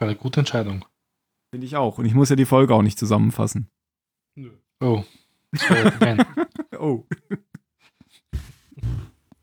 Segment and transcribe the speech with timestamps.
[0.00, 0.84] Eine gute Entscheidung.
[1.52, 1.98] Finde ich auch.
[1.98, 3.68] Und ich muss ja die Folge auch nicht zusammenfassen.
[4.80, 5.04] Oh.
[5.68, 6.24] War ja Ben.
[6.78, 7.04] Oh.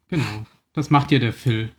[0.09, 0.46] Genau.
[0.73, 1.70] Das macht ja der Phil.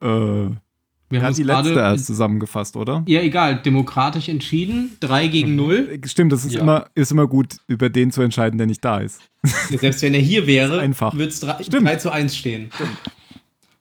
[0.00, 3.02] Äh, Wir haben die letzte gerade- erst zusammengefasst, oder?
[3.06, 3.60] Ja, egal.
[3.60, 4.96] Demokratisch entschieden.
[5.00, 5.98] Drei gegen null.
[6.02, 6.60] Äh, Stimmt, das ist, Ja.
[6.60, 9.20] immer, ist immer gut, über den zu entscheiden, der nicht da ist.
[9.68, 11.12] Selbst wenn er hier wäre, einfach.
[11.14, 11.86] würde es 3, Stimmt.
[11.86, 12.70] 3 zu 1 stehen.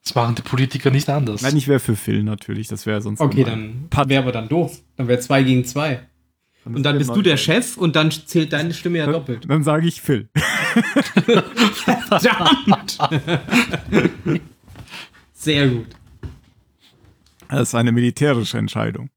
[0.04, 1.42] Das machen die Politiker nicht anders.
[1.42, 3.20] Nein, ich wäre für Phil natürlich, das wäre sonst.
[3.20, 3.88] Okay, gemein.
[3.90, 4.82] dann wäre aber dann doof.
[4.96, 6.00] Dann wäre 2 gegen 2.
[6.66, 9.46] Und dann bist du der Chef und dann zählt deine Stimme ja doppelt.
[9.48, 10.30] Dann sage ich Phil.
[12.20, 12.98] Verdammt!
[15.34, 15.88] Sehr gut.
[17.50, 19.10] Das ist eine militärische Entscheidung.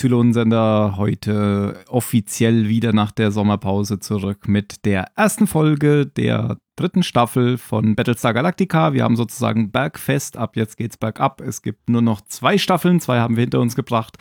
[0.00, 7.58] Zylonensender, heute offiziell wieder nach der Sommerpause zurück mit der ersten Folge der dritten Staffel
[7.58, 8.94] von Battlestar Galactica.
[8.94, 11.42] Wir haben sozusagen Bergfest, ab jetzt geht's bergab.
[11.42, 14.16] Es gibt nur noch zwei Staffeln, zwei haben wir hinter uns gebracht.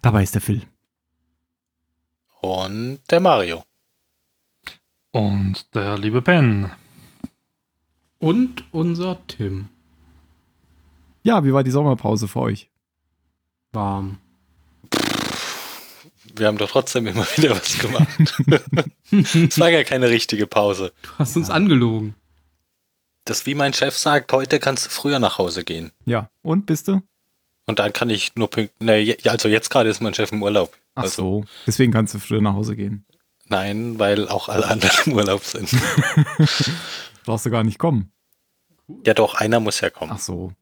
[0.00, 0.62] Dabei ist der Phil.
[2.40, 3.62] Und der Mario.
[5.10, 6.70] Und der liebe Ben.
[8.18, 9.68] Und unser Tim.
[11.22, 12.70] Ja, wie war die Sommerpause für euch?
[13.72, 14.16] Warm.
[16.40, 18.08] Wir haben doch trotzdem immer wieder was gemacht.
[19.46, 20.92] Es war ja keine richtige Pause.
[21.02, 22.14] Du hast uns angelogen.
[23.26, 25.92] Das, wie mein Chef sagt, heute kannst du früher nach Hause gehen.
[26.06, 27.02] Ja, und bist du?
[27.66, 28.80] Und dann kann ich nur pünkt.
[28.80, 30.74] Ne, also jetzt gerade ist mein Chef im Urlaub.
[30.94, 33.04] Ach also so, deswegen kannst du früher nach Hause gehen.
[33.46, 35.70] nein, weil auch alle anderen im Urlaub sind.
[37.26, 38.10] Brauchst du gar nicht kommen.
[39.06, 40.12] Ja doch, einer muss ja kommen.
[40.14, 40.52] Ach so.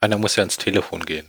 [0.00, 1.26] Einer muss ja ans Telefon gehen.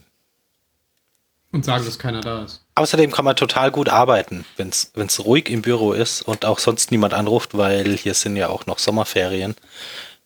[1.51, 2.65] Und sagen, dass keiner da ist.
[2.75, 6.91] Außerdem kann man total gut arbeiten, wenn es ruhig im Büro ist und auch sonst
[6.91, 9.55] niemand anruft, weil hier sind ja auch noch Sommerferien.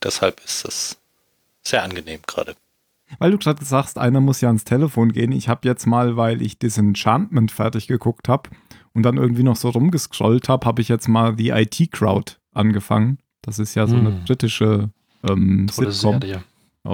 [0.03, 0.97] Deshalb ist es
[1.63, 2.55] sehr angenehm gerade.
[3.19, 5.31] Weil du gerade sagst, einer muss ja ans Telefon gehen.
[5.31, 8.49] Ich habe jetzt mal, weil ich Disenchantment fertig geguckt habe
[8.93, 13.19] und dann irgendwie noch so rumgescrollt habe, habe ich jetzt mal The IT Crowd angefangen.
[13.41, 14.23] Das ist ja so eine Hm.
[14.25, 14.89] britische
[15.29, 16.43] ähm, Tolle Sitcom Serie.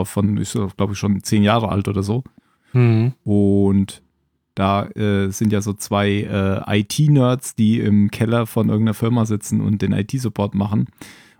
[0.04, 2.24] von, ist glaube ich schon zehn Jahre alt oder so.
[2.74, 3.14] Mhm.
[3.24, 4.02] Und
[4.58, 9.62] da äh, sind ja so zwei äh, IT-Nerds, die im Keller von irgendeiner Firma sitzen
[9.62, 10.88] und den IT-Support machen.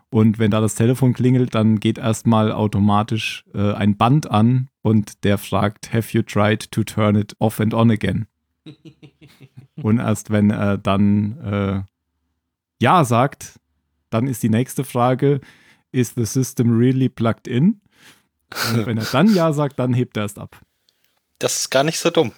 [0.10, 5.24] Und wenn da das Telefon klingelt, dann geht erstmal automatisch äh, ein Band an und
[5.24, 8.28] der fragt, have you tried to turn it off and on again?
[9.82, 11.82] und erst wenn er dann äh,
[12.80, 13.60] Ja sagt,
[14.12, 15.42] dann ist die nächste Frage,
[15.92, 17.82] is the system really plugged in?
[18.72, 20.62] Und wenn er dann Ja sagt, dann hebt er erst ab.
[21.40, 22.32] Das ist gar nicht so dumm.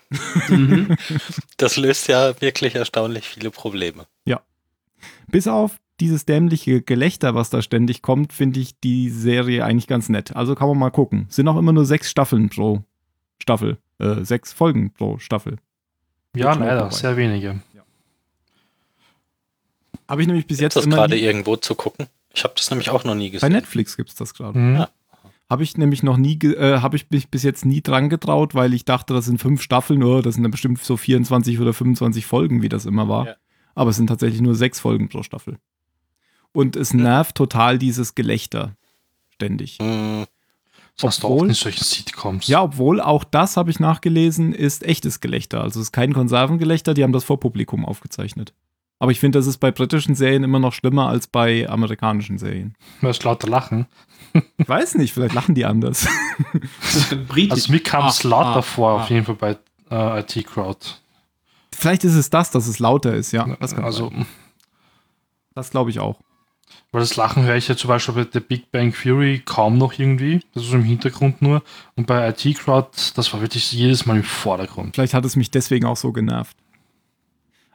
[0.49, 0.95] Mhm.
[1.57, 4.07] Das löst ja wirklich erstaunlich viele Probleme.
[5.31, 10.09] Bis auf dieses dämliche Gelächter, was da ständig kommt, finde ich die Serie eigentlich ganz
[10.09, 10.35] nett.
[10.35, 11.27] Also kann man mal gucken.
[11.29, 12.83] Sind auch immer nur sechs Staffeln pro
[13.41, 13.77] Staffel.
[13.99, 15.57] Äh, sechs Folgen pro Staffel.
[16.35, 17.61] Ja, leider, sehr wenige.
[20.07, 22.07] Habe ich nämlich bis Ist jetzt das immer gerade irgendwo zu gucken?
[22.33, 23.51] Ich habe das nämlich auch noch nie Bei gesehen.
[23.51, 24.57] Netflix gibt es das gerade.
[24.57, 24.75] Mhm.
[24.77, 24.89] Ja.
[25.49, 28.73] Habe ich nämlich noch nie, äh, habe ich mich bis jetzt nie dran getraut, weil
[28.73, 32.25] ich dachte, das sind fünf Staffeln, nur das sind dann bestimmt so 24 oder 25
[32.25, 33.25] Folgen, wie das immer war.
[33.25, 33.35] Ja.
[33.73, 35.57] Aber es sind tatsächlich nur sechs Folgen pro Staffel.
[36.51, 38.75] Und es nervt total dieses Gelächter.
[39.29, 39.77] Ständig.
[39.81, 40.25] Hm,
[40.95, 42.47] Das hast du auch Obwohl- in solchen Sitcoms.
[42.47, 45.61] Ja, obwohl auch das habe ich nachgelesen, ist echtes Gelächter.
[45.61, 48.53] Also es ist kein Konservengelächter, die haben das vor Publikum aufgezeichnet.
[48.99, 52.75] Aber ich finde, das ist bei britischen Serien immer noch schlimmer als bei amerikanischen Serien.
[52.99, 53.85] Du hörst lauter Lachen.
[54.57, 56.05] Ich weiß nicht, vielleicht lachen die anders.
[57.27, 57.51] Britisch.
[57.51, 59.03] Also mir kam es Ah, lauter ah, vor, ah.
[59.03, 59.57] auf jeden Fall bei
[59.89, 60.79] äh, IT Crowd.
[61.73, 63.47] vielleicht ist es das, dass es lauter ist, ja.
[63.59, 64.25] Das, kann also, sein.
[65.55, 66.19] das glaube ich auch.
[66.91, 69.97] weil das Lachen höre ich ja zum Beispiel bei der Big Bang Theory kaum noch
[69.97, 70.41] irgendwie.
[70.53, 71.63] Das ist im Hintergrund nur.
[71.95, 74.95] Und bei IT Crowd, das war wirklich jedes Mal im Vordergrund.
[74.95, 76.55] Vielleicht hat es mich deswegen auch so genervt.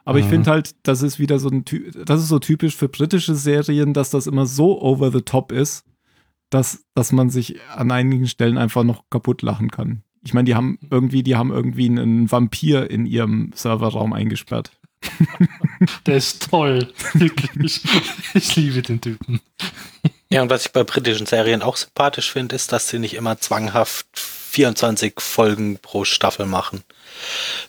[0.05, 0.29] Aber ich Mhm.
[0.29, 3.93] finde halt, das ist wieder so ein Ty das ist so typisch für britische Serien,
[3.93, 5.83] dass das immer so over the top ist,
[6.51, 10.03] dass, dass man sich an einigen Stellen einfach noch kaputt lachen kann.
[10.23, 14.71] Ich meine, die haben irgendwie, die haben irgendwie einen Vampir in ihrem Serverraum eingesperrt.
[16.05, 16.91] Der ist toll.
[17.13, 17.81] Wirklich.
[18.33, 19.39] Ich liebe den Typen.
[20.31, 23.37] Ja, und was ich bei britischen Serien auch sympathisch finde, ist, dass sie nicht immer
[23.37, 26.83] zwanghaft 24 Folgen pro Staffel machen,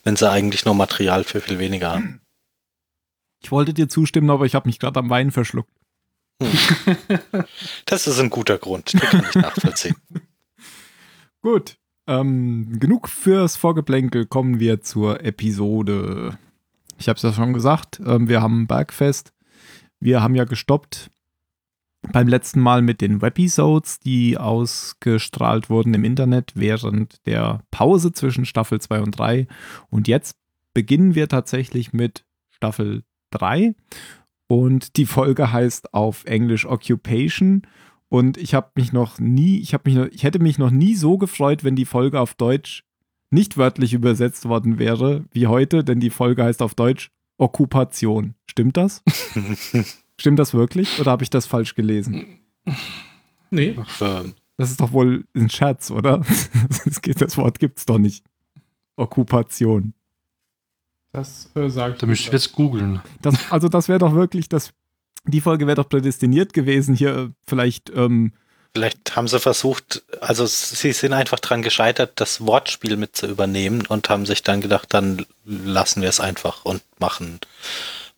[0.04, 2.20] wenn sie eigentlich nur Material für viel weniger haben.
[3.46, 5.70] Ich wollte dir zustimmen, aber ich habe mich gerade am Wein verschluckt.
[7.84, 9.94] Das ist ein guter Grund, den kann ich nachvollziehen.
[11.42, 11.78] Gut.
[12.08, 16.36] Ähm, genug fürs Vorgeplänkel, kommen wir zur Episode.
[16.98, 19.32] Ich habe es ja schon gesagt, ähm, wir haben ein Bergfest.
[20.00, 21.12] Wir haben ja gestoppt
[22.12, 28.44] beim letzten Mal mit den Webisodes, die ausgestrahlt wurden im Internet während der Pause zwischen
[28.44, 29.46] Staffel 2 und 3.
[29.88, 30.36] Und jetzt
[30.74, 33.74] beginnen wir tatsächlich mit Staffel 3.
[34.48, 37.62] Und die Folge heißt auf Englisch Occupation.
[38.08, 40.94] Und ich habe mich noch nie, ich habe mich noch, ich hätte mich noch nie
[40.94, 42.84] so gefreut, wenn die Folge auf Deutsch
[43.30, 48.34] nicht wörtlich übersetzt worden wäre wie heute, denn die Folge heißt auf Deutsch Okkupation.
[48.48, 49.02] Stimmt das?
[50.20, 52.24] Stimmt das wirklich oder habe ich das falsch gelesen?
[53.50, 53.76] Nee.
[54.56, 56.22] Das ist doch wohl ein Scherz, oder?
[56.84, 58.24] Das, geht, das Wort gibt es doch nicht.
[58.96, 59.92] Okkupation.
[61.16, 62.02] Das äh, sagt.
[62.02, 63.00] Da müsste ich jetzt googeln.
[63.22, 64.72] Das, also das wäre doch wirklich, das,
[65.24, 68.32] die Folge wäre doch prädestiniert gewesen, hier äh, vielleicht, ähm,
[68.74, 73.86] Vielleicht haben sie versucht, also sie sind einfach dran gescheitert, das Wortspiel mit zu übernehmen
[73.86, 77.40] und haben sich dann gedacht, dann lassen wir es einfach und machen,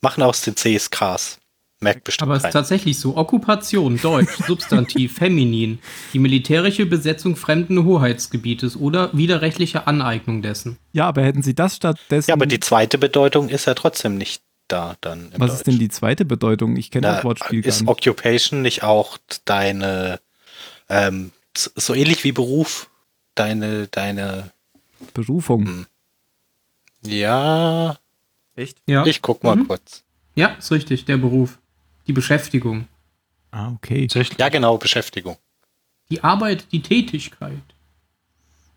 [0.00, 1.37] machen aus den Cs Ks.
[1.80, 3.16] Merkt bestimmt Aber es ist tatsächlich so.
[3.16, 5.78] Okkupation, Deutsch, Substantiv, Feminin.
[6.12, 10.76] Die militärische Besetzung fremden Hoheitsgebietes oder widerrechtliche Aneignung dessen.
[10.92, 12.30] ja, aber hätten sie das stattdessen.
[12.30, 15.30] Ja, aber die zweite Bedeutung ist ja trotzdem nicht da dann.
[15.32, 16.76] Im was ist denn die zweite Bedeutung?
[16.76, 17.88] Ich kenne das Wortspiel gar ist nicht.
[17.88, 20.18] Occupation nicht auch deine,
[20.88, 22.90] ähm, so so ähnlich wie Beruf,
[23.36, 24.50] deine, deine,
[25.14, 25.64] Berufung.
[25.66, 25.86] Hm.
[27.02, 27.96] ja,
[28.56, 28.78] Echt?
[28.86, 29.06] Ja.
[29.06, 29.68] ich guck mal Mhm.
[29.68, 30.02] kurz.
[30.34, 31.58] Ja, ist richtig, der Beruf.
[32.08, 32.88] Die Beschäftigung.
[33.50, 34.08] Ah, okay.
[34.38, 35.36] Ja, genau, Beschäftigung.
[36.10, 37.62] Die Arbeit, die Tätigkeit.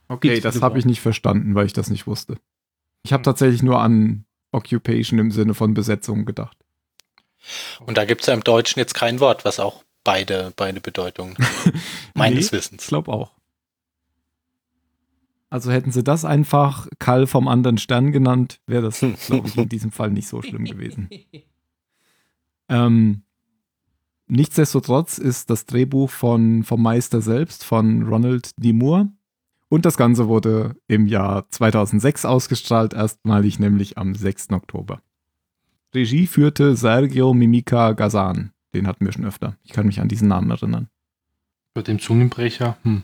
[0.09, 2.35] Okay, Gibt's das habe ich nicht verstanden, weil ich das nicht wusste.
[3.03, 6.57] Ich habe tatsächlich nur an Occupation im Sinne von Besetzung gedacht.
[7.79, 11.35] Und da gibt es ja im Deutschen jetzt kein Wort, was auch beide, beide Bedeutungen
[12.13, 12.83] meines Nee, Wissens.
[12.83, 13.31] Ich glaube auch.
[15.49, 19.69] Also hätten sie das einfach Karl vom anderen Stern genannt, wäre das, glaube ich, in
[19.69, 21.09] diesem Fall nicht so schlimm gewesen.
[22.71, 23.23] Ähm,
[24.27, 28.73] nichtsdestotrotz ist das Drehbuch von, vom Meister selbst, von Ronald D.
[28.73, 29.09] Moore.
[29.67, 34.51] Und das Ganze wurde im Jahr 2006 ausgestrahlt, erstmalig nämlich am 6.
[34.51, 35.01] Oktober.
[35.93, 38.53] Regie führte Sergio Mimica Gazan.
[38.73, 39.57] Den hatten wir schon öfter.
[39.63, 40.87] Ich kann mich an diesen Namen erinnern.
[41.73, 42.77] Bei dem Zungenbrecher.
[42.83, 43.03] Hm.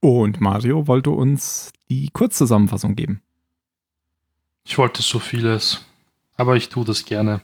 [0.00, 3.22] Und Mario wollte uns die Kurzzusammenfassung geben.
[4.64, 5.84] Ich wollte so vieles,
[6.36, 7.40] aber ich tue das gerne.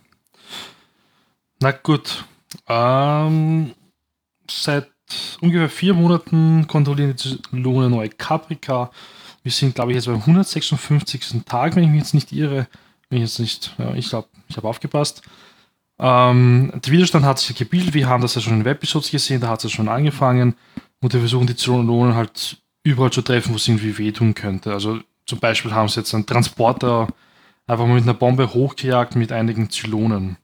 [1.64, 2.26] Na gut.
[2.68, 3.72] Ähm,
[4.50, 4.90] seit
[5.40, 8.90] ungefähr vier Monaten kontrollieren die Zyklone neue Caprica.
[9.42, 11.42] Wir sind, glaube ich, jetzt beim 156.
[11.46, 12.68] Tag, wenn ich mich jetzt nicht irre.
[13.08, 15.22] Wenn ich jetzt nicht, ja, ich glaube, ich habe aufgepasst.
[15.98, 17.94] Ähm, der Widerstand hat sich gebildet.
[17.94, 20.56] Wir haben das ja schon in Webisodes gesehen, da hat es schon angefangen.
[21.00, 24.70] Und wir versuchen die Zylonen halt überall zu treffen, wo es irgendwie wehtun könnte.
[24.74, 27.08] Also zum Beispiel haben sie jetzt einen Transporter
[27.66, 30.36] einfach mal mit einer Bombe hochgejagt mit einigen Zylonen.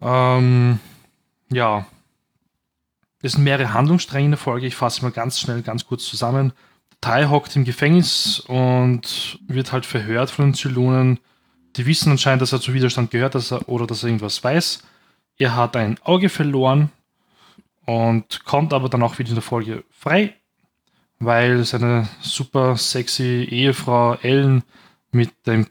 [0.00, 0.80] Ähm,
[1.50, 1.86] ja.
[3.20, 4.66] Es sind mehrere Handlungsstränge in der Folge.
[4.66, 6.52] Ich fasse mal ganz schnell, ganz kurz zusammen.
[7.00, 11.18] Tai hockt im Gefängnis und wird halt verhört von den Zylonen.
[11.76, 14.82] Die wissen anscheinend, dass er zu Widerstand gehört dass er, oder dass er irgendwas weiß.
[15.38, 16.90] Er hat ein Auge verloren
[17.86, 20.34] und kommt aber dann auch wieder in der Folge frei,
[21.20, 24.64] weil seine super sexy Ehefrau Ellen
[25.12, 25.68] mit dem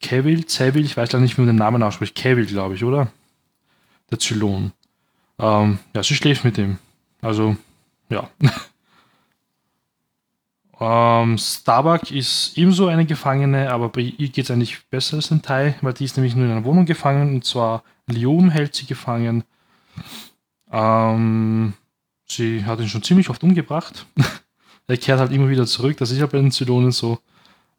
[0.00, 3.08] Cavill, Saville, ich weiß leider nicht, wie man den Namen ausspricht, Cavill, glaube ich, oder?
[4.10, 4.72] Der Zylon.
[5.38, 6.78] Ähm, ja, sie schläft mit ihm.
[7.20, 7.56] Also,
[8.08, 8.30] ja.
[10.80, 15.42] ähm, Starbuck ist ebenso eine Gefangene, aber bei ihr geht es eigentlich besser als in
[15.42, 18.86] Tai, weil die ist nämlich nur in einer Wohnung gefangen und zwar Liom hält sie
[18.86, 19.44] gefangen.
[20.70, 21.74] Ähm,
[22.26, 24.06] sie hat ihn schon ziemlich oft umgebracht.
[24.86, 27.18] er kehrt halt immer wieder zurück, das ist ja bei den Zylonen so.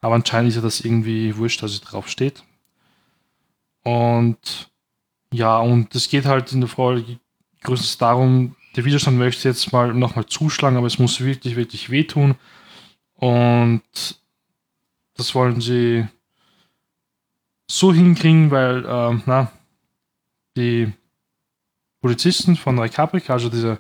[0.01, 2.43] Aber anscheinend ist ja das irgendwie wurscht, dass sie drauf steht.
[3.83, 4.69] Und
[5.33, 7.19] ja, und es geht halt in der Folge
[7.61, 12.35] größtenteils darum, der Widerstand möchte jetzt mal nochmal zuschlagen, aber es muss wirklich, wirklich wehtun.
[13.15, 13.81] Und
[15.15, 16.07] das wollen sie
[17.69, 19.51] so hinkriegen, weil, ähm, na,
[20.55, 20.93] die
[22.01, 23.79] Polizisten von Recaprica, also diese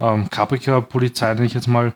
[0.00, 1.94] ähm, Caprica-Polizei, nenne ich jetzt mal,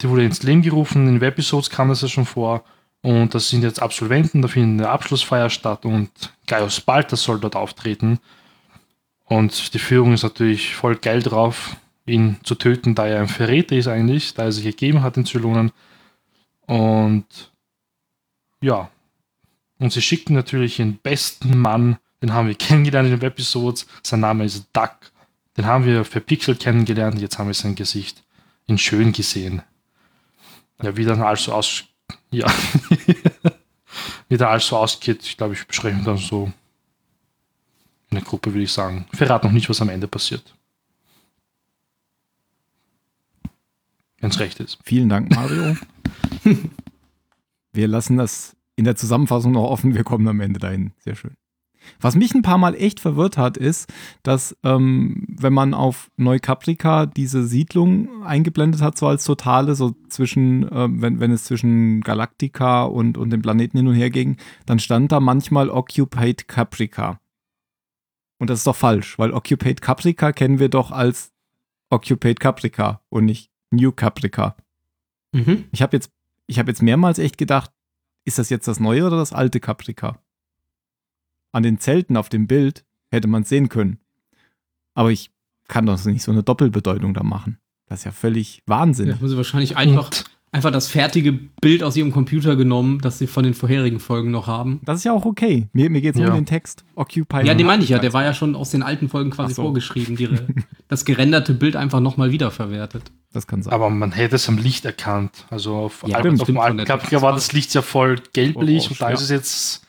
[0.00, 1.08] die wurde ins Leben gerufen.
[1.08, 2.64] In Webisodes kam das ja schon vor.
[3.06, 6.10] Und das sind jetzt Absolventen, da findet eine Abschlussfeier statt und
[6.48, 8.18] Gaius Balter soll dort auftreten.
[9.26, 13.76] Und die Führung ist natürlich voll geil drauf, ihn zu töten, da er ein Verräter
[13.76, 15.70] ist eigentlich, da er sich gegeben hat in Zylonen.
[16.66, 17.52] Und
[18.60, 18.90] ja,
[19.78, 23.86] und sie schicken natürlich den besten Mann, den haben wir kennengelernt in den Webisodes.
[24.02, 24.96] Sein Name ist Duck.
[25.56, 28.24] Den haben wir für Pixel kennengelernt, jetzt haben wir sein Gesicht
[28.66, 29.62] in schön gesehen.
[30.82, 31.84] Ja, wie dann also aus.
[32.30, 32.46] Ja.
[34.28, 36.52] wie dann also ausgeht, ich glaube, ich beschreibe dann so
[38.10, 39.06] in der Gruppe, würde ich sagen.
[39.12, 40.54] Ich verrate noch nicht, was am Ende passiert.
[44.18, 44.78] Wenn es recht ist.
[44.82, 45.76] Vielen Dank, Mario.
[47.72, 49.94] wir lassen das in der Zusammenfassung noch offen.
[49.94, 50.92] Wir kommen am Ende dahin.
[50.98, 51.36] Sehr schön.
[52.00, 57.06] Was mich ein paar Mal echt verwirrt hat, ist, dass ähm, wenn man auf Neukaprika
[57.06, 62.84] diese Siedlung eingeblendet hat, so als totale, so zwischen, äh, wenn, wenn es zwischen Galactica
[62.84, 67.20] und, und dem Planeten hin und her ging, dann stand da manchmal Occupied Caprica.
[68.38, 71.32] Und das ist doch falsch, weil Occupied Caprica kennen wir doch als
[71.90, 74.56] Occupied Caprica und nicht New Caprica.
[75.32, 75.64] Mhm.
[75.72, 76.10] Ich habe jetzt,
[76.46, 77.70] ich habe jetzt mehrmals echt gedacht,
[78.24, 80.20] ist das jetzt das neue oder das alte Caprica?
[81.52, 83.98] An den Zelten auf dem Bild hätte man es sehen können.
[84.94, 85.30] Aber ich
[85.68, 87.58] kann doch nicht so eine Doppelbedeutung da machen.
[87.88, 89.08] Das ist ja völlig Wahnsinn.
[89.08, 90.10] Da haben sie wahrscheinlich einfach,
[90.52, 94.46] einfach das fertige Bild aus ihrem Computer genommen, das sie von den vorherigen Folgen noch
[94.48, 94.80] haben.
[94.84, 95.68] Das ist ja auch okay.
[95.72, 96.32] Mir, mir geht es nur Ja.
[96.32, 96.84] um den Text.
[96.94, 97.44] Occupy.
[97.46, 97.98] Ja, den meine ich ja.
[97.98, 99.62] Der war ja schon aus den alten Folgen quasi so.
[99.62, 100.16] vorgeschrieben.
[100.16, 100.28] Die,
[100.88, 103.12] das gerenderte Bild einfach nochmal wiederverwertet.
[103.32, 103.72] Das kann sein.
[103.72, 105.46] Aber man hätte es am Licht erkannt.
[105.50, 109.00] Also auf, Ja, auf dem alten Caprica war das Licht ja voll gelblich Orange, und
[109.00, 109.14] da ja.
[109.14, 109.86] ist es jetzt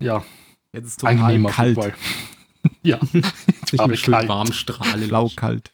[0.00, 0.24] ja
[0.72, 1.76] Jetzt ist es angenehm auf jeden kalt.
[1.76, 1.94] Fall.
[2.82, 4.28] ja, Nicht Aber schön kalt.
[4.28, 5.06] warmen Strahle.
[5.08, 5.72] Blau kalt.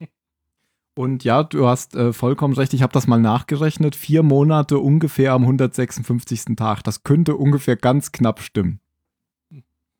[0.94, 2.72] Und ja, du hast äh, vollkommen recht.
[2.72, 3.94] Ich habe das mal nachgerechnet.
[3.96, 6.56] Vier Monate ungefähr am 156.
[6.56, 6.82] Tag.
[6.84, 8.80] Das könnte ungefähr ganz knapp stimmen.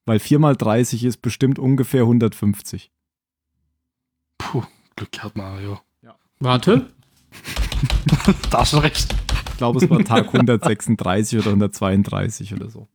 [0.07, 2.93] Weil 4 mal 30 ist bestimmt ungefähr 150.
[4.39, 4.63] puh,
[4.95, 5.81] Glück gehabt, Mario.
[6.39, 6.91] Warte.
[8.51, 9.15] Da hast du recht.
[9.51, 12.89] Ich glaube, es war Tag 136 oder 132 oder so.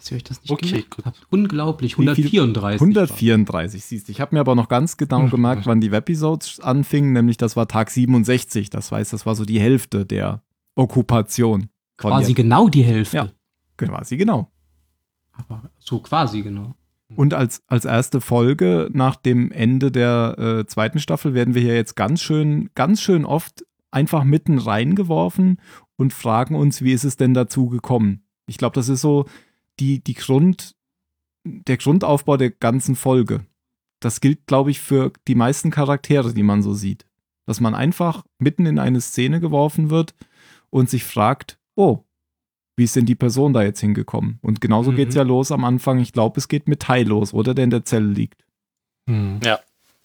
[0.00, 1.04] Dass ihr euch das nicht Okay, gemerkt gut.
[1.04, 1.26] habt.
[1.28, 1.98] Unglaublich.
[1.98, 2.40] Wie viel?
[2.40, 2.80] 134.
[2.80, 4.12] 134, siehst du.
[4.12, 5.30] Ich habe mir aber noch ganz genau Hm.
[5.30, 8.70] gemerkt, wann die Webisodes anfingen, nämlich das war Tag 67.
[8.70, 10.42] Das heißt, das war so die Hälfte der
[10.74, 11.68] Okkupation.
[11.98, 13.16] Quasi genau die Hälfte.
[13.18, 13.28] Ja.
[13.76, 14.50] Quasi genau.
[15.32, 16.74] Aber so quasi genau.
[17.16, 21.74] Und als, als erste Folge nach dem Ende der äh, zweiten Staffel werden wir hier
[21.74, 25.60] jetzt ganz schön, ganz schön oft einfach mitten reingeworfen
[25.96, 28.22] und fragen uns, wie ist es denn dazu gekommen?
[28.46, 29.26] Ich glaube, das ist so
[29.80, 30.74] die, die Grund,
[31.44, 33.46] der Grundaufbau der ganzen Folge.
[34.00, 37.06] Das gilt, glaube ich, für die meisten Charaktere, die man so sieht.
[37.46, 40.14] Dass man einfach mitten in eine Szene geworfen wird
[40.70, 42.04] und sich fragt, oh,
[42.76, 44.38] wie ist denn die Person da jetzt hingekommen?
[44.42, 44.96] Und genauso Mhm.
[44.96, 45.98] geht's ja los am Anfang.
[45.98, 47.52] Ich glaube, es geht mit Tai los, oder?
[47.54, 48.44] Der in der Zelle liegt.
[49.08, 49.40] Hm.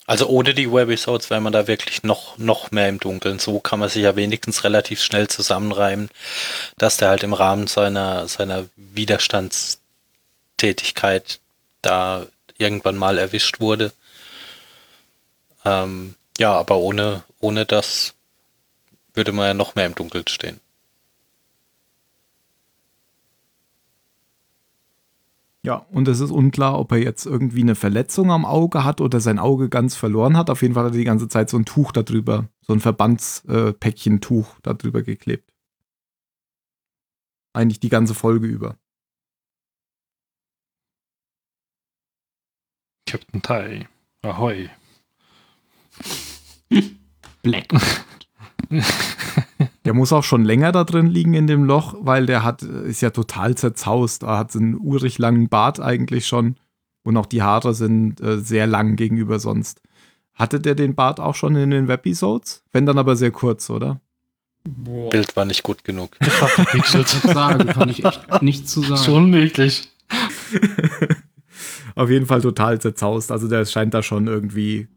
[0.06, 3.40] Also ohne die Webisodes wäre man da wirklich noch, noch mehr im Dunkeln.
[3.40, 6.10] So kann man sich ja wenigstens relativ schnell zusammenreimen,
[6.78, 11.40] dass der halt im Rahmen seiner, seiner Widerstandstätigkeit
[11.82, 13.92] da irgendwann mal erwischt wurde.
[15.64, 18.14] Ähm, ja, aber ohne, ohne das
[19.14, 20.60] würde man ja noch mehr im Dunkeln stehen.
[25.66, 29.18] Ja, und es ist unklar, ob er jetzt irgendwie eine Verletzung am Auge hat oder
[29.18, 30.48] sein Auge ganz verloren hat.
[30.48, 34.20] Auf jeden Fall hat er die ganze Zeit so ein Tuch darüber, so ein Verbandspäckchen
[34.20, 35.52] Tuch darüber geklebt.
[37.52, 38.78] Eigentlich die ganze Folge über.
[43.10, 43.88] Captain Tai.
[44.22, 44.70] Ahoi.
[47.42, 47.74] Black.
[49.84, 53.02] Der muss auch schon länger da drin liegen in dem Loch, weil der hat, ist
[53.02, 54.24] ja total zerzaust.
[54.24, 56.56] Er hat so einen urig langen Bart eigentlich schon.
[57.04, 59.80] Und auch die Haare sind äh, sehr lang gegenüber sonst.
[60.34, 62.64] Hatte der den Bart auch schon in den Webisodes?
[62.72, 64.00] Wenn dann aber sehr kurz, oder?
[64.64, 65.08] Boah.
[65.10, 66.16] Bild war nicht gut genug.
[66.20, 67.08] Verpixelt.
[67.08, 69.02] Sagen kann ich echt nichts zu sagen.
[69.02, 69.88] Schon möglich.
[71.94, 73.30] Auf jeden Fall total zerzaust.
[73.30, 74.88] Also der scheint da schon irgendwie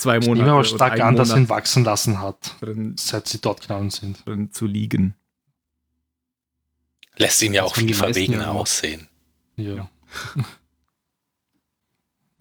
[0.00, 3.28] zwei Ich Monate nehme aber stark an, dass er ihn wachsen lassen hat, drin, seit
[3.28, 4.26] sie dort gelandet sind.
[4.26, 5.14] drin zu liegen.
[7.16, 9.08] Lässt ihn ja auch viel verwegener ja aussehen.
[9.56, 9.88] Ja.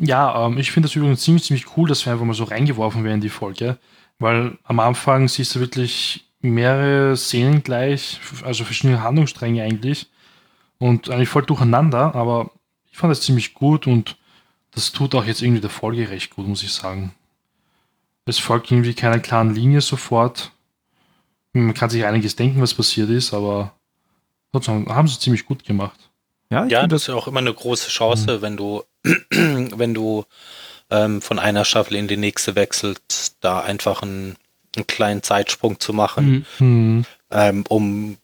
[0.01, 3.03] Ja, ähm, ich finde das übrigens ziemlich, ziemlich cool, dass wir einfach mal so reingeworfen
[3.03, 3.77] werden in die Folge,
[4.17, 10.07] weil am Anfang siehst du wirklich mehrere Szenen gleich, also verschiedene Handlungsstränge eigentlich
[10.77, 12.51] und eigentlich voll durcheinander, aber
[12.91, 14.17] ich fand das ziemlich gut und
[14.71, 17.13] das tut auch jetzt irgendwie der Folge recht gut, muss ich sagen.
[18.25, 20.51] Es folgt irgendwie keiner klaren Linie sofort.
[21.53, 23.73] Man kann sich einiges denken, was passiert ist, aber
[24.51, 25.99] trotzdem haben sie es ziemlich gut gemacht.
[26.51, 28.83] Ja, ich Ja, das ist ja auch immer eine große Chance, wenn du,
[29.31, 30.25] wenn du
[30.91, 34.35] ähm, von einer Staffel in die nächste wechselst, da einfach einen,
[34.75, 36.45] einen kleinen Zeitsprung zu machen, Mhm.
[36.57, 37.05] Hm.
[37.31, 38.17] ähm, um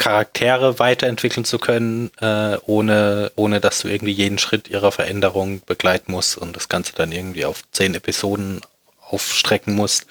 [0.00, 6.12] Charaktere weiterentwickeln zu können, äh, ohne, ohne dass du irgendwie jeden Schritt ihrer Veränderung begleiten
[6.12, 8.62] musst und das Ganze dann irgendwie auf zehn Episoden
[8.98, 10.06] aufstrecken musst.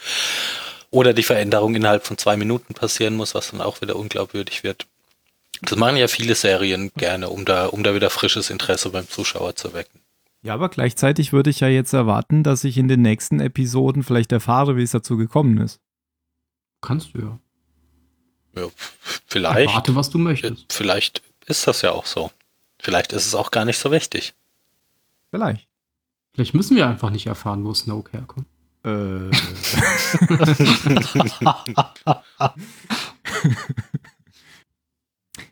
[0.91, 4.86] Oder die Veränderung innerhalb von zwei Minuten passieren muss, was dann auch wieder unglaubwürdig wird.
[5.63, 9.55] Das machen ja viele Serien gerne, um da, um da wieder frisches Interesse beim Zuschauer
[9.55, 10.01] zu wecken.
[10.43, 14.31] Ja, aber gleichzeitig würde ich ja jetzt erwarten, dass ich in den nächsten Episoden vielleicht
[14.31, 15.79] erfahre, wie es dazu gekommen ist.
[16.79, 17.39] Kannst du ja.
[18.55, 18.67] Ja,
[19.29, 20.71] vielleicht, Warte, was du möchtest.
[20.71, 22.31] vielleicht ist das ja auch so.
[22.79, 24.33] Vielleicht ist es auch gar nicht so wichtig.
[25.29, 25.67] Vielleicht.
[26.33, 28.48] Vielleicht müssen wir einfach nicht erfahren, wo Snoke herkommt.
[28.83, 29.29] Äh.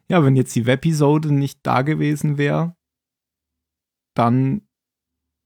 [0.07, 2.75] ja, wenn jetzt die Webisode nicht da gewesen wäre,
[4.13, 4.61] dann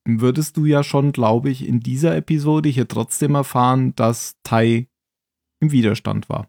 [0.06, 4.88] würdest du ja schon, glaube ich, in dieser Episode hier trotzdem erfahren, dass Tai
[5.60, 6.48] im Widerstand war.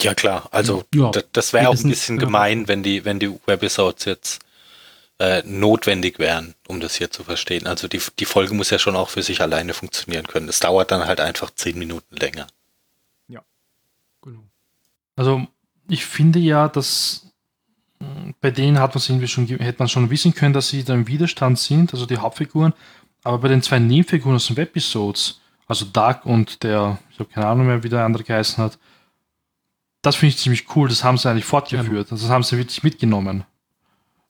[0.00, 0.48] Ja, klar.
[0.50, 2.24] Also, Ja, das, das wäre auch ein bisschen ja.
[2.24, 4.40] gemein, wenn die, wenn die Webisodes jetzt
[5.18, 7.66] äh, notwendig wären, um das hier zu verstehen.
[7.66, 10.48] Also, die, die Folge muss ja schon auch für sich alleine funktionieren können.
[10.48, 12.46] Es dauert dann halt einfach zehn Minuten länger.
[14.22, 14.42] Genau.
[15.14, 15.46] Also,
[15.88, 17.26] ich finde ja, dass
[18.00, 20.84] mh, bei denen hat man es irgendwie schon, hätte man schon wissen können, dass sie
[20.84, 22.74] da im Widerstand sind, also die Hauptfiguren.
[23.22, 27.46] Aber bei den zwei Nebenfiguren aus den Webisodes, also Dark und der, ich habe keine
[27.46, 28.78] Ahnung mehr, wie der andere geheißen hat,
[30.06, 30.88] das finde ich ziemlich cool.
[30.88, 32.12] Das haben sie eigentlich fortgeführt.
[32.12, 33.44] Also das haben sie wirklich mitgenommen.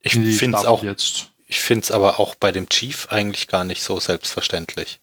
[0.01, 1.31] Ich in finde es auch, jetzt.
[1.47, 5.01] ich finde es aber auch bei dem Chief eigentlich gar nicht so selbstverständlich.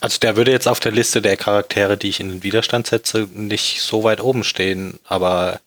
[0.00, 3.28] Also der würde jetzt auf der Liste der Charaktere, die ich in den Widerstand setze,
[3.34, 5.60] nicht so weit oben stehen, aber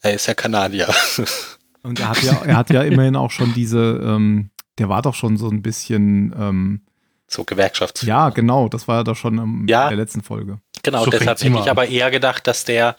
[0.00, 0.88] er ist ja Kanadier.
[1.82, 5.14] Und er hat ja, er hat ja immerhin auch schon diese, ähm, der war doch
[5.14, 6.80] schon so ein bisschen, ähm,
[7.26, 8.02] so Gewerkschafts.
[8.02, 9.84] ja, genau, das war ja doch schon im, Ja.
[9.84, 10.60] in der letzten Folge.
[10.90, 12.96] Genau, So deshalb hätte ich aber eher gedacht, dass der,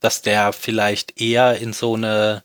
[0.00, 2.42] dass der vielleicht eher in so eine,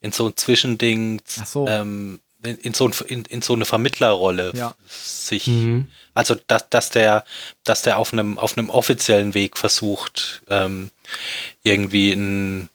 [0.00, 1.66] in so ein Zwischending, so.
[1.68, 4.74] ähm, in, in, so ein, in, in so eine Vermittlerrolle Ja.
[4.88, 5.88] sich, Mhm.
[6.14, 7.24] also dass, dass der,
[7.64, 10.90] dass der auf einem, auf einem offiziellen Weg versucht, ähm,
[11.62, 12.68] irgendwie einen,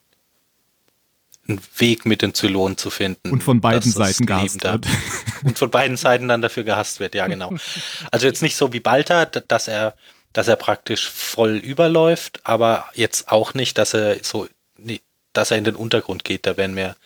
[1.48, 3.32] einen Weg mit den Zylonen zu finden.
[3.32, 4.88] Und von beiden Seiten gehasst wird.
[5.44, 7.54] und von beiden Seiten dann dafür gehasst wird, ja genau.
[8.12, 9.96] Also jetzt nicht so wie Balta, dass er,
[10.36, 15.00] dass er praktisch voll überläuft, aber jetzt auch nicht, dass er so, nee,
[15.32, 16.46] dass er in den Untergrund geht.
[16.46, 16.98] Da wären mir,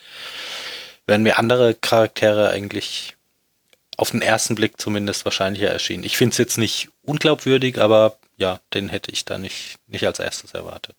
[1.05, 3.15] wären mir andere Charaktere eigentlich
[3.97, 6.05] auf den ersten Blick zumindest wahrscheinlicher erschienen.
[6.05, 10.17] Ich finde es jetzt nicht unglaubwürdig, aber ja, den hätte ich da nicht, nicht als
[10.17, 10.95] erstes erwartet.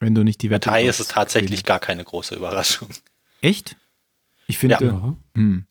[0.00, 2.88] Wenn du nicht die Wette Tai ist es tatsächlich gar keine große Überraschung.
[3.42, 3.76] Echt?
[4.48, 4.90] Ich finde, Ja.
[4.90, 5.16] Ja.
[5.36, 5.66] hm,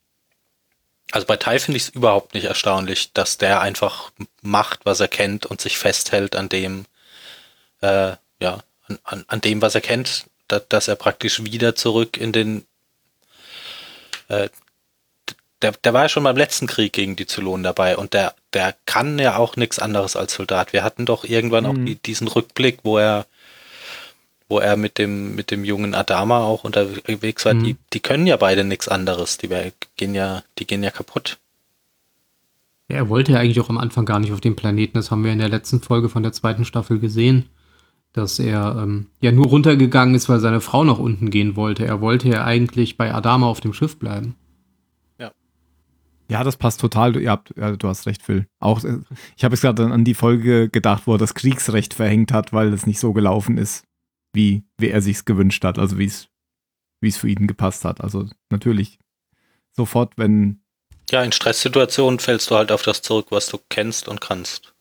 [1.12, 5.08] Also bei Tai finde ich es überhaupt nicht erstaunlich, dass der einfach macht, was er
[5.08, 6.86] kennt und sich festhält an dem,
[7.82, 12.18] äh, ja, an, an, an dem, was er kennt, da, dass er praktisch wieder zurück
[12.18, 12.66] in den,
[14.28, 14.50] äh,
[15.62, 18.76] der, der war ja schon beim letzten Krieg gegen die Zylonen dabei und der, der
[18.86, 20.74] kann ja auch nichts anderes als Soldat.
[20.74, 21.86] Wir hatten doch irgendwann auch Mhm.
[21.86, 23.26] die, diesen Rückblick, wo er
[24.50, 27.64] wo er mit dem, mit dem jungen Adama auch unterwegs war, Mhm.
[27.64, 29.38] die, die können ja beide nichts anderes.
[29.38, 29.50] Die
[29.96, 31.38] gehen ja, die gehen ja kaputt.
[32.90, 34.98] Ja, er wollte ja eigentlich auch am Anfang gar nicht auf dem Planeten.
[34.98, 37.46] Das haben wir in der letzten Folge von der zweiten Staffel gesehen,
[38.14, 41.86] dass er ähm, ja nur runtergegangen ist, weil seine Frau nach unten gehen wollte.
[41.86, 44.36] Er wollte ja eigentlich bei Adama auf dem Schiff bleiben.
[46.32, 47.14] ja, das passt total.
[47.14, 48.46] Du, ihr habt, ja, du hast recht, Phil.
[48.60, 49.00] Auch, äh,
[49.36, 52.72] ich habe jetzt gerade an die Folge gedacht, wo er das Kriegsrecht verhängt hat, weil
[52.72, 53.84] es nicht so gelaufen ist,
[54.34, 56.30] wie, wie er sich's gewünscht hat, also wie es
[57.02, 58.02] wie es für ihn gepasst hat.
[58.02, 59.00] Also natürlich
[59.72, 60.62] sofort, wenn
[61.10, 64.74] Ja, in Stresssituationen fällst du halt auf das zurück, was du kennst und kannst.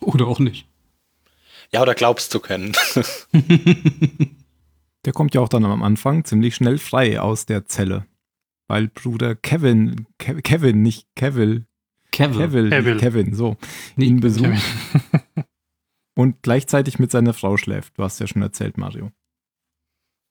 [0.00, 0.66] Oder auch nicht.
[1.72, 2.72] Ja, oder glaubst zu können.
[5.04, 8.06] Der kommt ja auch dann am Anfang ziemlich schnell frei aus der Zelle.
[8.66, 11.66] Weil Bruder Kevin, Ke Kevin, nicht Kevin,
[12.10, 12.38] Kevin.
[12.38, 12.92] Kevin, Kevin.
[12.94, 13.56] nicht Kevin, so,
[13.96, 14.62] Nee, ihn besucht.
[16.20, 17.96] und gleichzeitig mit seiner Frau schläft.
[17.96, 19.10] Du hast ja schon erzählt, Mario.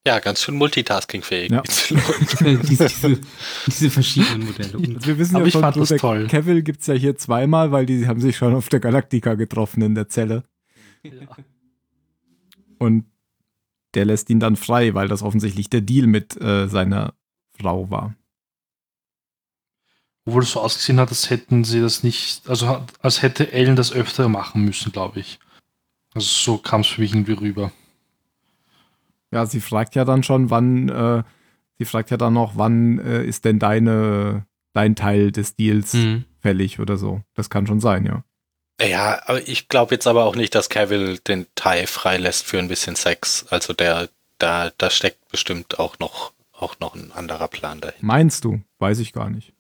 [0.06, 1.52] Ja, ganz schön multitaskingfähig.
[1.52, 1.62] Ja.
[2.40, 3.20] diese, diese,
[3.66, 4.74] diese verschiedenen Modelle.
[5.06, 6.28] Wir wissen Aber ja ich das Bruder toll.
[6.28, 9.82] Kevin gibt es ja hier zweimal, weil die haben sich schon auf der Galaktika getroffen
[9.82, 10.44] in der Zelle.
[12.78, 13.06] Und
[13.96, 17.14] der lässt ihn dann frei, weil das offensichtlich der Deal mit äh, seiner
[17.60, 18.16] Frau war.
[20.26, 23.92] Obwohl es so ausgesehen hat, als hätten sie das nicht, also als hätte Ellen das
[23.92, 25.40] öfter machen müssen, glaube ich.
[26.14, 27.72] Also so kam es für mich irgendwie rüber.
[29.32, 31.24] Ja, sie fragt ja dann schon, wann, äh,
[31.78, 36.26] sie fragt ja dann noch, wann äh, ist denn deine, dein Teil des Deals Mhm.
[36.40, 37.22] fällig oder so.
[37.36, 38.24] Das kann schon sein, ja.
[38.82, 42.70] Ja, aber ich glaube jetzt aber auch nicht, dass Cavill den Tai freilässt für ein
[42.70, 43.46] bisschen Sex.
[43.50, 48.46] Also der, da, da steckt bestimmt auch noch, auch noch ein anderer Plan dahin, Meinst
[48.46, 48.62] du?
[48.80, 49.54] Weiß ich gar nicht.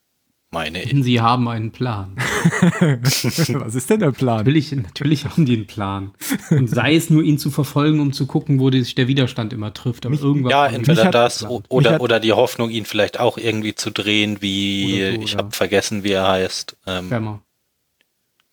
[0.52, 1.04] Meine ich.
[1.04, 2.16] Sie haben einen Plan.
[2.80, 4.38] Was ist denn der Plan?
[4.38, 6.12] Natürlich, natürlich haben die einen Plan.
[6.50, 9.74] Und sei es nur, ihn zu verfolgen, um zu gucken, wo sich der Widerstand immer
[9.74, 10.06] trifft.
[10.06, 13.92] Aber Mich- irgendwas Ja, entweder das oder, oder die Hoffnung, ihn vielleicht auch irgendwie zu
[13.92, 16.78] drehen, wie, Oder so, ich habe vergessen, wie er heißt.
[16.88, 17.42] Ähm, Wärmer.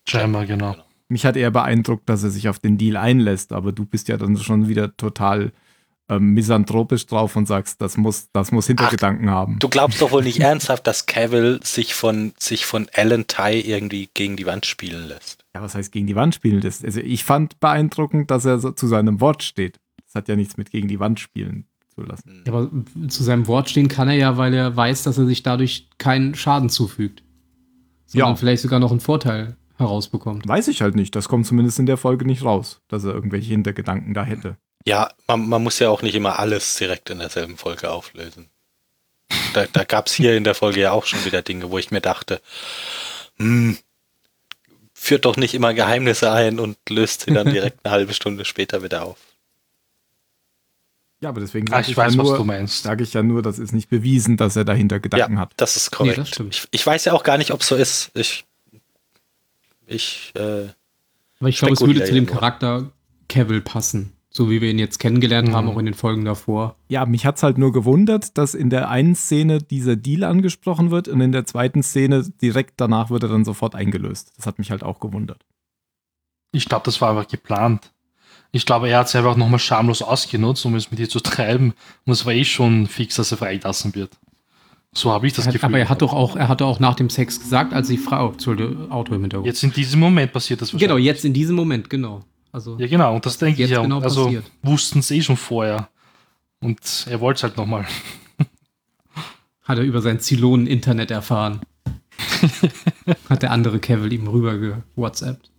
[0.07, 0.75] Scheinbar, genau.
[1.09, 4.17] Mich hat eher beeindruckt, dass er sich auf den Deal einlässt, aber du bist ja
[4.17, 5.51] dann schon wieder total
[6.09, 9.59] ähm, misanthropisch drauf und sagst, das muss, das muss Hintergedanken haben.
[9.59, 14.09] Du glaubst doch wohl nicht ernsthaft, dass Cavill sich von, sich von Alan Tai irgendwie
[14.13, 15.43] gegen die Wand spielen lässt.
[15.53, 16.61] Ja, was heißt gegen die Wand spielen?
[16.61, 19.79] Das, also ich fand beeindruckend, dass er so zu seinem Wort steht.
[20.05, 22.43] Das hat ja nichts mit gegen die Wand spielen zu lassen.
[22.47, 22.69] Ja, aber
[23.09, 26.35] zu seinem Wort stehen kann er ja, weil er weiß, dass er sich dadurch keinen
[26.35, 27.23] Schaden zufügt.
[28.05, 28.35] Sondern Ja.
[28.35, 30.47] vielleicht sogar noch einen Vorteil herausbekommt.
[30.47, 31.15] Weiß ich halt nicht.
[31.15, 34.57] Das kommt zumindest in der Folge nicht raus, dass er irgendwelche Hintergedanken da hätte.
[34.87, 38.49] Ja, man, man muss ja auch nicht immer alles direkt in derselben Folge auflösen.
[39.53, 41.91] Da, da gab es hier in der Folge ja auch schon wieder Dinge, wo ich
[41.91, 42.41] mir dachte,
[43.35, 43.77] hm,
[44.93, 48.81] führt doch nicht immer Geheimnisse ein und löst sie dann direkt eine halbe Stunde später
[48.81, 49.17] wieder auf.
[51.19, 53.59] Ja, aber deswegen Ah, sage ich ich, weiß, ja nur, sage ich ja nur, das
[53.59, 55.51] ist nicht bewiesen, dass er dahinter Gedanken ja, hat.
[55.57, 56.17] das ist Nee, korrekt.
[56.19, 56.55] das stimmt.
[56.55, 58.11] ich, ich weiß ja auch gar nicht, ob es so ist.
[58.13, 58.45] Ich,
[59.85, 60.69] ich, äh,
[61.39, 62.25] Aber ich glaube, es würde zu dem.
[62.25, 62.89] Charakter
[63.27, 64.13] Cavill passen.
[64.37, 65.71] So wie wir ihn jetzt kennengelernt haben, Mhm.
[65.73, 66.75] auch in den Folgen davor.
[66.89, 71.07] Ja, mich hat's halt nur gewundert, dass in der einen Szene dieser Deal angesprochen wird
[71.07, 74.33] und in der zweiten Szene direkt danach wird er dann sofort eingelöst.
[74.37, 75.43] Das hat mich halt auch gewundert.
[76.51, 77.91] Ich glaube, das war einfach geplant.
[78.51, 81.73] Ich glaube, er hat es einfach nochmal schamlos ausgenutzt, um es mit ihr zu treiben.
[82.05, 84.17] Und es war eh schon fix, dass er freigelassen wird.
[84.93, 85.65] So habe ich das Er hat, Gefühl.
[85.69, 88.31] aber er hat doch auch, er hatte auch nach dem Sex gesagt, als die Frau,
[88.33, 89.47] Entschuldigung, Auto im Hintergrund.
[89.47, 92.23] Jetzt in diesem Moment passiert das genau, jetzt in diesem Moment, genau.
[92.57, 93.13] Also, Ja, genau.
[93.13, 93.83] Und das denke ich ja.
[93.83, 94.51] genau also passiert.
[94.63, 95.89] wussten es eh schon vorher.
[96.59, 97.85] Und er wollte es halt nochmal.
[99.63, 101.61] hat er über sein Zylonen-Internet erfahren.
[103.29, 105.51] hat der andere Cavill ihm rüber ge-WhatsAppt.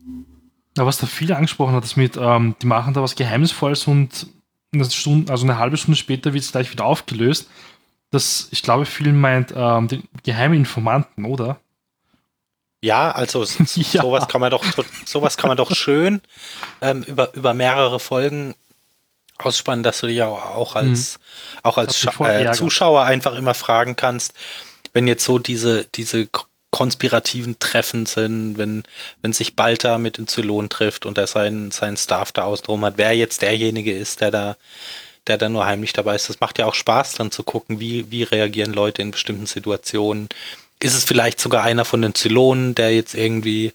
[0.77, 4.27] Aber was da viele angesprochen hat, ist mit, ähm, die machen da was Geheimnisvolles und
[4.73, 7.49] eine Stunde, also eine halbe Stunde später wird es gleich wieder aufgelöst.
[8.11, 11.61] Das, ich glaube, viel meint ähm, den geheimen Informanten, oder?
[12.81, 14.03] Ja, also Ja.
[14.03, 14.65] sowas kann man doch
[15.05, 16.21] sowas kann man doch schön
[16.81, 18.55] ähm, über, über mehrere Folgen
[19.39, 21.19] ausspannen, dass du dich ja auch als
[21.63, 22.53] auch als mich Scha- voll äh.
[22.53, 24.33] Zuschauer einfach immer fragen kannst,
[24.93, 26.29] wenn jetzt so diese diese
[26.71, 28.83] konspirativen Treffen sind, wenn
[29.23, 32.85] wenn sich Balta mit den Zylonen trifft und er seinen seinen Staff da außen drum
[32.85, 34.57] hat, wer jetzt derjenige ist, der da
[35.27, 36.29] der da nur heimlich dabei ist.
[36.29, 40.29] Das macht ja auch Spaß, dann zu gucken, wie, wie reagieren Leute in bestimmten Situationen.
[40.81, 43.73] Ist es vielleicht sogar einer von den Zylonen, der jetzt irgendwie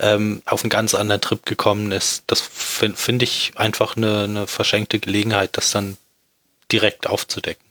[0.00, 2.24] ähm, auf einen ganz anderen Trip gekommen ist?
[2.26, 5.96] Das finde find ich einfach eine, eine verschenkte Gelegenheit, das dann
[6.72, 7.64] direkt aufzudecken.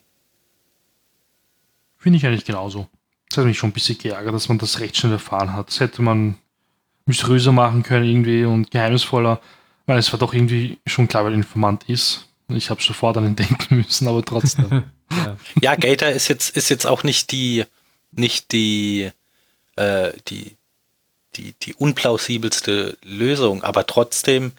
[1.98, 2.88] Finde ich eigentlich genauso.
[3.30, 5.68] Das hat mich schon ein bisschen geärgert, dass man das recht schnell erfahren hat.
[5.70, 6.36] Das hätte man
[7.06, 9.42] mysteriöser machen können irgendwie und geheimnisvoller,
[9.86, 12.28] weil es war doch irgendwie schon klar, wer der Informant ist.
[12.48, 14.84] Und Ich habe sofort an ihn denken müssen, aber trotzdem.
[15.12, 15.38] Ja.
[15.62, 17.66] Ja, Gator ist jetzt, ist jetzt auch nicht die,
[18.16, 19.12] nicht die,
[19.76, 20.56] äh, die,
[21.36, 24.54] die, die unplausibelste Lösung, aber trotzdem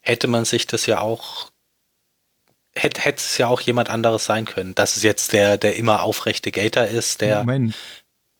[0.00, 1.50] hätte man sich das ja auch,
[2.74, 4.74] hätte, hätte es ja auch jemand anderes sein können.
[4.74, 7.74] Dass es jetzt der, der immer aufrechte Gator ist, der, Moment.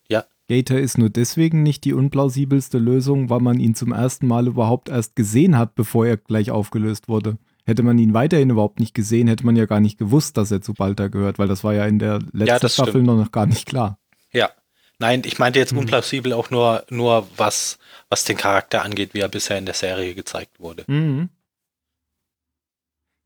[0.09, 0.25] Ja.
[0.49, 4.89] Gator ist nur deswegen nicht die unplausibelste Lösung, weil man ihn zum ersten Mal überhaupt
[4.89, 7.39] erst gesehen hat, bevor er gleich aufgelöst wurde.
[7.67, 10.61] Hätte man ihn weiterhin überhaupt nicht gesehen, hätte man ja gar nicht gewusst, dass er
[10.61, 13.07] zu Balta gehört, weil das war ja in der letzten das Staffel stimmt.
[13.07, 13.99] noch gar nicht klar.
[14.35, 14.51] Ja.
[15.01, 15.81] Nein, ich meinte jetzt Mhm.
[15.81, 20.15] unplausibel auch nur, nur was, was den Charakter angeht, wie er bisher in der Serie
[20.15, 20.85] gezeigt wurde.
[20.87, 21.31] Mhm.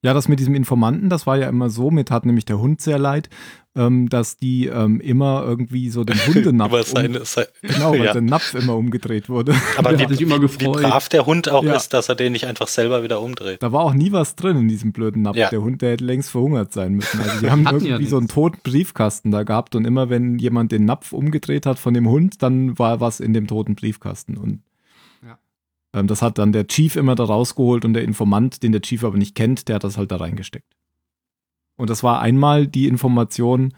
[0.00, 2.80] Ja, das mit diesem Informanten, das war ja immer so, mit hat nämlich der Hund
[2.80, 3.28] sehr leid,
[3.74, 8.04] ähm, dass die ähm, immer irgendwie so den Hundenapf, Über um, seine, se- genau, weil
[8.04, 8.12] ja.
[8.12, 9.56] der Napf immer umgedreht wurde.
[9.76, 10.82] Aber Der wie, hat sich immer wie, wie gefreut.
[10.82, 11.74] brav der Hund auch Ja.
[11.74, 13.60] ist, dass er den nicht einfach selber wieder umdreht.
[13.60, 15.36] Da war auch nie was drin in diesem blöden Napf.
[15.36, 15.50] Ja.
[15.50, 17.20] Der Hund, der hätte längst verhungert sein müssen.
[17.20, 20.84] Also die haben irgendwie so einen toten Briefkasten da gehabt und immer wenn jemand den
[20.84, 24.36] Napf umgedreht hat von dem Hund, dann war was in dem toten Briefkasten.
[24.36, 24.60] Und
[25.92, 29.16] das hat dann der Chief immer da rausgeholt und der Informant, den der Chief aber
[29.16, 30.76] nicht kennt, der hat das halt da reingesteckt.
[31.76, 33.74] Und das war einmal die Information,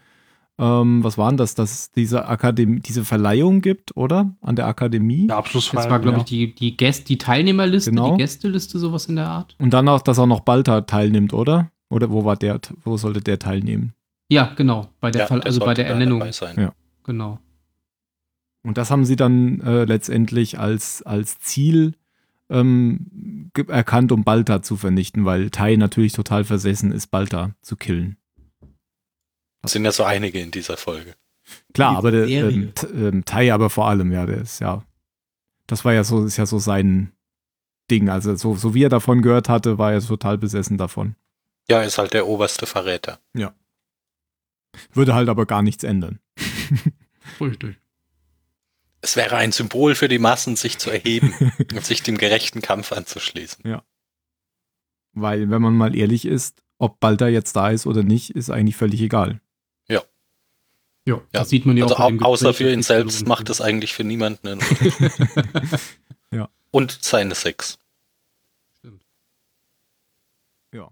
[0.58, 4.34] ähm, was waren das, dass es diese Akademie, diese Verleihung gibt, oder?
[4.40, 5.26] An der Akademie.
[5.26, 5.82] Der Abschlussfeier.
[5.82, 6.22] Das war, glaube ja.
[6.22, 8.12] ich, die, die, Gäst, die Teilnehmerliste, Genau.
[8.12, 9.54] die Gästeliste, sowas in der Art.
[9.58, 11.70] Und dann auch, dass auch noch Balta teilnimmt, oder?
[11.88, 13.94] Oder wo war der, wo sollte der teilnehmen?
[14.28, 14.88] Ja, genau.
[15.00, 16.22] Bei der, Ja, Fall, der also bei der Ernennung.
[16.56, 16.72] Ja.
[17.04, 17.38] Genau.
[18.62, 21.94] Und das haben sie dann äh, letztendlich als, als Ziel
[22.50, 28.16] ähm, erkannt, um Balta zu vernichten, weil Tai natürlich total versessen ist, Balta zu killen.
[29.62, 31.14] Es sind ja so einige in dieser Folge.
[31.74, 34.84] Klar, Die aber der ähm, ähm, Tai aber vor allem, ja, der ist ja,
[35.66, 37.12] das war ja so, ist ja so sein
[37.90, 38.08] Ding.
[38.08, 41.16] Also so, so wie er davon gehört hatte, war er total besessen davon.
[41.68, 43.20] Ja, ist halt der oberste Verräter.
[44.92, 46.20] Würde halt aber gar nichts ändern.
[47.40, 47.76] Richtig.
[49.02, 51.34] Es wäre ein Symbol für die Massen, sich zu erheben
[51.72, 53.64] und sich dem gerechten Kampf anzuschließen.
[55.12, 58.76] Weil, wenn man mal ehrlich ist, ob Balta jetzt da ist oder nicht, ist eigentlich
[58.76, 59.40] völlig egal.
[59.88, 60.02] Ja,
[61.06, 62.00] Ja, das sieht man ja Also auch.
[62.00, 64.94] au dem außer für das ihn selbst macht es eigentlich für niemanden einen Unterschied.
[66.32, 66.48] Ja.
[66.70, 67.78] Und seine Sex.
[68.78, 69.02] Stimmt.
[70.72, 70.90] Ja.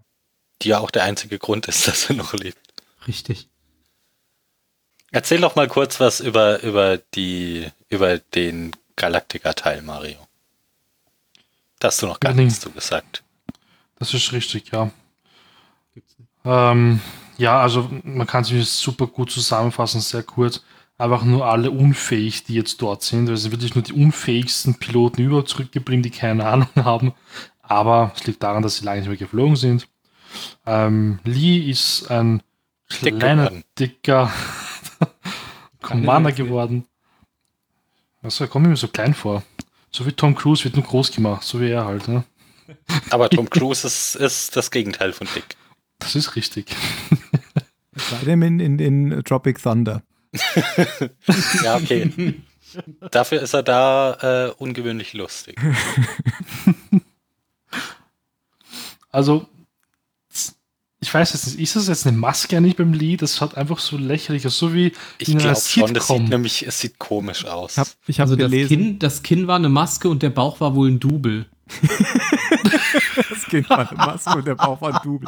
[0.61, 2.59] Die ja auch der einzige Grund ist, dass er noch lebt.
[3.07, 3.49] Richtig.
[5.11, 10.17] Erzähl doch mal kurz was über, über die, über den Galactica-Teil, Mario.
[11.79, 12.43] Da hast du noch gar nee.
[12.43, 13.23] nichts zu gesagt.
[13.97, 14.91] Das ist richtig, ja.
[16.45, 16.99] Ähm,
[17.37, 20.63] ja, also man kann sich super gut zusammenfassen, sehr kurz.
[20.97, 23.29] Einfach nur alle unfähig, die jetzt dort sind.
[23.29, 27.13] Also wirklich nur die unfähigsten Piloten überhaupt zurückgeblieben, die keine Ahnung haben.
[27.61, 29.87] Aber es liegt daran, dass sie lange nicht mehr geflogen sind.
[30.65, 32.43] Ähm, Lee ist ein
[32.89, 34.31] kleiner, dicker
[35.89, 36.85] Commander geworden.
[38.21, 39.43] Also, er kommt mir so klein vor.
[39.91, 42.07] So wie Tom Cruise wird nur groß gemacht, so wie er halt.
[42.07, 42.23] Ne?
[43.09, 45.55] Aber Tom Cruise ist, ist das Gegenteil von Dick.
[45.99, 46.65] Das ist richtig.
[48.25, 50.03] Denn in, in, in Tropic Thunder.
[51.63, 52.35] Ja, okay.
[53.11, 55.59] Dafür ist er da äh, ungewöhnlich lustig.
[59.11, 59.47] Also,
[61.01, 63.21] ich weiß jetzt nicht, ist das jetzt eine Maske eigentlich beim Lied?
[63.21, 66.21] Das hat einfach so lächerlich aus, so wie Ich in einer glaube schon, das Sitcom.
[66.23, 67.71] sieht nämlich, es sieht komisch aus.
[67.73, 70.29] Ich habe ich hab Also das gelesen, Kinn, das Kinn war eine Maske und der
[70.31, 71.45] Bauch war wohl ein Double.
[73.29, 75.27] das Kind war eine Maske und der Bauch war ein Double.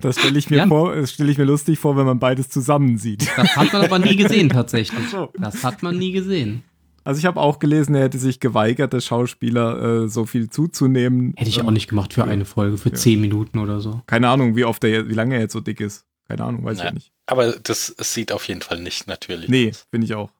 [0.00, 0.66] Das stelle ich, mir Ja.
[0.66, 3.26] vor- das stell ich mir lustig vor, wenn man beides zusammen sieht.
[3.36, 5.08] Das hat man aber nie gesehen tatsächlich.
[5.10, 5.32] so.
[5.38, 6.62] Das hat man nie gesehen.
[7.08, 11.32] Also ich habe auch gelesen, er hätte sich geweigert, der Schauspieler äh, so viel zuzunehmen.
[11.38, 12.96] Hätte ich Ähm, auch nicht gemacht für eine Folge, für Ja.
[12.96, 14.02] zehn Minuten oder so.
[14.06, 16.04] Keine Ahnung, wie oft er, wie lange er jetzt so dick ist.
[16.28, 16.88] Keine Ahnung, weiß ich Ja.
[16.90, 17.10] ja nicht.
[17.24, 20.30] Aber das sieht auf jeden Fall nicht natürlich Nee, finde ich auch.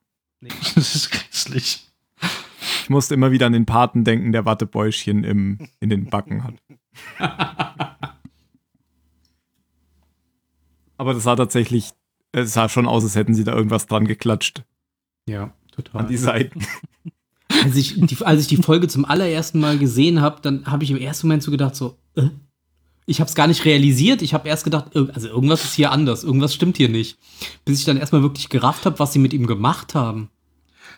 [0.75, 1.89] Das ist grässlich.
[2.83, 6.53] Ich musste immer wieder an den Paten denken, der Wattebäuschen im, in den Backen hat.
[10.99, 11.93] Aber das sah tatsächlich,
[12.33, 14.65] es sah schon aus, als hätten sie da irgendwas dran geklatscht.
[15.27, 16.03] Ja, total.
[16.03, 16.61] An die Seiten.
[17.65, 20.91] Als ich, die, als ich die Folge zum allerersten Mal gesehen habe, dann habe ich
[20.91, 22.29] im ersten Moment so gedacht, so, äh?
[23.07, 24.21] ich habe es gar nicht realisiert.
[24.21, 27.19] Ich habe erst gedacht, also irgendwas ist hier anders, irgendwas stimmt hier nicht.
[27.65, 30.29] Bis ich dann erstmal wirklich gerafft habe, was sie mit ihm gemacht haben.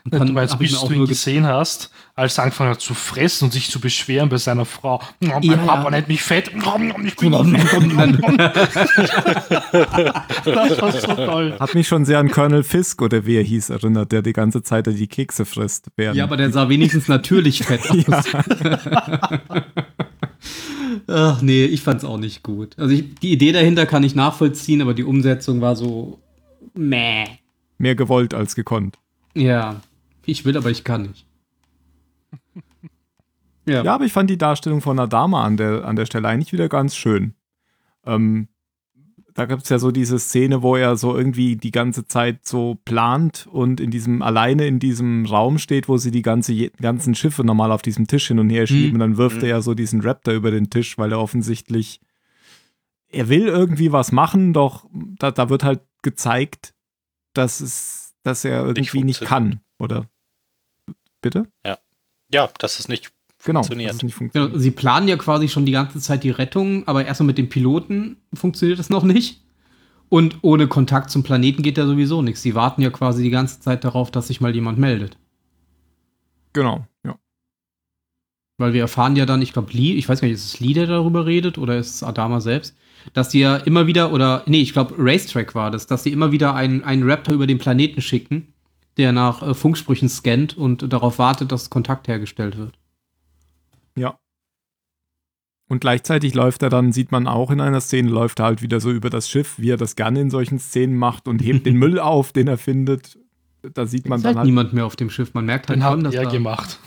[0.05, 3.45] Und mir auch du ihn nur ge- gesehen hast, als er angefangen hat zu fressen
[3.47, 5.01] und sich zu beschweren bei seiner Frau.
[5.03, 5.91] Oh, mein Ja, Papa ja.
[5.91, 6.51] nennt mich fett.
[7.05, 7.47] Ich bin das
[10.81, 11.57] war so toll.
[11.59, 14.63] Hat mich schon sehr an Colonel Fisk oder wie er hieß erinnert, der die ganze
[14.63, 15.89] Zeit die Kekse frisst.
[15.97, 18.25] Während Ja, aber der sah wenigstens natürlich fett aus.
[21.07, 22.79] Ach nee, ich fand's auch nicht gut.
[22.79, 26.21] Also ich, die Idee dahinter kann ich nachvollziehen, aber die Umsetzung war so
[26.75, 27.25] meh.
[27.79, 28.99] mehr gewollt als gekonnt.
[29.35, 29.77] Ja,
[30.31, 31.27] ich will, aber ich kann nicht.
[33.66, 33.85] Ja.
[33.85, 36.69] Ja, aber ich fand die Darstellung von Adama an der, an der Stelle eigentlich wieder
[36.69, 37.35] ganz schön.
[38.05, 38.49] Ähm,
[39.35, 42.79] da gibt es ja so diese Szene, wo er so irgendwie die ganze Zeit so
[42.85, 47.45] plant und in diesem, alleine in diesem Raum steht, wo sie die ganze, ganzen Schiffe
[47.45, 48.88] normal auf diesem Tisch hin und her schieben.
[48.88, 48.95] Mhm.
[48.95, 49.43] Und dann wirft Mhm.
[49.45, 52.01] er ja so diesen Raptor über den Tisch, weil er offensichtlich,
[53.09, 54.87] er will irgendwie was machen, doch
[55.19, 56.75] da, da wird halt gezeigt,
[57.35, 59.61] dass es, dass er irgendwie nicht, kann.
[59.79, 60.07] Oder
[61.21, 61.47] bitte?
[62.33, 63.11] Ja, das ist nicht
[63.43, 63.91] Genau, Funktioniert.
[63.91, 64.61] dass es nicht Genau, funktioniert.
[64.63, 68.19] sie planen ja quasi schon die ganze Zeit die Rettung, aber erstmal mit dem Piloten
[68.35, 69.43] funktioniert das noch nicht.
[70.11, 72.43] Und ohne Kontakt zum Planeten geht ja sowieso nichts.
[72.43, 75.17] Sie warten ja quasi die ganze Zeit darauf, dass sich mal jemand meldet.
[76.53, 77.17] Genau, ja.
[78.59, 80.75] Weil wir erfahren ja dann, ich glaube, Lee, ich weiß gar nicht, ist es Lee,
[80.75, 82.77] der darüber redet oder ist es Adama selbst,
[83.15, 86.33] dass die ja immer wieder, oder nee, ich glaube, Racetrack war das, dass sie immer
[86.33, 88.53] wieder einen, einen Raptor über den Planeten schicken,
[89.01, 92.79] der nach äh, Funksprüchen scannt und darauf wartet, dass Kontakt hergestellt wird.
[93.97, 94.19] Ja.
[95.69, 98.79] Und gleichzeitig läuft er dann, sieht man auch in einer Szene, läuft er halt wieder
[98.81, 101.77] so über das Schiff, wie er das gerne in solchen Szenen macht und hebt den
[101.79, 103.19] Müll auf, den er findet.
[103.63, 104.47] Da sieht man ist dann halt halt.
[104.47, 105.33] niemand mehr auf dem Schiff.
[105.33, 106.79] Man merkt halt Den schon, dass er da gemacht.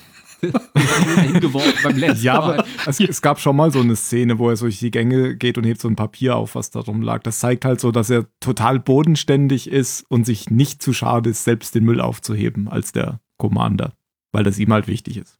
[1.21, 2.60] hingeworfen beim letzten Ja, Mal.
[2.60, 5.36] aber es, es gab schon mal so eine Szene, wo er so durch die Gänge
[5.36, 7.21] geht und hebt so ein Papier auf, was da rumlag.
[7.23, 11.43] Das zeigt halt so, dass er total bodenständig ist und sich nicht zu schade ist,
[11.43, 13.93] selbst den Müll aufzuheben als der Commander,
[14.32, 15.39] weil das ihm halt wichtig ist.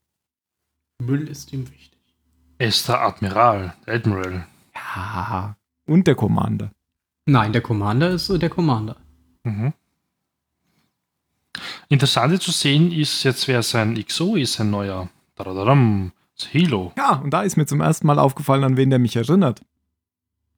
[1.02, 2.00] Müll ist ihm wichtig.
[2.58, 4.48] Er ist der Admiral, der Admiral.
[4.76, 5.58] Ja.
[5.86, 6.72] Und der Commander.
[7.26, 8.98] Nein, der Commander ist äh, der Commander.
[9.44, 9.74] Mhm.
[11.90, 15.10] Interessant zu sehen ist jetzt, wer sein XO ist, ein neuer.
[15.36, 16.92] Dadadadam, das Hilo.
[16.98, 19.62] Ja, und da ist mir zum ersten Mal aufgefallen, an wen der mich erinnert.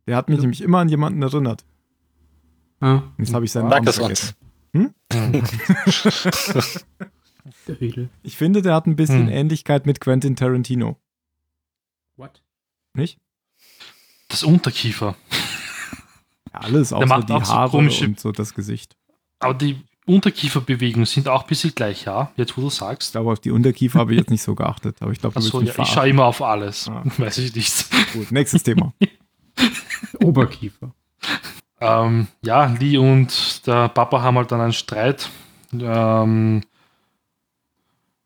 [0.07, 0.41] Der hat mich Ja.
[0.41, 1.65] nämlich immer an jemanden erinnert.
[2.81, 4.35] Ja, Jetzt habe ich seinen Sag Namen es vergessen.
[4.73, 4.93] uns.
[7.67, 8.09] der Riedel.
[8.23, 9.33] Ich finde, der hat ein bisschen Hm.
[9.33, 10.97] Ähnlichkeit mit Quentin Tarantino.
[12.17, 12.41] What?
[12.93, 13.19] Nicht?
[14.27, 15.15] Das Unterkiefer.
[16.53, 18.95] Ja, alles, außer macht die auch so Haare komische- und so das Gesicht.
[19.39, 22.31] Aber die Unterkieferbewegungen sind auch ein bisschen gleich, ja?
[22.37, 23.11] Jetzt, wo du Ich sagst.
[23.13, 25.83] glaube, auf die Unterkiefer habe ich jetzt nicht so geachtet, aber ich glaube, willst ja,
[25.83, 26.87] ich schaue immer auf alles.
[26.87, 27.03] Ah.
[27.17, 27.85] Weiß ich nicht.
[28.13, 28.93] Gut, nächstes Thema.
[30.23, 30.93] Oberkiefer.
[31.81, 35.29] Ähm, ja, Lee und der Papa haben halt dann einen Streit.
[35.73, 36.61] Ähm,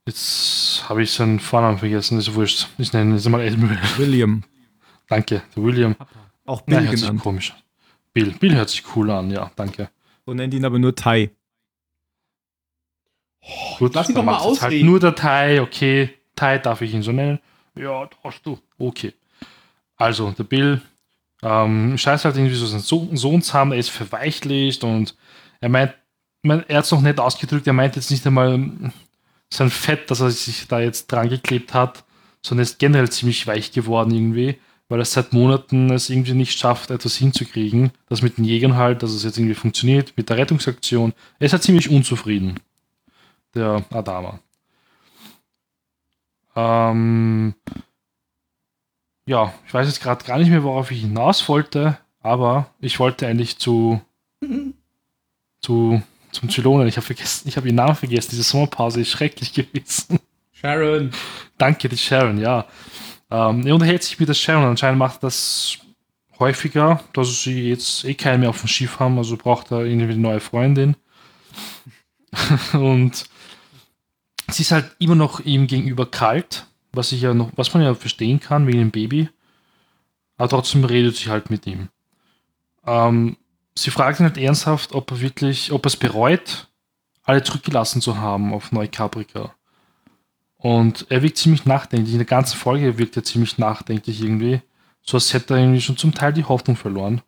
[0.05, 2.67] jetzt habe ich seinen Vornamen vergessen, ist wurscht.
[2.77, 3.77] Ich nenne ihn jetzt mal Admiral.
[3.97, 4.43] William.
[5.07, 5.95] Danke, der William.
[6.45, 7.21] Auch Bill hört sich genannt.
[7.21, 7.53] komisch.
[8.13, 8.31] Bill.
[8.39, 9.89] Bill hört sich cool an, ja, danke.
[10.25, 11.31] So nennt ihn aber nur Tai.
[13.77, 14.85] Gut, lass ihn doch mal halt ausreden.
[14.85, 16.09] nur der Tai, okay.
[16.35, 17.39] Tai darf ich ihn so nennen.
[17.75, 18.59] Ja, darfst du.
[18.77, 19.13] Okay.
[19.95, 20.81] Also, der Bill
[21.41, 25.15] ähm, scheiß halt irgendwie so seinen Sohn, Sohn zu haben, er ist verweichlicht und
[25.61, 25.93] er meint,
[26.41, 28.59] mein, er hat es noch nicht ausgedrückt, er meint jetzt nicht einmal
[29.49, 32.03] sein Fett, dass er sich da jetzt dran geklebt hat,
[32.41, 34.57] sondern ist generell ziemlich weich geworden irgendwie,
[34.89, 37.91] weil er seit Monaten es irgendwie nicht schafft, etwas hinzukriegen.
[38.07, 41.13] Das mit den Jägern halt, dass es jetzt irgendwie funktioniert, mit der Rettungsaktion.
[41.39, 42.59] Er ist halt ziemlich unzufrieden,
[43.55, 44.39] der Adama.
[46.55, 47.55] Ähm,
[49.25, 53.27] ja, ich weiß jetzt gerade gar nicht mehr, worauf ich hinaus wollte, aber ich wollte
[53.27, 54.01] eigentlich zu,
[55.61, 56.87] zu zum Zylonen.
[56.87, 58.29] Ich habe vergessen, ich habe ihren Namen vergessen.
[58.31, 60.19] Diese Sommerpause ist schrecklich gewesen.
[60.53, 61.11] Sharon.
[61.57, 62.65] Danke, die Sharon, ja.
[63.31, 64.65] Ähm, er unterhält sich mit der Sharon.
[64.65, 65.77] Anscheinend macht das
[66.39, 70.13] häufiger, dass sie jetzt eh keinen mehr auf dem Schiff haben, also braucht er irgendwie
[70.13, 70.95] eine neue Freundin.
[72.73, 73.25] Und
[74.53, 77.93] sie ist halt immer noch ihm gegenüber kalt, was ich ja noch, was man ja
[77.93, 79.29] verstehen kann wegen dem Baby.
[80.37, 81.89] Aber trotzdem redet sie halt mit ihm.
[82.85, 83.37] Ähm,
[83.75, 86.67] sie fragt ihn halt ernsthaft, ob er wirklich, ob er es bereut,
[87.23, 89.53] alle zurückgelassen zu haben auf Neukaprika.
[90.57, 92.13] Und er wirkt ziemlich nachdenklich.
[92.13, 94.61] In der ganzen Folge wirkt er ziemlich nachdenklich irgendwie.
[95.01, 97.21] So als hätte er irgendwie schon zum Teil die Hoffnung verloren.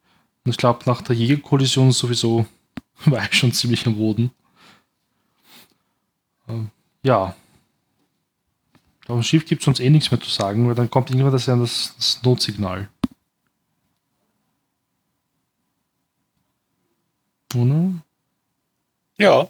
[0.43, 2.45] Und ich glaube, nach der Jägerkollision sowieso
[3.05, 4.31] war er schon ziemlich am Boden.
[6.49, 6.71] Ähm,
[7.03, 7.35] ja.
[9.07, 11.31] Auf dem Schiff gibt es sonst eh nichts mehr zu sagen, weil dann kommt irgendwann
[11.31, 12.89] das, das, das Notsignal.
[17.55, 17.93] Oder?
[19.17, 19.49] Ja.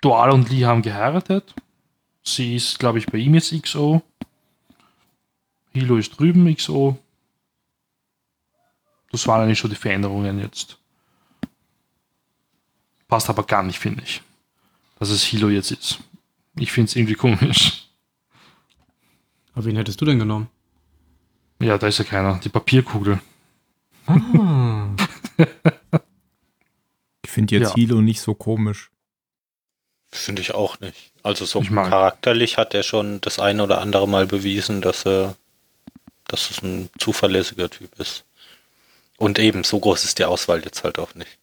[0.00, 1.54] Dual und Lee haben geheiratet.
[2.22, 4.02] Sie ist, glaube ich, bei ihm jetzt XO.
[5.72, 6.98] Hilo ist drüben XO.
[9.10, 10.78] Das waren eigentlich schon die Veränderungen jetzt.
[13.08, 14.22] Passt aber gar nicht, finde ich.
[14.98, 16.00] Dass es Hilo jetzt ist.
[16.58, 17.88] Ich finde es irgendwie komisch.
[19.54, 20.48] Aber wen hättest du denn genommen?
[21.60, 22.38] Ja, da ist ja keiner.
[22.42, 23.20] Die Papierkugel.
[24.06, 24.88] Ah.
[27.24, 27.74] Ich finde jetzt Ja.
[27.74, 28.90] Hilo nicht so komisch.
[30.10, 31.12] Finde ich auch nicht.
[31.22, 35.04] Also so Ich mag- charakterlich hat er schon das eine oder andere Mal bewiesen, dass
[35.04, 35.36] er,
[36.28, 38.24] dass es ein zuverlässiger Typ ist.
[39.18, 41.38] Und eben, so groß ist die Auswahl jetzt halt auch nicht.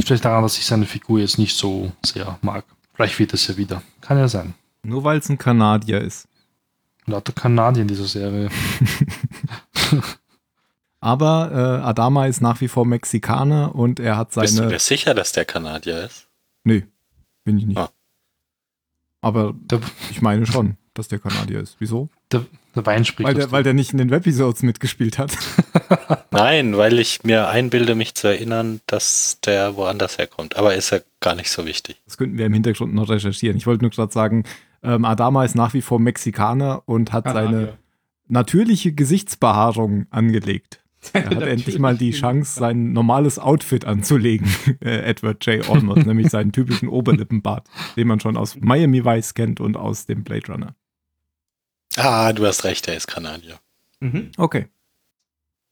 [0.00, 2.64] Vielleicht daran, dass ich seine Figur jetzt nicht so sehr mag.
[2.94, 3.82] Vielleicht wird es ja wieder.
[4.00, 4.54] Kann ja sein.
[4.82, 6.28] Nur weil es ein Kanadier ist.
[7.06, 8.48] Lauter Kanadier in dieser Serie.
[11.00, 14.70] Aber äh, Adama ist nach wie vor Mexikaner und er hat Bist du seine.
[14.72, 16.28] dir sicher, dass der Kanadier ist?
[16.64, 16.80] Nö,
[17.44, 17.76] bin ich nicht.
[17.76, 17.90] Ah.
[19.20, 19.80] Aber Der,
[20.10, 21.76] ich meine schon, dass der Kanadier ist.
[21.78, 22.08] Wieso?
[22.32, 23.26] der Wein spricht.
[23.26, 25.36] Weil der, weil der nicht in den Webisodes mitgespielt hat.
[26.30, 30.56] Nein, weil ich mir einbilde, mich zu erinnern, dass der woanders herkommt.
[30.56, 32.00] Aber ist ja gar nicht so wichtig.
[32.04, 33.56] Das könnten wir im Hintergrund noch recherchieren.
[33.56, 34.44] Ich wollte nur gerade sagen,
[34.82, 37.78] ähm, Adama ist nach wie vor Mexikaner und hat seine
[38.28, 40.80] natürliche Gesichtsbehaarung angelegt.
[41.12, 44.48] Er hat endlich mal die Chance, sein normales Outfit anzulegen,
[44.80, 45.68] äh, Edward J.
[45.68, 50.24] Olmos, nämlich seinen typischen Oberlippenbart, den man schon aus Miami Vice kennt und aus dem
[50.24, 50.74] Blade Runner.
[51.96, 53.58] Ah, du hast recht, er ist Kanadier.
[54.00, 54.32] Mhm.
[54.36, 54.68] Okay.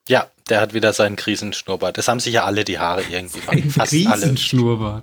[0.09, 1.97] Ja, der hat wieder seinen Krisenschnurrbart.
[1.97, 4.35] Das haben sich ja alle die Haare irgendwie Ein fast alle.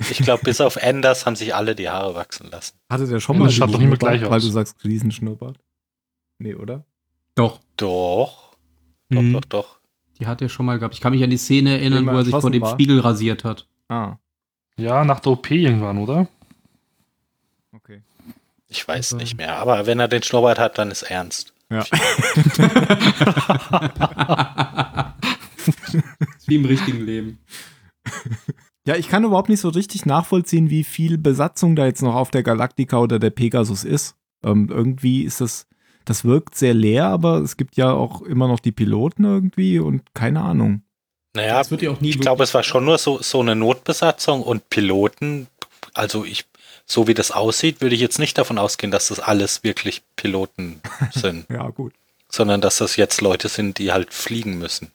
[0.10, 2.78] Ich glaube, bis auf Enders haben sich alle die Haare wachsen lassen.
[2.90, 4.44] Hatte der schon mal das schaut doch immer Riesenschnurrbart, gleich Weil aus.
[4.44, 5.58] du sagst Riesenschnurrbart.
[6.38, 6.84] Nee, oder?
[7.36, 7.60] Doch.
[7.78, 8.56] Doch,
[9.10, 9.34] doch, Mhm.
[9.34, 9.80] doch, doch.
[10.20, 10.94] Die hat er schon mal gehabt.
[10.96, 12.72] Ich kann mich an die Szene erinnern, er wo er sich vor dem war.
[12.74, 13.68] Spiegel rasiert hat.
[13.88, 14.18] Ah,
[14.78, 16.28] Ja, nach der OP irgendwann, oder?
[18.70, 19.58] Ich weiß Also- nicht mehr.
[19.58, 21.54] Aber wenn er den Schnurrbart hat, dann ist ernst.
[21.72, 21.84] Ja.
[26.48, 27.40] Wie im richtigen Leben.
[28.88, 32.32] Ja, ich kann überhaupt nicht so richtig nachvollziehen, wie viel Besatzung da jetzt noch auf
[32.32, 34.16] der Galactica oder der Pegasus ist.
[34.44, 35.68] Ähm, irgendwie ist das,
[36.06, 40.14] das wirkt sehr leer, aber es gibt ja auch immer noch die Piloten irgendwie und
[40.16, 40.82] keine Ahnung.
[41.36, 43.56] Naja, Das wird ja auch nie ich glaube, es war schon nur so, so eine
[43.56, 45.48] Notbesatzung und Piloten.
[45.94, 46.46] Also ich,
[46.92, 50.82] so wie das aussieht, würde ich jetzt nicht davon ausgehen, dass das alles wirklich Piloten
[51.14, 51.94] sind, Ja, gut.
[52.30, 54.92] sondern dass das jetzt Leute sind, die halt fliegen müssen.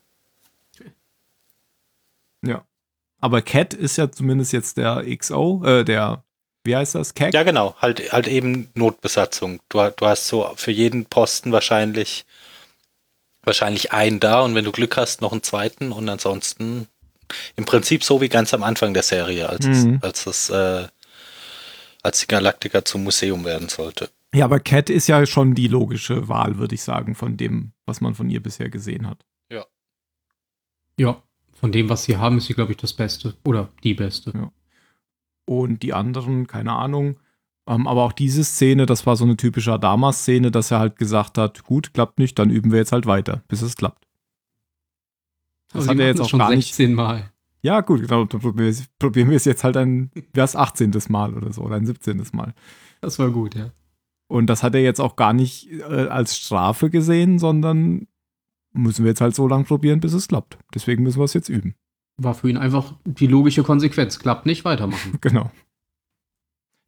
[2.43, 2.65] Ja.
[3.21, 6.25] Aber Cat ist ja zumindest jetzt der XO, äh, der,
[6.65, 7.15] wie heißt das?
[7.15, 7.33] CAC?
[7.33, 9.61] Ja, genau, halt, halt eben Notbesatzung.
[9.69, 12.27] Du, du hast so für jeden Posten wahrscheinlich,
[13.45, 16.89] wahrscheinlich einen da und wenn du Glück hast, noch einen zweiten und ansonsten
[17.57, 20.01] im Prinzip so wie ganz am Anfang der Serie, als Mhm.
[20.03, 20.89] es, als es, äh,
[22.05, 24.11] als die Galaktika zum Museum werden sollte.
[24.35, 28.01] Ja, aber Cat ist ja schon die logische Wahl, würde ich sagen, von dem, was
[28.01, 29.25] man von ihr bisher gesehen hat.
[30.97, 33.35] Ja, von dem, was sie haben, ist sie, glaube ich, das Beste.
[33.45, 34.51] Oder die Beste.
[35.47, 37.19] Und die anderen, keine Ahnung.
[37.67, 41.39] Ähm, aber auch diese Szene, das war so eine typische Adama-Szene, dass er halt gesagt
[41.39, 44.07] hat, gut, klappt nicht, dann üben wir jetzt halt weiter, bis es klappt.
[45.73, 46.69] Das Aber hat er jetzt auch schon gar nicht.
[46.69, 47.33] 16 Mal.
[47.65, 48.41] Ja, gut, genau, dann
[48.99, 50.93] probieren wir es- jetzt halt ein, wäre es 18.
[51.09, 52.23] Mal oder so, oder ein 17.
[52.33, 52.53] Mal.
[53.01, 53.71] Das war gut, ja.
[54.29, 58.07] Und das hat er jetzt auch gar nicht äh, als Strafe gesehen, sondern
[58.75, 60.59] müssen wir jetzt halt so lange probieren, bis es klappt.
[60.75, 61.75] Deswegen müssen wir es jetzt üben.
[62.17, 64.19] War für ihn einfach die logische Konsequenz.
[64.19, 65.17] Klappt nicht, weitermachen.
[65.21, 65.51] Genau.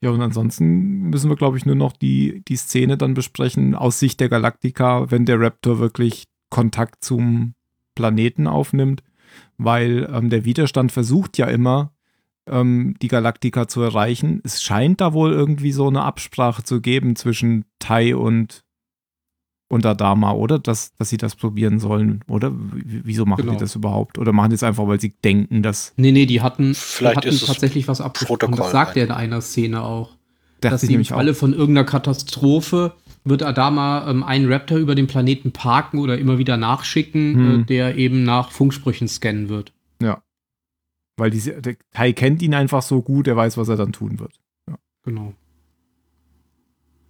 [0.02, 3.98] Ja, und ansonsten müssen wir, glaube ich, nur noch die, die Szene dann besprechen aus
[3.98, 7.54] Sicht der Galaktika, wenn der Raptor wirklich Kontakt zum
[7.94, 9.02] Planeten aufnimmt,
[9.58, 11.92] weil ähm, der Widerstand versucht ja immer,
[12.48, 14.40] ähm, die Galaktika zu erreichen.
[14.44, 18.62] Es scheint da wohl irgendwie so eine Absprache zu geben zwischen Tai und,
[19.68, 20.58] und Adama, oder?
[20.60, 22.52] Dass, dass sie das probieren sollen, oder?
[22.52, 23.52] W- Wieso machen Genau.
[23.54, 24.18] die das überhaupt?
[24.18, 27.28] Oder machen die es einfach, weil sie denken, dass Nee, nee, die hatten, Vielleicht die
[27.30, 28.54] hatten tatsächlich was abgesprochen.
[28.54, 30.15] Das sagt er in einer Szene auch.
[30.60, 31.16] Dachte dass ich sie im nämlich auch.
[31.16, 32.94] Falle von irgendeiner Katastrophe
[33.24, 37.60] wird Adama ähm, einen Raptor über den Planeten parken oder immer wieder nachschicken, Hm.
[37.60, 39.72] äh, der eben nach Funksprüchen scannen wird.
[41.18, 44.20] Weil diese, der Tai kennt ihn einfach so gut, er weiß, was er dann tun
[44.20, 44.38] wird.
[45.02, 45.32] Genau.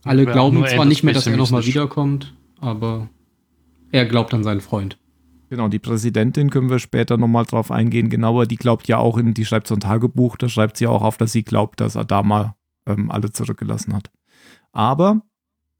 [0.04, 3.08] Alle Wäre glauben zwar nicht mehr, dass er nochmal wiederkommt, aber
[3.90, 4.98] er glaubt an seinen Freund.
[5.48, 8.08] Genau, die Präsidentin können wir später nochmal drauf eingehen.
[8.08, 11.02] Genauer, die glaubt ja auch in, die schreibt so ein Tagebuch, da schreibt sie auch
[11.02, 12.55] auf, dass sie glaubt, dass Adama
[12.86, 14.10] ähm, alle zurückgelassen hat.
[14.72, 15.22] Aber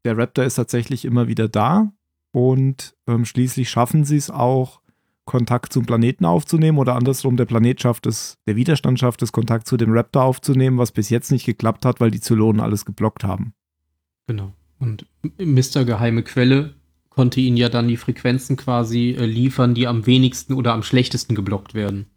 [0.05, 1.91] der Raptor ist tatsächlich immer wieder da
[2.31, 4.81] und ähm, schließlich schaffen sie es auch,
[5.25, 9.67] Kontakt zum Planeten aufzunehmen oder andersrum, der Planet schafft es, der Widerstand schafft es, Kontakt
[9.67, 13.23] zu dem Raptor aufzunehmen, was bis jetzt nicht geklappt hat, weil die Zylonen alles geblockt
[13.23, 13.53] haben.
[14.25, 14.53] Genau.
[14.79, 15.05] Und
[15.37, 15.83] Mr.
[15.85, 16.75] Geheime Quelle
[17.09, 21.35] konnte ihnen ja dann die Frequenzen quasi äh, liefern, die am wenigsten oder am schlechtesten
[21.35, 22.07] geblockt werden.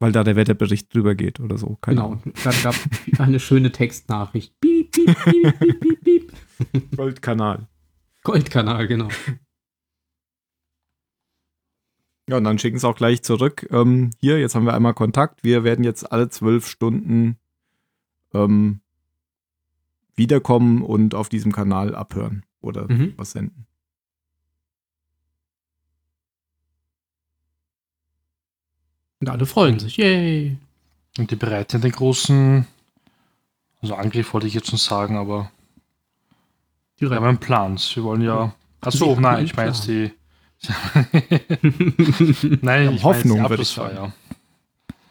[0.00, 1.76] Weil da der Wetterbericht drüber geht oder so.
[1.80, 2.06] Keine genau.
[2.12, 2.32] Ahnung.
[2.42, 4.58] Dann gab es eine schöne Textnachricht.
[4.60, 6.32] Piep, piep, piep, piep, piep, piep.
[6.96, 7.68] Goldkanal.
[8.24, 9.08] Goldkanal, genau.
[12.28, 13.66] Ja, und dann schicken sie auch gleich zurück.
[13.70, 15.42] Ähm, hier, jetzt haben wir einmal Kontakt.
[15.42, 17.38] Wir werden jetzt alle zwölf Stunden
[18.32, 18.80] ähm,
[20.14, 23.14] wiederkommen und auf diesem Kanal abhören oder Mhm.
[23.16, 23.66] was senden.
[29.20, 29.96] Und alle freuen sich.
[29.96, 30.56] Yay.
[31.18, 32.66] Und die bereiten den großen,
[33.82, 35.50] also Angriff wollte ich jetzt schon sagen, aber
[37.00, 37.76] Die wir haben einen Plan.
[37.76, 38.54] Sie wollen ja.
[38.82, 40.12] Sie Achso, haben nein, ich meine jetzt die.
[42.62, 44.12] Nein, ich Hoffnung, meine würde ich die Abschlussfeier.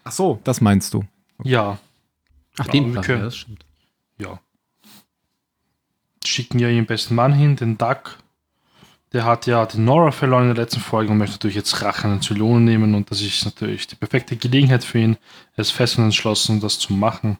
[0.03, 1.03] Ach so, das meinst du.
[1.43, 1.77] Ja,
[2.57, 3.65] Ach, Ja, den wir Plan, können- ja, das stimmt.
[4.17, 4.39] ja.
[6.25, 8.17] Schicken ja ihren besten Mann hin, den Duck.
[9.11, 12.05] Der hat ja den Nora verloren in der letzten Folge und möchte natürlich jetzt Rache
[12.05, 15.17] an den Zylonen nehmen und das ist natürlich die perfekte Gelegenheit für ihn.
[15.55, 17.39] Er ist fest und entschlossen, das zu machen.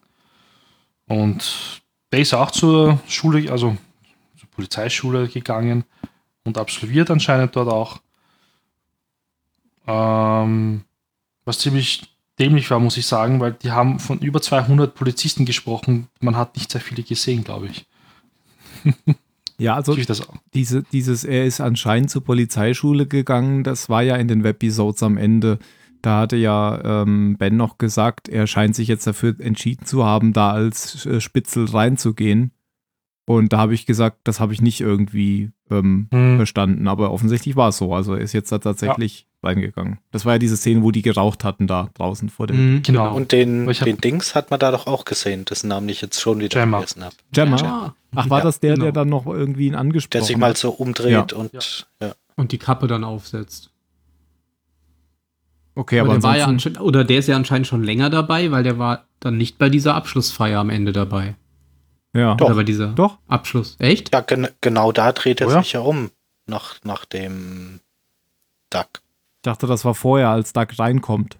[1.07, 3.77] Und der ist auch zur Schule, also
[4.37, 5.83] zur Polizeischule gegangen
[6.43, 7.99] und absolviert anscheinend dort auch.
[9.85, 10.83] Ähm,
[11.45, 16.07] was ziemlich dämlich war, muss ich sagen, weil die haben von über 200 Polizisten gesprochen.
[16.19, 17.85] Man hat nicht sehr viele gesehen, glaube ich.
[19.59, 19.95] Ja, also
[20.53, 25.17] diese, dieses, er ist anscheinend zur Polizeischule gegangen, das war ja in den Webisodes am
[25.17, 25.59] Ende.
[26.01, 30.31] Da hatte ja ähm, Ben noch gesagt, er scheint sich jetzt dafür entschieden zu haben,
[30.31, 32.51] da als äh, Spitzel reinzugehen.
[33.29, 36.37] Und da habe ich gesagt, das habe ich nicht irgendwie ähm, Hm.
[36.37, 37.93] verstanden, aber offensichtlich war es so.
[37.93, 39.99] Also er ist jetzt da tatsächlich reingegangen.
[40.09, 43.15] Das war ja diese Szene, wo die geraucht hatten da draußen vor dem Mhm, Genau.
[43.15, 46.39] Und den, den Dings hat man da doch auch gesehen, dessen Namen ich jetzt schon
[46.39, 46.77] wieder Gemma.
[46.79, 47.15] vergessen habe.
[47.31, 47.57] Gemma.
[47.57, 47.95] Ja.
[48.15, 48.85] Ach, war Ja, das der, genau.
[48.85, 50.57] der dann noch irgendwie ihn angesprochen Der sich mal hat?
[50.57, 51.51] so umdreht und
[52.01, 52.13] ja.
[52.35, 53.69] Und die Kappe dann aufsetzt.
[55.75, 58.63] Okay, aber aber der war ja oder der ist ja anscheinend schon länger dabei, weil
[58.63, 61.35] der war dann nicht bei dieser Abschlussfeier am Ende dabei.
[62.13, 62.35] Ja.
[62.35, 62.55] Doch.
[62.55, 63.17] Bei dieser Doch.
[63.27, 63.75] Abschluss.
[63.79, 64.13] Echt?
[64.13, 65.61] Ja, gen genau da dreht er Oh ja?
[65.63, 66.11] sich ja um.
[66.47, 67.79] Nach, nach dem
[68.71, 68.87] Duck.
[69.37, 71.37] Ich dachte, das war vorher, als Doug reinkommt.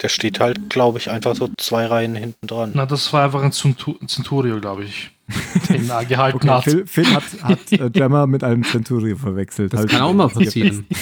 [0.00, 2.70] Der steht halt, glaube ich, einfach so zwei Reihen hinten dran.
[2.74, 5.10] Na, das war einfach ein Centu- Centurio, glaube ich.
[5.68, 6.64] Den er gehalten Okay, hat.
[6.64, 9.72] Phil, Phil hat, hat äh, Gemma mit einem Centurio verwechselt.
[9.72, 10.86] Das Halt- kann auch mal passieren.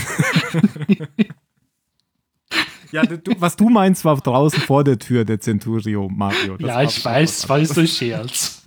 [2.93, 6.57] Ja, du, was du meinst, war draußen vor der Tür der Centurio, Mario.
[6.57, 8.63] Das Ja, war- ich weiß, weil es durch Scherz.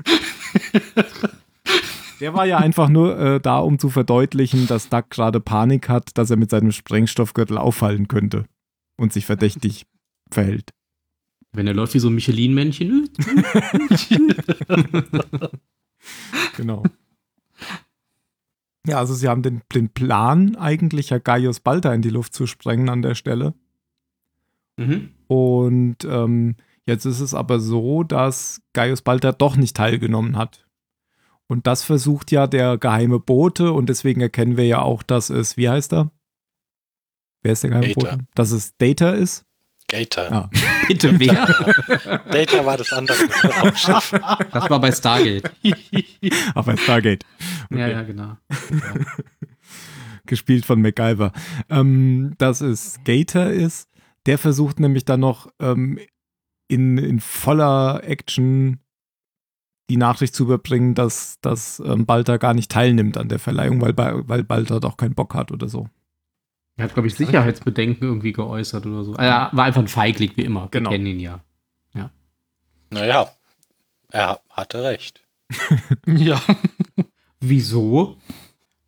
[2.19, 6.17] Der war ja einfach nur äh, da, um zu verdeutlichen, dass Doug gerade Panik hat,
[6.17, 8.45] dass er mit seinem Sprengstoffgürtel auffallen könnte
[8.97, 9.85] und sich verdächtig
[10.31, 10.71] verhält.
[11.53, 13.09] Wenn er läuft wie so ein Michelin-Männchen.
[16.57, 16.83] Genau.
[18.87, 22.47] Ja, also sie haben den, den Plan, eigentlich ja Gaius Balta in die Luft zu
[22.47, 23.53] sprengen an der Stelle.
[24.79, 25.09] Mhm.
[25.27, 26.55] Und ähm,
[26.85, 30.65] jetzt ist es aber so, dass Gaius Balta doch nicht teilgenommen hat.
[31.47, 35.57] Und das versucht ja der geheime Bote und deswegen erkennen wir ja auch, dass es,
[35.57, 36.11] wie heißt er?
[37.41, 37.99] Wer ist der geheime Data.
[38.15, 38.17] Bote?
[38.35, 39.45] Dass es Data ist.
[39.87, 40.31] Gator.
[40.31, 40.49] Ah.
[40.87, 41.45] Bitte, wer?
[42.31, 43.17] Data war das andere.
[44.51, 45.51] Das war bei Stargate.
[46.53, 47.23] Ach, bei Stargate.
[47.71, 47.91] Ja, Okay.
[47.91, 48.37] ja, genau.
[50.25, 51.31] Gespielt von MacGyver.
[51.69, 53.89] Ähm, dass es Gator ist.
[54.25, 55.99] Der versucht nämlich dann noch ähm,
[56.67, 58.79] in, in voller Action
[59.89, 63.97] die Nachricht zu überbringen, dass, dass ähm, Balta gar nicht teilnimmt an der Verleihung, weil,
[63.97, 65.87] weil Balta doch keinen Bock hat oder so.
[66.75, 69.13] Er hat, glaube ich, Sicherheitsbedenken irgendwie geäußert oder so.
[69.15, 70.67] Er war einfach ein Feigling, wie immer.
[70.71, 70.91] Genau.
[70.91, 71.43] Wir kennen ihn ja.
[72.91, 73.31] Naja,
[74.11, 75.23] er hatte recht.
[76.05, 76.41] ja,
[77.39, 78.17] Wieso?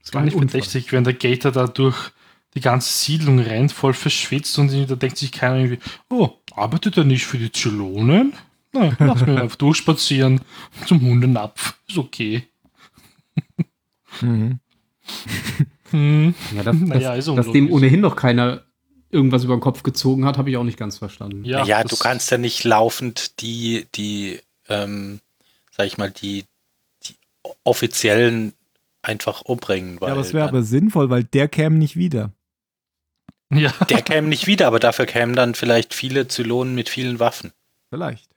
[0.01, 2.11] Das gar nicht verdächtig, wenn der Gator da durch
[2.55, 5.79] die ganze Siedlung rennt, voll verschwitzt und da denkt sich keiner irgendwie,
[6.09, 8.33] oh, arbeitet er nicht für die Zylonen?
[8.73, 10.41] Nein, lass mich einfach durchspazieren
[10.85, 11.75] zum Hundenapf.
[11.87, 12.47] Ist okay.
[14.21, 14.59] Mhm.
[15.91, 16.33] Hm.
[16.55, 18.63] Ja, dass, Naja, dass, ist dass dem ohnehin noch keiner
[19.09, 21.43] irgendwas über den Kopf gezogen hat, habe ich auch nicht ganz verstanden.
[21.43, 24.39] Ja, Ja, das- du kannst ja nicht laufend die, die,
[24.69, 25.19] ähm,
[25.75, 26.45] sag ich mal, die,
[27.03, 27.15] die
[27.65, 28.53] offiziellen
[29.01, 29.99] einfach umbringen.
[29.99, 32.31] Weil Ja, das wäre aber sinnvoll, weil der käme nicht wieder.
[33.53, 37.51] Ja, der käme nicht wieder, aber dafür kämen dann vielleicht viele Zylonen mit vielen Waffen.
[37.89, 38.29] Vielleicht.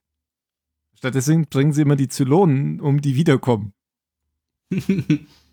[0.96, 3.72] Stattdessen bringen sie immer die Zylonen, um die wiederkommen.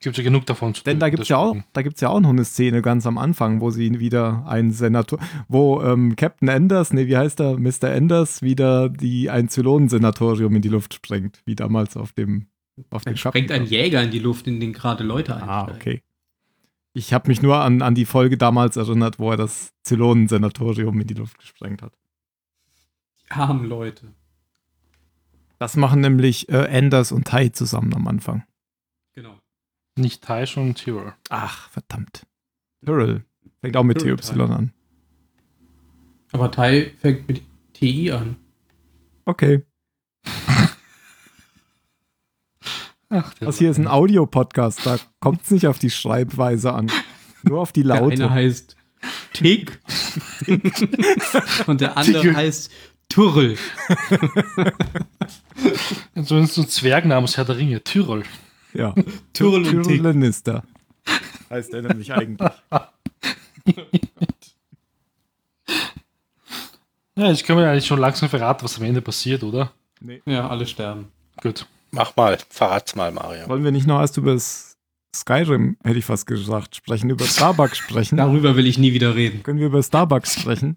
[0.00, 2.20] gibt ja genug davon zu Denn da gibt es ja auch, da gibt's ja auch
[2.20, 6.92] noch eine Szene ganz am Anfang, wo sie wieder einen Senator, wo ähm, Captain Anders,
[6.92, 7.90] nee, wie heißt er, Mr.
[7.90, 12.46] Anders, wieder die ein Zylonensenatorium in die Luft sprengt, wie damals auf dem
[12.90, 13.64] auf Dann dem sprengt ein.
[13.66, 15.72] Jäger in die Luft, in den gerade Leute einsteigen.
[15.72, 16.02] Ah, okay.
[16.98, 21.06] Ich habe mich nur an, an die Folge damals erinnert, wo er das Zylonensenatorium in
[21.06, 21.92] die Luft gesprengt hat.
[23.22, 24.12] Die armen Leute.
[25.60, 28.42] Das machen nämlich äh, Anders und Tai zusammen am Anfang.
[29.14, 29.38] Genau.
[29.94, 31.14] Nicht Tai, schon Tyrell.
[31.30, 32.26] Ach, verdammt.
[32.84, 33.24] Tyrell.
[33.60, 34.72] Fängt auch mit TY an.
[36.32, 37.42] Aber Tai fängt mit
[37.74, 38.34] TI an.
[39.24, 39.64] Okay.
[43.10, 46.90] Ach, Das hier ist ein Audio-Podcast, da kommt es nicht auf die Schreibweise an.
[47.42, 48.30] Nur auf die Der eine Laute.
[48.30, 48.76] heißt
[49.32, 49.80] Tick
[51.66, 52.36] und der andere Tick.
[52.36, 52.70] heißt
[53.08, 53.56] Turrel.
[56.16, 57.82] So ein so ein Zwergname aus Herr der Ringe.
[57.82, 58.24] Tyrell.
[58.74, 58.94] Ja.
[59.32, 60.02] Tyrrell und Tick.
[60.02, 60.62] Lannister.
[61.48, 62.50] Heißt er nämlich eigentlich.
[67.16, 69.72] Ja, ich kann mir eigentlich schon langsam verraten, was am Ende passiert, oder?
[70.26, 71.08] Ja, alle sterben.
[71.42, 71.66] Gut.
[71.90, 73.48] Mach mal, verrat's mal, Mario.
[73.48, 74.76] Wollen wir nicht noch erst über das
[75.16, 78.16] Skyrim, hätte ich fast gesagt, sprechen, über Starbucks sprechen?
[78.18, 79.42] Darüber will ich nie wieder reden.
[79.42, 80.76] Können wir über Starbucks sprechen?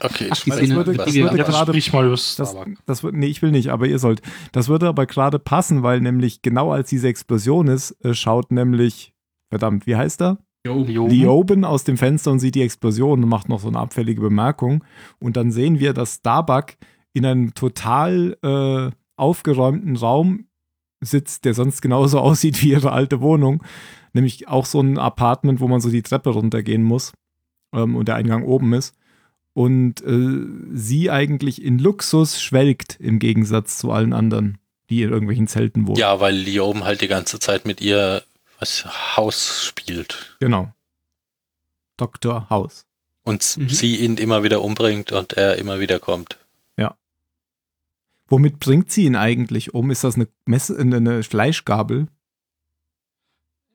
[0.00, 2.04] Okay, Ach, die Das Szene- würde, die- das die- würde Ja, das gerade sprich mal
[2.06, 2.68] über Das, Starbuck.
[2.86, 4.22] das wird, nee, ich will nicht, aber ihr sollt.
[4.52, 9.12] Das würde aber gerade passen, weil nämlich genau als diese Explosion ist, äh, schaut nämlich,
[9.50, 10.38] verdammt, wie heißt er?
[10.66, 11.10] Lioben.
[11.10, 14.82] Lioben aus dem Fenster und sieht die Explosion und macht noch so eine abfällige Bemerkung.
[15.20, 16.74] Und dann sehen wir, dass Starbuck
[17.14, 20.46] in einem total äh, aufgeräumten Raum
[21.00, 23.62] sitzt, der sonst genauso aussieht wie ihre alte Wohnung.
[24.12, 27.12] Nämlich auch so ein Apartment, wo man so die Treppe runtergehen muss
[27.72, 28.94] ähm, und der Eingang oben ist.
[29.52, 34.58] Und äh, sie eigentlich in Luxus schwelgt im Gegensatz zu allen anderen,
[34.88, 35.98] die in irgendwelchen Zelten wohnen.
[35.98, 38.22] Ja, weil Lioben halt die ganze Zeit mit ihr
[38.60, 38.84] was
[39.16, 40.36] Haus spielt.
[40.40, 40.72] Genau.
[41.96, 42.48] Dr.
[42.50, 42.86] House.
[43.24, 43.68] Und Mhm.
[43.68, 46.38] sie ihn immer wieder umbringt und er immer wieder kommt.
[48.28, 49.90] Womit bringt sie ihn eigentlich um?
[49.90, 52.08] Ist das eine, Messe, eine Fleischgabel?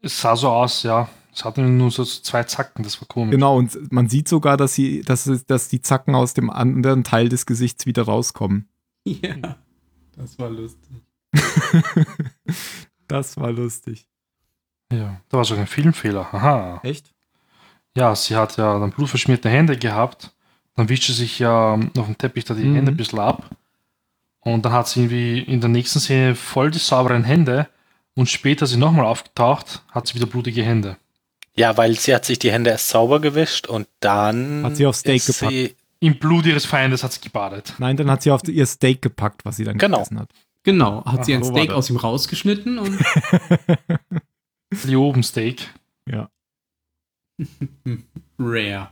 [0.02, 1.10] Es sah so aus, ja.
[1.34, 3.32] Es hatte nur so zwei Zacken, das war komisch.
[3.32, 7.04] Genau, und man sieht sogar, dass, sie, dass, es- dass die Zacken aus dem anderen
[7.04, 8.70] Teil des Gesichts wieder rauskommen.
[9.06, 9.58] Ja,
[10.16, 11.02] das war lustig.
[13.08, 14.08] das war lustig.
[14.92, 16.32] Ja, da war sogar ein Filmfehler.
[16.34, 16.80] Aha.
[16.84, 17.14] Echt?
[17.98, 20.36] Ja, sie hat ja dann blutverschmierte Hände gehabt.
[20.76, 22.76] Dann wischt sie sich ja auf dem Teppich da die Mhm.
[22.76, 23.50] Hände ein bisschen ab.
[24.44, 27.68] Und dann hat sie irgendwie in der nächsten Szene voll die sauberen Hände.
[28.16, 30.98] Und später ist sie nochmal aufgetaucht, hat sie wieder blutige Hände.
[31.56, 34.96] Ja, weil sie hat sich die Hände erst sauber gewischt und dann Hat sie auf
[34.96, 37.74] Steak sie, Im Blut ihres Feindes hat sie gebadet.
[37.78, 39.98] Nein, dann hat sie auf ihr Steak gepackt, was sie dann Genau.
[40.00, 40.30] gegessen hat.
[40.64, 43.00] Genau, hat sie Ach, ein so war Steak aus ihm rausgeschnitten und
[44.84, 45.70] Liobensteak.
[46.10, 46.30] Ja.
[48.40, 48.90] rare.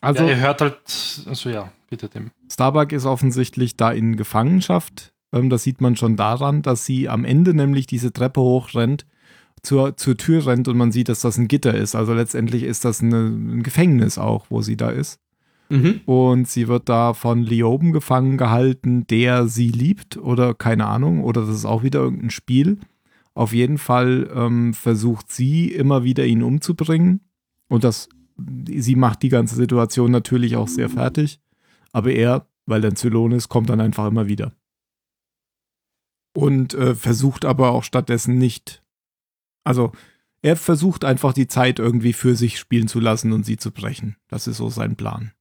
[0.00, 0.78] Also, ja, ihr hört halt,
[1.26, 2.30] also ja, bitte dem.
[2.50, 5.12] Starbuck ist offensichtlich da in Gefangenschaft.
[5.32, 9.06] Ähm, das sieht man schon daran, dass sie am Ende nämlich diese Treppe hochrennt,
[9.62, 11.94] zur, zur Tür rennt und man sieht, dass das ein Gitter ist.
[11.94, 15.18] Also letztendlich ist das eine, ein Gefängnis auch, wo sie da ist.
[15.68, 16.00] Mhm.
[16.06, 21.40] Und sie wird da von Lioben gefangen gehalten, der sie liebt oder keine Ahnung, oder
[21.40, 22.78] das ist auch wieder irgendein Spiel.
[23.34, 27.20] Auf jeden Fall ähm, versucht sie immer wieder ihn umzubringen.
[27.68, 28.08] Und das,
[28.68, 31.40] sie macht die ganze Situation natürlich auch sehr fertig.
[31.96, 34.52] Aber er, weil er ein Zylon ist, kommt dann einfach immer wieder.
[36.36, 38.82] Und äh, versucht aber auch stattdessen nicht.
[39.64, 39.92] Also,
[40.42, 44.16] er versucht einfach die Zeit irgendwie für sich spielen zu lassen und sie zu brechen.
[44.28, 45.32] Das ist so sein Plan.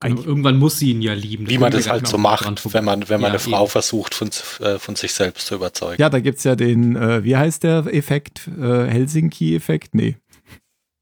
[0.00, 1.50] Aber irgendwann muss sie ihn ja lieben.
[1.50, 3.70] wie man das halt so macht, wenn man, wenn man Ja, eine Frau eben.
[3.70, 4.30] versucht, von,
[4.60, 6.00] äh, von sich selbst zu überzeugen.
[6.00, 8.48] Ja, da gibt es ja den, äh, wie heißt der Effekt?
[8.48, 9.94] Äh, Helsinki-Effekt?
[9.94, 10.16] Nee.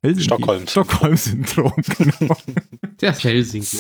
[0.03, 0.25] Helsinki.
[0.25, 0.87] Stockholm-Syndrom.
[0.87, 2.37] Stockholm-Syndrom, genau.
[3.01, 3.77] Der ist Helsinki.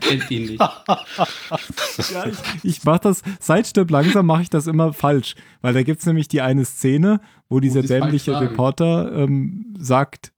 [0.00, 0.60] Kennt ihn nicht?
[2.12, 5.36] ja, ich, ich mache das, seit Stirb langsam mache ich das immer falsch.
[5.60, 8.40] Weil da gibt es nämlich die eine Szene, wo dieser dämliche.
[8.40, 10.32] Reporter ähm, sagt,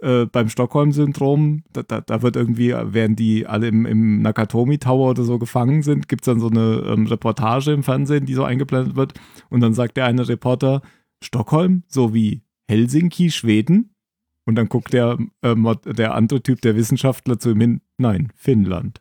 [0.00, 5.10] äh, beim Stockholm-Syndrom, da, da, da wird irgendwie, während die alle im, im Nakatomi Tower
[5.10, 8.44] oder so gefangen sind, gibt es dann so eine ähm, Reportage im Fernsehen, die so
[8.44, 9.14] eingeblendet wird.
[9.50, 10.82] Und dann sagt der eine Reporter,
[11.22, 13.94] Stockholm, so wie Helsinki, Schweden.
[14.44, 19.00] Und dann guckt der, äh, der andere Typ, der Wissenschaftler, zu ihm hin, nein, Finnland.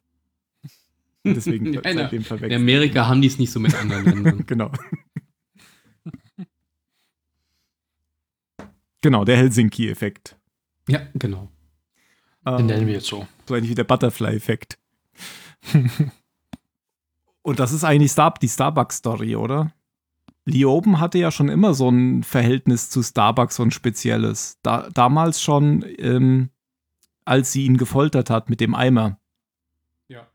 [1.23, 2.61] Deswegen Ja, in, seitdem in verwechselt.
[2.61, 4.45] Amerika haben die es nicht so mit anderen Ländern.
[4.47, 4.71] Genau.
[9.01, 10.37] genau, der Helsinki-Effekt.
[10.87, 11.49] Ja, genau.
[12.45, 13.27] Den nennen wir jetzt so.
[13.47, 14.79] So ähnlich wie der Butterfly-Effekt.
[17.41, 19.73] Und das ist eigentlich Star die Starbucks-Story, oder?
[20.49, 24.57] Lioben hatte ja schon immer so ein Verhältnis zu Starbucks, so ein spezielles.
[24.63, 26.49] Da, damals schon, ähm,
[27.25, 29.19] als sie ihn gefoltert hat mit dem Eimer.
[30.07, 30.27] Ja.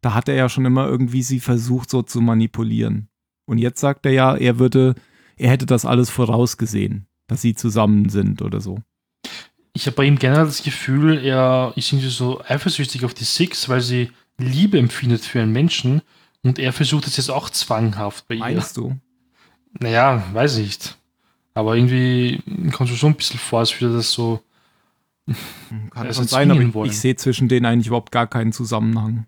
[0.00, 3.08] Da hat er ja schon immer irgendwie sie versucht, so zu manipulieren.
[3.44, 4.94] Und jetzt sagt er ja, er würde,
[5.36, 8.78] er hätte das alles vorausgesehen, dass sie zusammen sind oder so.
[9.72, 13.68] Ich habe bei ihm generell das Gefühl, er ist irgendwie so eifersüchtig auf die Six,
[13.68, 16.02] weil sie Liebe empfindet für einen Menschen
[16.42, 18.40] und er versucht es jetzt auch zwanghaft bei ihr.
[18.40, 18.96] Meinst du?
[19.80, 20.98] Naja, weiß ich nicht.
[21.54, 24.42] Aber irgendwie kommt es schon ein bisschen vor, als würde das so.
[25.26, 26.90] Kann Also schon sein, aber ich, wollen.
[26.90, 29.26] ich sehe zwischen denen eigentlich überhaupt gar keinen Zusammenhang.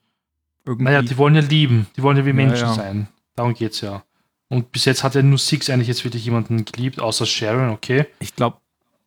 [0.64, 0.84] Irgendwie.
[0.84, 2.74] Naja, die wollen ja lieben, die wollen ja wie Menschen ja.
[2.74, 3.09] sein.
[3.34, 4.05] Darum geht's ja.
[4.49, 8.07] Und bis jetzt hat ja nur Six eigentlich jetzt wirklich jemanden geliebt, außer Sharon, okay.
[8.20, 8.59] ich glaube,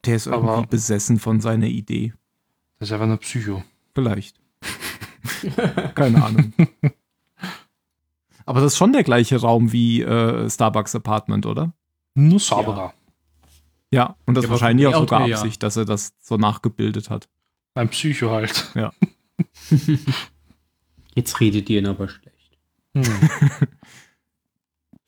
[0.06, 2.14] der ist irgendwie Aber- besessen von seiner Idee.
[2.80, 3.64] Das ist einfach eine Psycho.
[3.94, 4.36] Vielleicht.
[5.96, 6.54] Keine Ahnung.
[8.46, 11.74] Aber das ist schon der gleiche Raum wie äh, Starbucks Apartment, oder?
[12.16, 12.94] Nur sauberer.
[13.92, 15.38] Ja, und das Ja, wahrscheinlich auch sogar her, ja.
[15.38, 17.30] Absicht, dass er das so nachgebildet hat.
[17.76, 18.74] Ein Psycho halt.
[21.16, 22.58] Jetzt redet ihr ihn aber schlecht.
[22.96, 23.04] Hm.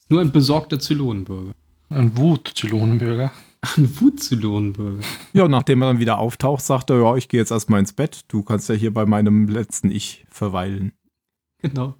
[0.09, 1.53] Nur ein besorgter Zylonenbürger.
[1.89, 3.31] Ein Wut-Zylonenbürger.
[3.77, 5.03] Ein Wut-Zylonenbürger.
[5.33, 7.93] Ja, und nachdem er dann wieder auftaucht, sagt er, ja, ich gehe jetzt erstmal ins
[7.93, 8.21] Bett.
[8.27, 10.91] Du kannst ja hier bei meinem letzten Ich verweilen.
[11.59, 11.95] Genau.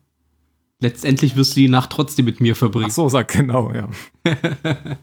[0.80, 2.88] Letztendlich wirst du die Nacht trotzdem mit mir verbringen.
[2.90, 3.90] Ach so, sagt genau, ja.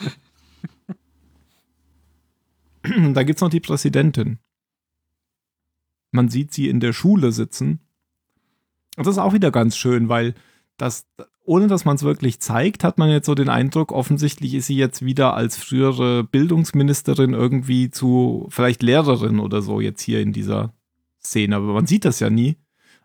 [3.14, 4.39] da gibt's noch die Präsidentin.
[6.11, 7.81] Man sieht sie in der Schule sitzen.
[8.97, 10.35] Und das ist auch wieder ganz schön, weil
[10.77, 11.07] das
[11.51, 14.77] ohne dass man es wirklich zeigt, hat man jetzt so den Eindruck, offensichtlich ist sie
[14.77, 20.73] jetzt wieder als frühere Bildungsministerin irgendwie zu vielleicht Lehrerin oder so jetzt hier in dieser
[21.21, 21.57] Szene.
[21.57, 22.57] Aber man sieht das ja nie.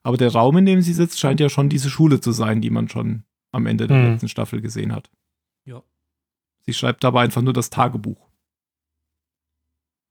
[0.06, 2.70] Aber der Raum, in dem sie sitzt, scheint ja schon diese Schule zu sein, die
[2.70, 4.12] man schon am Ende der Hm.
[4.12, 5.10] letzten Staffel gesehen hat.
[5.66, 5.82] Ja.
[6.62, 8.30] Sie schreibt dabei einfach nur das Tagebuch.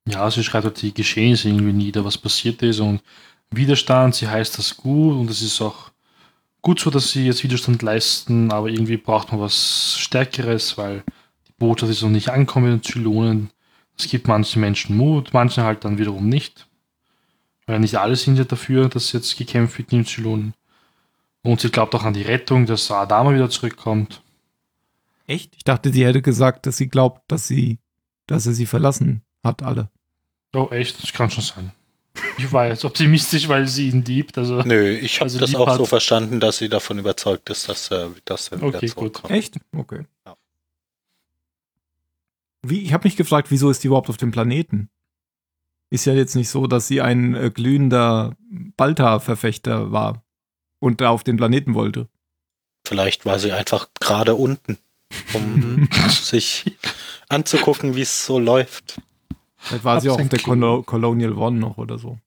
[0.08, 3.02] Ja, sie schreibt halt die Geschehnisse irgendwie nieder, was passiert ist und
[3.50, 5.92] Widerstand, sie heißt das gut und es ist auch
[6.60, 11.04] gut so, dass sie jetzt Widerstand leisten, aber irgendwie braucht man was Stärkeres, weil
[11.46, 13.50] die Botschaft ist noch nicht angekommen mit den Zylonen.
[13.96, 16.66] Es gibt manchen Menschen Mut, manche halt dann wiederum nicht.
[17.66, 20.54] Weil nicht alle sind ja dafür, dass jetzt gekämpft wird die Zylonen.
[21.42, 24.22] Und sie glaubt auch an die Rettung, dass Adama wieder zurückkommt.
[25.26, 25.54] Echt?
[25.56, 27.78] Ich dachte, sie hätte gesagt, dass sie glaubt, dass sie,
[28.26, 29.90] dass er sie verlassen hat, alle.
[30.54, 31.02] Oh, echt?
[31.02, 31.72] Das kann schon sein.
[32.38, 34.36] Ich war jetzt optimistisch, weil sie ihn liebt.
[34.38, 37.68] Also, Nö, ich habe Also das auch hat- so verstanden, dass sie davon überzeugt ist,
[37.68, 38.90] dass er, dass er wieder Okay, gut.
[38.94, 39.30] zurückkommt.
[39.32, 39.56] Echt?
[39.74, 40.04] Okay.
[40.26, 40.36] Ja.
[42.62, 44.88] Wie, ich habe mich gefragt, wieso ist die überhaupt auf dem Planeten?
[45.90, 48.36] Ist ja jetzt nicht so, dass sie ein äh, glühender
[48.76, 50.24] Balta-Verfechter war
[50.80, 52.08] und da auf den Planeten wollte.
[52.86, 54.78] Vielleicht war sie einfach gerade unten,
[55.32, 56.76] um sich
[57.28, 59.00] anzugucken, wie es so läuft.
[59.56, 60.40] Vielleicht war sie auch auf der.
[60.40, 62.18] Colo Colonial One noch oder so.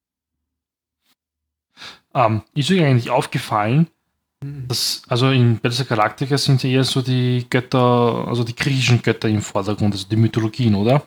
[2.16, 3.88] ähm, ist euch eigentlich aufgefallen,
[4.42, 9.30] dass, also in Battlestar Galactica sind ja eher so die Götter, also die griechischen Götter
[9.30, 11.06] im Vordergrund, also die Mythologien, oder?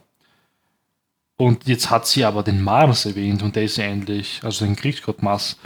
[1.40, 4.76] Und jetzt hat sie aber den Mars erwähnt und der ist ja eigentlich, also den
[4.76, 5.56] Kriegsgott Mars,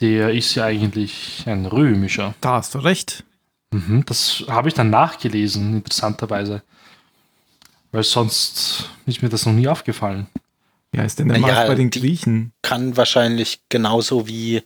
[0.00, 2.34] der ist ja eigentlich ein römischer.
[2.40, 3.22] Da hast du recht.
[3.70, 6.64] Mhm, das habe ich dann nachgelesen, interessanterweise.
[7.92, 10.26] Weil sonst ist mir das noch nie aufgefallen.
[10.90, 12.50] Wie heißt denn der Ja, Mars bei den Griechen?
[12.62, 14.64] Kann wahrscheinlich genauso wie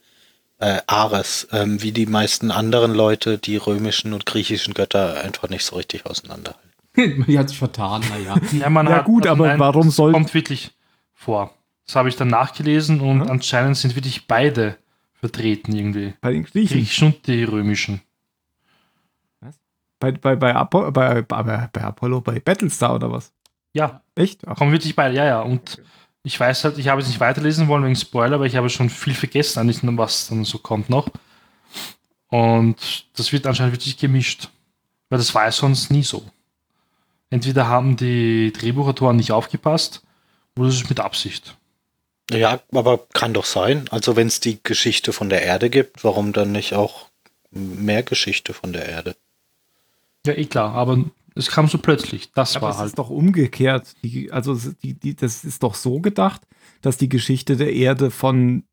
[0.58, 5.66] äh, Ares, ähm, wie die meisten anderen Leute, die römischen und griechischen Götter einfach nicht
[5.66, 6.65] so richtig auseinanderhalten.
[7.26, 8.36] Die hat sich vertan, naja.
[8.52, 10.72] Ja, man Ja gut, aber warum das soll- kommt wirklich
[11.14, 11.52] vor.
[11.86, 13.26] Das habe ich dann nachgelesen und Ja.
[13.30, 14.76] anscheinend sind wirklich beide
[15.14, 16.14] vertreten irgendwie.
[16.20, 16.76] Bei den Die Griechen.
[16.78, 18.00] griechischen und die römischen.
[19.98, 21.42] Bei, bei, bei, Apo bei, bei,
[21.72, 23.32] bei Apollo, bei Battlestar oder was?
[23.72, 24.46] Ja, Echt?
[24.46, 25.40] Ach, kommen wirklich beide, ja, ja.
[25.40, 25.80] Und
[26.22, 28.90] ich weiß halt, ich habe es nicht weiterlesen wollen wegen Spoiler, aber ich habe schon
[28.90, 31.08] viel vergessen, an diesem, was dann so kommt noch.
[32.28, 34.50] Und das wird anscheinend wirklich gemischt.
[35.08, 36.24] Weil das war ja sonst nie so.
[37.30, 40.02] Entweder haben die Drehbuchautoren nicht aufgepasst,
[40.56, 41.56] oder es ist mit Absicht.
[42.30, 43.86] Ja, aber kann doch sein.
[43.90, 47.08] Also wenn es die Geschichte von der Erde gibt, warum dann nicht auch
[47.50, 49.16] mehr Geschichte von der Erde?
[50.26, 51.04] Ja, eh klar, aber
[51.34, 52.32] es kam so plötzlich.
[52.32, 52.88] Das aber war es halt.
[52.88, 53.94] ist doch umgekehrt.
[54.02, 56.42] Die, also die, die, das ist doch so gedacht,
[56.80, 58.64] dass die Geschichte der Erde von,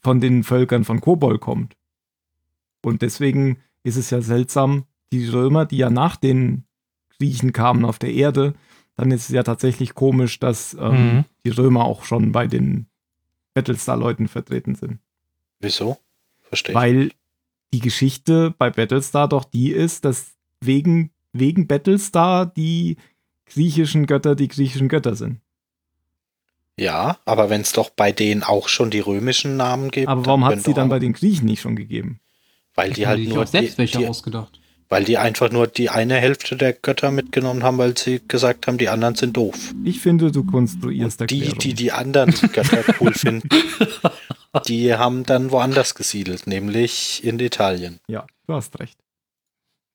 [0.00, 1.76] von den Völkern von Kobol kommt.
[2.82, 6.64] Und deswegen ist es ja seltsam, die Römer, die ja nach den
[7.20, 8.54] Griechen kamen auf der Erde,
[8.96, 11.24] dann ist es ja tatsächlich komisch, dass ähm, Mhm.
[11.44, 12.86] die Römer auch schon bei den
[13.54, 14.98] Battlestar-Leuten vertreten sind.
[15.60, 15.98] Wieso?
[16.42, 16.72] Verstehe.
[16.72, 16.76] ich.
[16.76, 17.10] Weil
[17.72, 22.96] die Geschichte bei Battlestar doch die ist, dass wegen, wegen Battlestar die
[23.46, 25.40] griechischen Götter die griechischen Götter sind.
[26.76, 30.08] Ja, aber wenn es doch bei denen auch schon die römischen Namen gibt.
[30.08, 32.20] Aber warum hat können sie dann bei den Griechen nicht schon gegeben?
[32.74, 34.59] Weil die halt nur auch selbst die, welche die, ausgedacht.
[34.90, 38.76] Weil die einfach nur die eine Hälfte der Götter mitgenommen haben, weil sie gesagt haben,
[38.76, 39.56] die anderen sind doof.
[39.84, 41.58] Ich finde, du konstruierst Die, Erklärungen.
[41.60, 43.48] die die anderen Götter cool finden,
[44.66, 48.00] die haben dann woanders gesiedelt, nämlich in Italien.
[48.08, 48.98] Ja, du hast recht.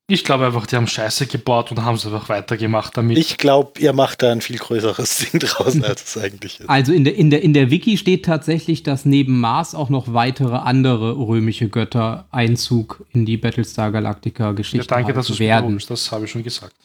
[0.07, 3.17] Ich glaube einfach, die haben Scheiße gebaut und haben es einfach weitergemacht damit.
[3.17, 6.69] Ich glaube, ihr macht da ein viel größeres Ding draus, als es eigentlich ist.
[6.69, 10.13] Also in der, in, der, in der Wiki steht tatsächlich, dass neben Mars auch noch
[10.13, 15.81] weitere andere römische Götter Einzug in die Battlestar Galactica ja, danke, dass du es werden.
[15.87, 16.75] Das habe ich schon gesagt.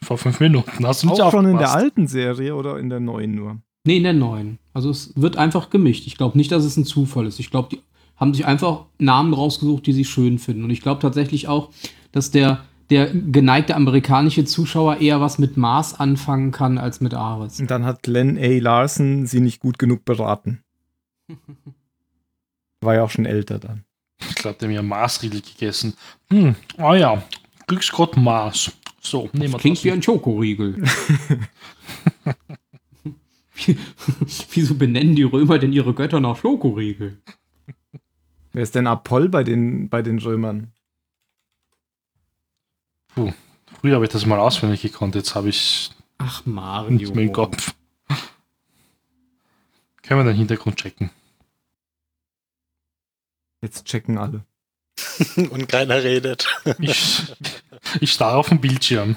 [0.00, 0.86] Vor fünf Minuten.
[0.86, 3.58] Hast du nicht Auch schon in der alten Serie oder in der neuen nur?
[3.84, 4.58] Nee, in der neuen.
[4.72, 6.06] Also es wird einfach gemischt.
[6.06, 7.38] Ich glaube nicht, dass es ein Zufall ist.
[7.38, 7.80] Ich glaube, die
[8.16, 10.64] haben sich einfach Namen rausgesucht, die sie schön finden.
[10.64, 11.70] Und ich glaube tatsächlich auch,
[12.12, 17.60] dass der, der geneigte amerikanische Zuschauer eher was mit Mars anfangen kann als mit Ares.
[17.60, 18.58] Und dann hat Glenn A.
[18.58, 20.62] Larson sie nicht gut genug beraten.
[22.80, 23.84] War ja auch schon älter dann.
[24.20, 25.94] Ich glaube, der hat mir Marsriegel gegessen.
[26.30, 27.22] Hm, ah ja,
[27.66, 28.72] Glücksgott Mars.
[29.00, 29.84] So, nehmen wir Das klingt das.
[29.84, 30.84] wie ein Schokoriegel.
[34.52, 37.18] Wieso benennen die Römer denn ihre Götter nach Schokoriegel?
[38.52, 40.72] Wer ist denn Apoll bei den, bei den Römern?
[43.14, 46.90] Früher habe ich das mal auswendig gekonnt, jetzt habe ich Ach, Mario.
[46.90, 47.74] nicht mehr im Kopf.
[50.02, 51.10] Können wir den Hintergrund checken?
[53.60, 54.44] Jetzt checken alle.
[55.36, 56.46] und keiner redet.
[56.78, 57.32] Ich,
[58.00, 59.16] ich starre auf den Bildschirm.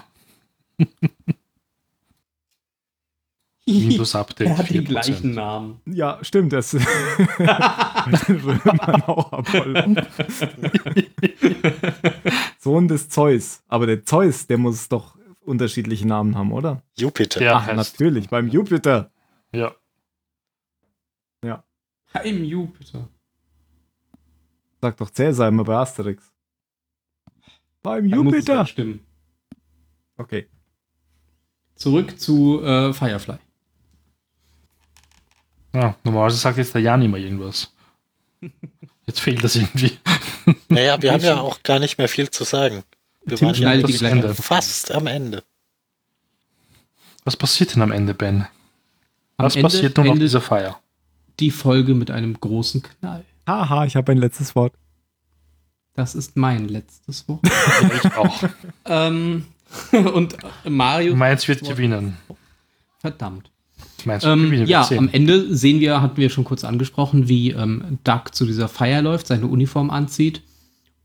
[3.66, 4.48] Windows Update.
[4.50, 4.84] Er hat die 4%.
[4.84, 5.82] gleichen Namen.
[5.86, 6.54] Ja, stimmt.
[6.54, 6.86] Das den
[8.40, 10.08] Römern auch Apollon.
[12.66, 13.62] Sohn des Zeus.
[13.68, 16.82] Aber der Zeus, der muss doch unterschiedliche Namen haben, oder?
[16.98, 17.40] Jupiter.
[17.56, 19.12] Ach, heißt, natürlich, beim Jupiter.
[19.54, 19.76] ja.
[22.14, 23.08] Heim Jupiter.
[24.82, 26.32] Sagt doch Cäsar immer bei Asterix.
[27.84, 28.66] Beim Da muss es Jupiter.
[28.66, 29.00] stimmen.
[30.18, 30.48] Okay.
[31.76, 33.38] Zurück zu äh, Firefly.
[35.76, 35.96] ja.
[36.04, 37.76] Normalerweise sagt jetzt der Jan immer irgendwas.
[39.08, 39.98] Jetzt fehlt das irgendwie.
[40.70, 42.84] Naja, wir haben ja auch gar nicht mehr viel zu sagen.
[43.26, 44.36] Wir Tim waren ja Ende.
[44.36, 45.44] fast am Ende.
[47.24, 48.46] Was passiert denn am Ende, Ben?
[49.38, 50.80] Am Was Ende passiert nun auf dieser Feier?
[51.40, 53.26] die Folge mit einem großen Knall.
[53.48, 54.74] Haha, ich habe ein letztes Wort.
[55.96, 57.42] Das ist mein letztes Wort.
[57.44, 58.50] Ja, ich auch.
[58.86, 59.46] ähm,
[59.92, 61.16] und Mario.
[61.16, 62.18] Meins wird gewinnen.
[63.00, 63.50] Verdammt.
[64.06, 68.00] Meins wird Ähm, ja, am Ende sehen wir, hatten wir schon kurz angesprochen, wie ähm,
[68.04, 70.42] Duck zu dieser Feier läuft, seine Uniform anzieht.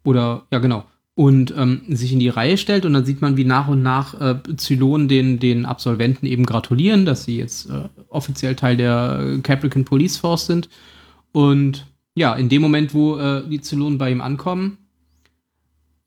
[0.04, 0.84] Oder, ja, genau.
[1.14, 4.18] Und ähm, sich in die Reihe stellt und dann sieht man, wie nach und nach
[4.20, 9.38] äh, Zylonen den, den Absolventen eben gratulieren, dass sie jetzt äh, offiziell Teil der äh,
[9.40, 10.68] Capricorn Police Force sind.
[11.32, 14.78] Und ja, in dem Moment, wo äh, die Zylonen bei ihm ankommen,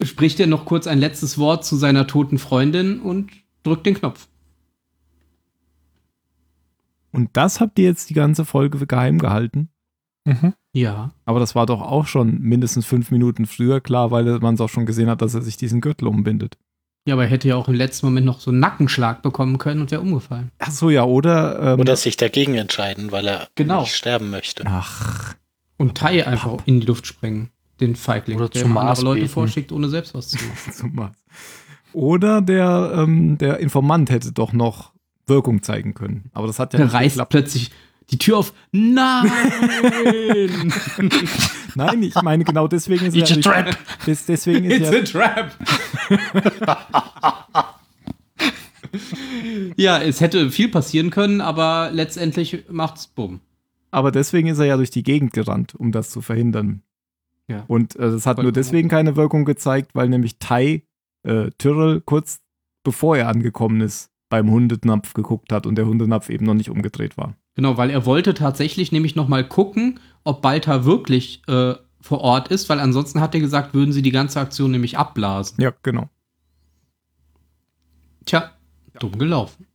[0.01, 3.31] spricht er noch kurz ein letztes Wort zu seiner toten Freundin und
[3.63, 4.27] drückt den Knopf.
[7.13, 9.69] Und das habt ihr jetzt die ganze Folge geheim gehalten.
[10.25, 10.53] Mhm.
[10.73, 11.11] Ja.
[11.25, 14.69] Aber das war doch auch schon mindestens fünf Minuten früher klar, weil man es auch
[14.69, 16.57] schon gesehen hat, dass er sich diesen Gürtel umbindet.
[17.07, 19.81] Ja, aber er hätte ja auch im letzten Moment noch so einen Nackenschlag bekommen können
[19.81, 20.51] und wäre umgefallen.
[20.59, 21.73] Ach so, ja, oder?
[21.73, 23.81] Ähm, Oder sich dagegen entscheiden, weil er Genau.
[23.81, 24.63] nicht sterben möchte.
[24.65, 25.35] Ach,
[25.77, 27.49] Und Tai einfach in die Luft sprengen.
[27.81, 29.33] Den Feigling, Oder der zum Mars andere Leute beten.
[29.33, 30.71] vorschickt, ohne selbst was zu machen.
[30.73, 31.11] zum Maß.
[31.91, 34.92] Oder der, ähm, der Informant hätte doch noch
[35.27, 36.29] Wirkung zeigen können.
[36.33, 37.31] Aber das hat ja nicht reißt geklappt.
[37.31, 37.71] plötzlich
[38.09, 38.53] die Tür auf.
[38.71, 39.31] Nein!
[41.75, 43.77] Nein, ich meine genau deswegen ist It's ja a trap.
[44.05, 45.51] des- deswegen ist It's ja, a trap!
[49.75, 53.39] ja, es hätte viel passieren können, aber letztendlich macht's bumm.
[53.91, 56.81] aber deswegen ist er ja durch die Gegend gerannt, um das zu verhindern.
[57.47, 57.63] Ja.
[57.67, 60.83] Und äh, das hat nur Vollkommen deswegen keine Wirkung gezeigt, weil nämlich Tai
[61.23, 62.39] äh, Tyrrell kurz
[62.83, 67.17] bevor er angekommen ist, beim Hundenapf geguckt hat und der Hundenapf eben noch nicht umgedreht
[67.17, 67.35] war.
[67.53, 72.47] Genau, weil er wollte tatsächlich nämlich noch mal gucken, ob Balta wirklich äh, vor Ort
[72.47, 75.61] ist, weil ansonsten hat er gesagt, würden sie die ganze Aktion nämlich abblasen.
[75.61, 76.09] Ja, genau.
[78.25, 78.49] Tja,
[78.97, 79.67] dumm gelaufen.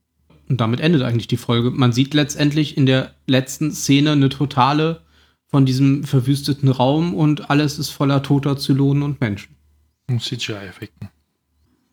[0.49, 1.71] Und damit endet eigentlich die Folge.
[1.71, 5.03] Man sieht letztendlich in der letzten Szene eine totale
[5.45, 9.55] von diesem verwüsteten Raum und alles ist voller toter Zylonen und Menschen.
[10.09, 11.07] Und CGI-Effekten.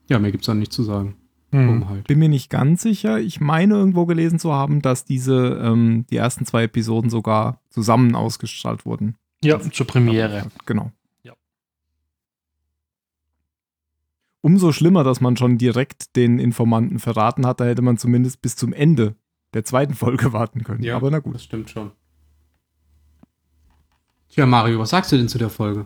[0.08, 1.14] Ja, mehr gibt's da nicht zu sagen.
[1.52, 1.88] Hm.
[1.88, 2.06] Halt.
[2.08, 3.20] Bin mir nicht ganz sicher.
[3.20, 8.14] Ich meine irgendwo gelesen zu haben, dass diese ähm, die ersten zwei Episoden sogar zusammen
[8.14, 9.16] ausgestrahlt wurden.
[9.44, 10.46] Ja, zur Premiere.
[10.64, 10.90] Genau.
[11.22, 11.34] Ja.
[14.40, 17.60] Umso schlimmer, dass man schon direkt den Informanten verraten hat.
[17.60, 19.14] Da hätte man zumindest bis zum Ende
[19.54, 20.88] der zweiten Folge warten können.
[20.90, 21.34] Aber na gut.
[21.34, 21.92] Das stimmt schon.
[24.28, 25.84] Tja, Mario, was sagst du denn zu der Folge?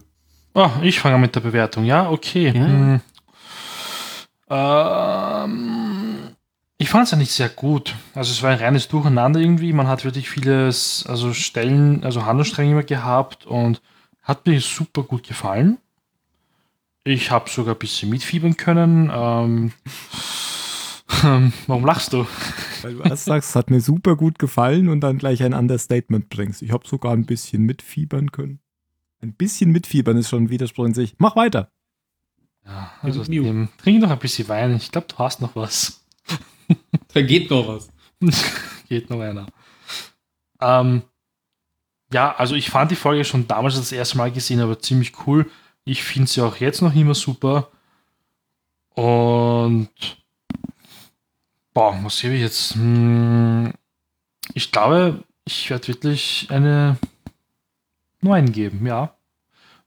[0.55, 1.85] Oh, ich fange mit der Bewertung.
[1.85, 2.47] Ja, okay.
[2.47, 2.67] Ja.
[2.67, 3.01] Hm.
[4.51, 6.37] Ähm,
[6.77, 7.95] ich fand es ja nicht sehr gut.
[8.15, 9.73] Also es war ein reines Durcheinander irgendwie.
[9.73, 13.81] Man hat wirklich vieles, also Stellen, also Handlungsstränge immer gehabt und
[14.23, 15.79] hat mir super gut gefallen.
[17.05, 19.11] Ich habe sogar ein bisschen mitfiebern können.
[19.15, 19.73] Ähm,
[21.67, 22.27] warum lachst du?
[22.83, 26.29] Weil du erst sagst, es hat mir super gut gefallen und dann gleich ein Understatement
[26.29, 26.63] bringst.
[26.63, 28.61] Ich habe sogar ein bisschen mitfiebern können.
[29.23, 31.15] Ein bisschen mitfiebern ist schon ein Widerspruch in sich.
[31.19, 31.71] Mach weiter.
[32.71, 34.77] Ja, also dem, trink noch ein bisschen Wein.
[34.77, 36.05] Ich glaube, du hast noch was.
[37.13, 37.89] Da geht noch was.
[38.89, 39.47] Geht noch einer.
[40.61, 41.03] Ähm,
[42.13, 45.51] ja, also ich fand die Folge schon damals das erste Mal gesehen, aber ziemlich cool.
[45.85, 47.71] Ich finde sie auch jetzt noch immer super.
[48.91, 49.89] Und
[51.73, 52.75] boah, was gebe ich jetzt?
[52.75, 53.73] Hm,
[54.55, 56.99] ich glaube, ich werde wirklich eine
[58.21, 59.17] 9 geben, ja.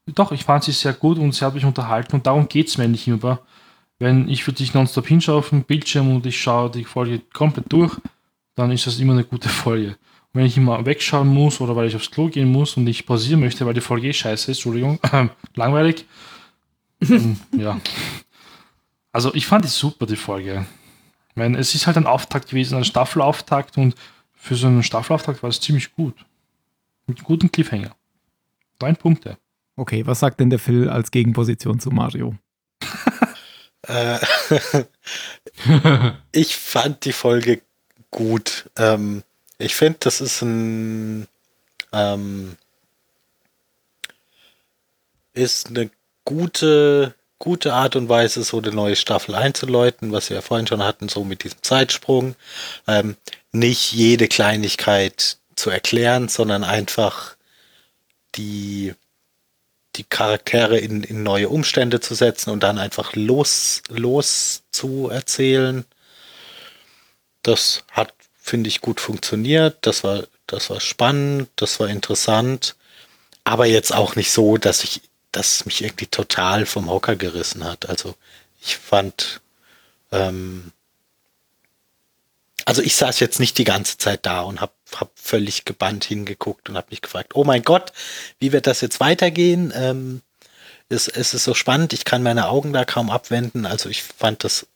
[0.06, 2.78] Doch, ich fand sie sehr gut und sie hat mich unterhalten und darum geht es
[2.78, 3.40] mir nicht immer.
[3.98, 7.96] Wenn ich wirklich nonstop hinschaue auf dem Bildschirm und ich schaue die Folge komplett durch,
[8.54, 9.88] dann ist das immer eine gute Folge.
[9.88, 13.06] Und wenn ich immer wegschauen muss oder weil ich aufs Klo gehen muss und ich
[13.06, 14.98] pausieren möchte, weil die Folge eh scheiße ist, Entschuldigung,
[15.54, 16.04] langweilig,
[17.00, 17.80] dann, ja.
[19.12, 20.66] Also ich fand die super, die Folge.
[21.30, 23.94] Ich meine, es ist halt ein Auftakt gewesen, ein Staffelauftakt und
[24.34, 26.14] für so einen Staffelauftakt war es ziemlich gut.
[27.06, 27.94] Mit gutem Cliffhanger.
[28.80, 29.38] Neun Punkte.
[29.76, 32.36] Okay, was sagt denn der Phil als Gegenposition zu Mario?
[33.86, 34.18] Äh,
[36.32, 37.60] ich fand die Folge
[38.10, 38.70] gut.
[38.76, 39.22] Ähm,
[39.58, 41.28] ich finde, das ist ein
[41.92, 42.56] ähm,
[45.34, 45.90] ist eine
[46.24, 50.82] gute gute Art und Weise, so eine neue Staffel einzuläuten, was wir ja vorhin schon
[50.82, 52.36] hatten, so mit diesem Zeitsprung.
[52.86, 53.16] Ähm,
[53.52, 57.36] nicht jede Kleinigkeit zu erklären, sondern einfach
[58.36, 58.94] die
[59.96, 65.84] die Charaktere in, in neue Umstände zu setzen und dann einfach los, los zu erzählen.
[67.42, 69.78] Das hat, finde ich, gut funktioniert.
[69.82, 72.76] Das war, das war spannend, das war interessant.
[73.44, 77.88] Aber jetzt auch nicht so, dass ich, dass mich irgendwie total vom Hocker gerissen hat.
[77.88, 78.14] Also
[78.60, 79.40] ich fand,
[80.10, 80.72] ähm,
[82.64, 86.68] also ich saß jetzt nicht die ganze Zeit da und habe hab völlig gebannt hingeguckt
[86.68, 87.92] und habe mich gefragt, oh mein Gott,
[88.38, 89.72] wie wird das jetzt weitergehen?
[89.74, 90.22] Ähm,
[90.88, 93.66] es, es ist so spannend, ich kann meine Augen da kaum abwenden.
[93.66, 94.66] Also ich fand das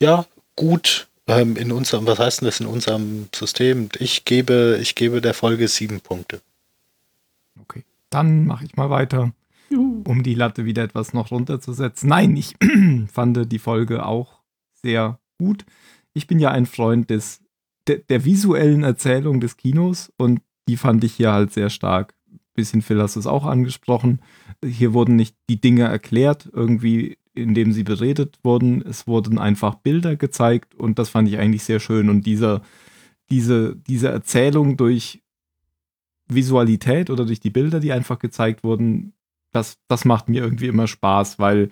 [0.00, 3.88] ja gut ähm, in unserem, was heißt denn das in unserem System?
[3.98, 6.40] Ich gebe, ich gebe der Folge sieben Punkte.
[7.62, 9.32] Okay, dann mache ich mal weiter,
[9.70, 12.08] um die Latte wieder etwas noch runterzusetzen.
[12.08, 12.54] Nein, ich
[13.12, 14.40] fand die Folge auch
[14.82, 15.64] sehr gut
[16.12, 17.40] ich bin ja ein Freund des,
[17.86, 22.14] der, der visuellen Erzählung des Kinos und die fand ich hier halt sehr stark.
[22.54, 24.20] Bisschen Phil hast es auch angesprochen.
[24.64, 28.82] Hier wurden nicht die Dinge erklärt, irgendwie, indem sie beredet wurden.
[28.82, 32.10] Es wurden einfach Bilder gezeigt und das fand ich eigentlich sehr schön.
[32.10, 32.62] Und dieser,
[33.30, 35.22] diese, diese Erzählung durch
[36.28, 39.12] Visualität oder durch die Bilder, die einfach gezeigt wurden,
[39.52, 41.70] das, das macht mir irgendwie immer Spaß, weil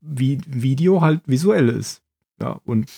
[0.00, 2.02] Video halt visuell ist.
[2.40, 2.90] Ja, und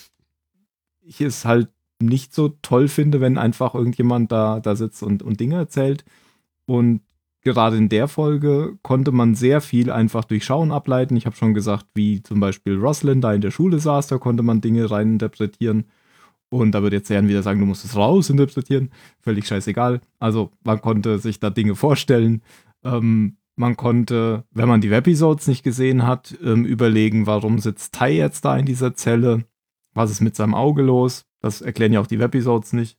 [1.03, 1.69] ich es halt
[2.01, 6.05] nicht so toll finde, wenn einfach irgendjemand da, da sitzt und, und Dinge erzählt.
[6.67, 7.01] Und
[7.43, 11.17] gerade in der Folge konnte man sehr viel einfach durch Schauen ableiten.
[11.17, 14.43] Ich habe schon gesagt, wie zum Beispiel Roslyn da in der Schule saß, da konnte
[14.43, 15.85] man Dinge reininterpretieren.
[16.51, 18.91] Und da wird jetzt Jan wieder sagen, du musst es rausinterpretieren.
[19.21, 20.01] Völlig scheißegal.
[20.19, 22.43] Also man konnte sich da Dinge vorstellen.
[22.83, 28.11] Ähm, man konnte, wenn man die Webisodes nicht gesehen hat, ähm, überlegen, warum sitzt Tai
[28.11, 29.45] jetzt da in dieser Zelle?
[29.95, 31.25] Was ist mit seinem Auge los?
[31.41, 32.99] Das erklären ja auch die Webisodes nicht.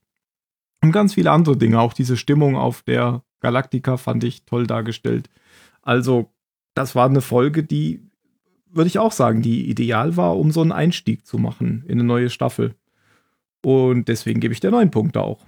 [0.82, 1.80] Und ganz viele andere Dinge.
[1.80, 5.30] Auch diese Stimmung auf der Galactica fand ich toll dargestellt.
[5.80, 6.30] Also,
[6.74, 8.02] das war eine Folge, die,
[8.70, 12.04] würde ich auch sagen, die ideal war, um so einen Einstieg zu machen in eine
[12.04, 12.74] neue Staffel.
[13.64, 15.46] Und deswegen gebe ich der neun Punkte auch.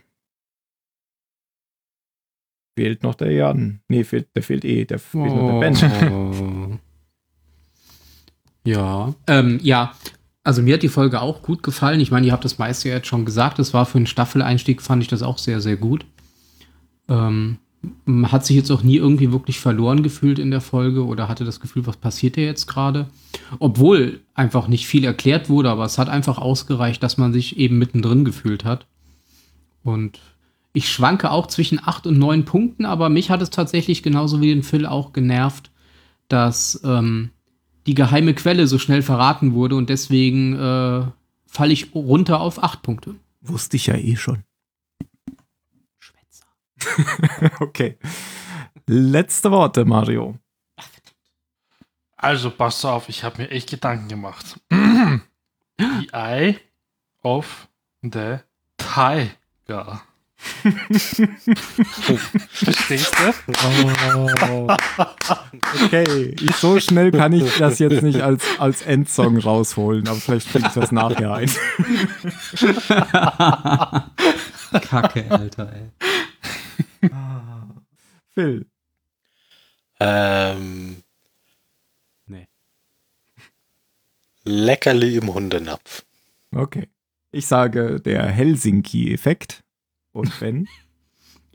[2.77, 3.81] Fehlt noch der Jan.
[3.89, 4.85] Nee, fehlt, der fehlt eh.
[4.85, 5.37] Der fehlt oh.
[5.37, 6.81] noch der Ben.
[8.65, 9.15] ja.
[9.29, 9.95] Ähm, ja,
[10.45, 12.01] also mir hat die Folge auch gut gefallen.
[12.01, 13.59] Ich meine, ihr habt das meiste ja jetzt schon gesagt.
[13.59, 16.05] Es war für einen Staffeleinstieg, fand ich das auch sehr, sehr gut.
[17.09, 17.59] Ähm,
[18.25, 21.61] hat sich jetzt auch nie irgendwie wirklich verloren gefühlt in der Folge oder hatte das
[21.61, 23.09] Gefühl, was passiert hier jetzt gerade?
[23.59, 27.79] Obwohl einfach nicht viel erklärt wurde, aber es hat einfach ausgereicht, dass man sich eben
[27.79, 28.87] mittendrin gefühlt hat.
[29.83, 30.21] Und
[30.75, 34.49] ich schwanke auch zwischen acht und neun Punkten, aber mich hat es tatsächlich genauso wie
[34.49, 35.71] den Phil auch genervt,
[36.29, 37.31] dass ähm,
[37.87, 41.05] die geheime Quelle so schnell verraten wurde und deswegen äh,
[41.47, 43.15] falle ich runter auf acht Punkte.
[43.41, 44.43] Wusste ich ja eh schon.
[45.99, 47.51] Schwätzer.
[47.61, 47.99] okay.
[48.87, 50.39] Letzte Worte, Mario.
[52.17, 54.59] Also, pass auf, ich habe mir echt Gedanken gemacht.
[55.79, 56.57] The Eye
[57.23, 57.69] of
[58.01, 58.39] the
[58.79, 60.03] Tiger.
[62.53, 63.33] Verstehst du?
[64.51, 64.69] Oh.
[65.85, 70.49] Okay, ich, so schnell kann ich das jetzt nicht als, als Endsong rausholen, aber vielleicht
[70.49, 71.51] fällt das nachher ein.
[74.83, 75.91] Kacke, Alter, ey.
[78.35, 78.67] Phil.
[80.01, 81.03] Ähm.
[82.27, 82.49] Nee.
[84.45, 86.05] Leckerli im Hundenapf.
[86.55, 86.89] Okay.
[87.31, 89.64] Ich sage der Helsinki-Effekt.
[90.15, 90.67] Und Ben?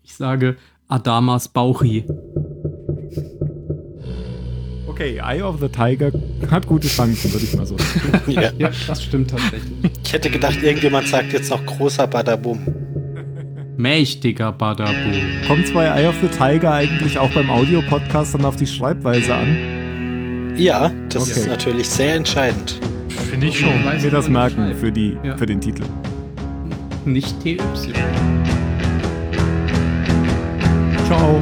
[0.03, 0.57] Ich sage
[0.87, 2.03] Adamas Bauchi.
[4.87, 6.11] Okay, Eye of the Tiger
[6.49, 8.31] hat gute Chancen, würde ich mal so sagen.
[8.31, 8.51] ja.
[8.57, 9.71] ja, das stimmt tatsächlich.
[10.03, 12.59] Ich hätte gedacht, irgendjemand sagt jetzt noch großer Badabum.
[13.77, 15.13] Mächtiger Badabum.
[15.45, 20.55] Kommt zwei Eye of the Tiger eigentlich auch beim Audiopodcast dann auf die Schreibweise an?
[20.57, 21.39] Ja, das okay.
[21.41, 22.79] ist natürlich sehr entscheidend.
[23.29, 23.69] Finde ich schon.
[23.95, 25.37] Ich mir das merken für, die, ja.
[25.37, 25.83] für den Titel
[27.05, 27.57] nicht TY.
[31.07, 31.41] Ciao.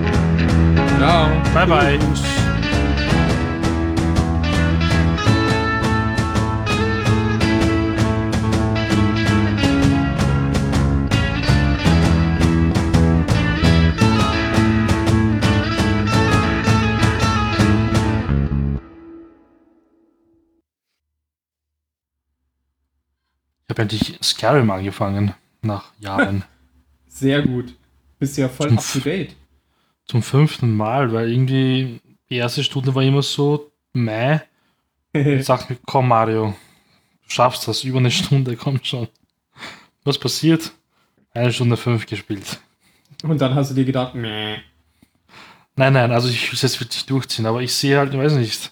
[0.97, 1.29] Ciao.
[1.53, 1.99] Bye bye.
[23.69, 25.33] Ich habe endlich Skyrim angefangen.
[25.67, 26.43] Nach Jahren.
[27.07, 27.75] Sehr gut.
[28.19, 29.35] Bist ja voll Zum up to date.
[30.05, 31.99] Zum fünften Mal, weil irgendwie
[32.29, 34.39] die erste Stunde war immer so, meh.
[35.41, 36.55] Sagt mir, komm Mario,
[37.23, 39.07] du schaffst das, über eine Stunde, komm schon.
[40.03, 40.71] Was passiert?
[41.33, 42.59] Eine Stunde fünf gespielt.
[43.23, 44.57] Und dann hast du dir gedacht, meh.
[45.75, 48.33] Nein, nein, also ich will es jetzt wirklich durchziehen, aber ich sehe halt, ich weiß
[48.33, 48.71] nicht,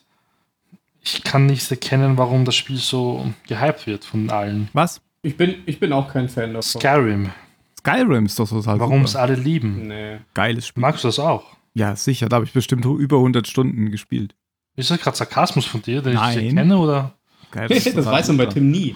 [1.04, 4.70] ich kann nicht erkennen, warum das Spiel so gehypt wird von allen.
[4.74, 5.02] Was?
[5.26, 6.80] Ich bin, ich bin auch kein Fan davon.
[6.80, 7.32] Skyrim,
[7.80, 9.88] Skyrim ist doch total warum es alle lieben.
[9.88, 10.20] Nee.
[10.36, 10.82] Geiles Spiel.
[10.82, 11.44] Magst du das auch?
[11.74, 12.30] Ja, sicher.
[12.30, 14.36] Da habe ich bestimmt über 100 Stunden gespielt.
[14.76, 16.38] Ist das gerade Sarkasmus von dir, den ich Nein.
[16.44, 17.16] nicht kenne, oder?
[17.50, 18.46] Geil, Das ist total weiß man bei.
[18.46, 18.96] Tim nie.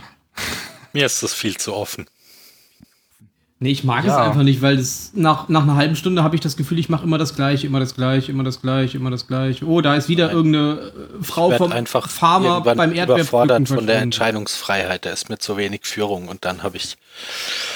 [0.94, 2.06] Mir ist das viel zu offen.
[3.62, 4.24] Nee, ich mag es Ja.
[4.24, 7.04] einfach nicht, weil das nach, nach einer halben Stunde habe ich das Gefühl, ich mache
[7.04, 9.66] immer das Gleiche, immer das Gleiche, immer das Gleiche, immer das Gleiche.
[9.66, 10.36] Oh, da ist wieder Nein.
[10.38, 10.80] irgendeine
[11.20, 14.00] äh, Frau vom einfach Farmer beim überfordert Erdbeerpflücken von der.
[14.02, 15.06] Entscheidungsfreiheit.
[15.06, 16.96] Da ist mir zu wenig Führung und dann habe ich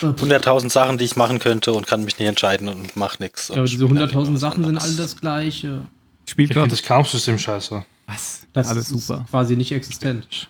[0.02, 3.50] 100.000 Sachen, die ich machen könnte und kann mich nicht entscheiden und mache nichts.
[3.50, 5.82] Ja, aber diese 100.000 Sachen sind alle das Gleiche.
[6.26, 6.70] Ich spiele Ich finde gerade.
[6.70, 7.84] das Kampfsystem scheiße.
[8.08, 8.48] Was?
[8.54, 9.26] Das Alles ist super.
[9.30, 10.50] quasi nicht existent.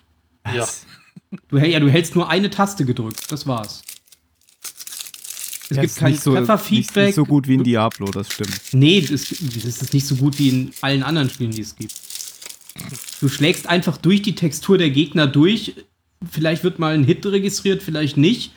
[0.54, 0.62] Ja.
[0.62, 0.86] Was?
[1.50, 3.82] Du, hält- ja, du hältst nur eine Taste gedrückt, das war's.
[5.74, 7.06] Es Ja, gibt kein nicht so, nicht, Trefferfeedback.
[7.08, 8.60] nicht so gut wie in Diablo, das stimmt.
[8.74, 11.94] Nee, das, das ist nicht so gut wie in allen anderen Spielen, die es gibt.
[13.22, 15.74] Du schlägst einfach durch die Textur der Gegner durch.
[16.30, 18.52] Vielleicht wird mal ein Hit registriert, vielleicht nicht.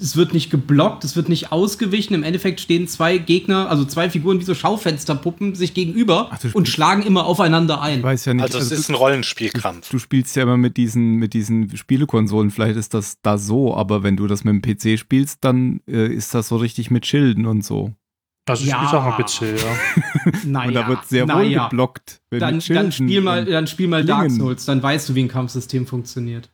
[0.00, 2.14] Es wird nicht geblockt, es wird nicht ausgewichen.
[2.14, 6.68] Im Endeffekt stehen zwei Gegner, also zwei Figuren wie so Schaufensterpuppen, sich gegenüber Ach, und
[6.68, 8.02] schlagen immer aufeinander Ich ein.
[8.02, 8.42] weiß ja nicht.
[8.42, 9.90] Also es also ist ein Rollenspielkampf.
[9.90, 12.50] du spielst ja immer mit diesen, mit diesen Spielekonsolen.
[12.50, 16.06] Vielleicht ist das da so, aber wenn du das mit dem PC spielst, dann äh,
[16.12, 17.92] ist das so richtig mit Schilden und so.
[18.48, 18.82] Also ich Ja.
[18.84, 20.32] spiele auch am PC, ja.
[20.44, 21.64] Naja, und da wird sehr wohl naja.
[21.68, 22.20] geblockt.
[22.30, 24.30] mit Dann, dann spiel mal, dann spiel mal Dark.
[24.30, 26.50] Souls, dann weißt du, wie ein Kampfsystem funktioniert.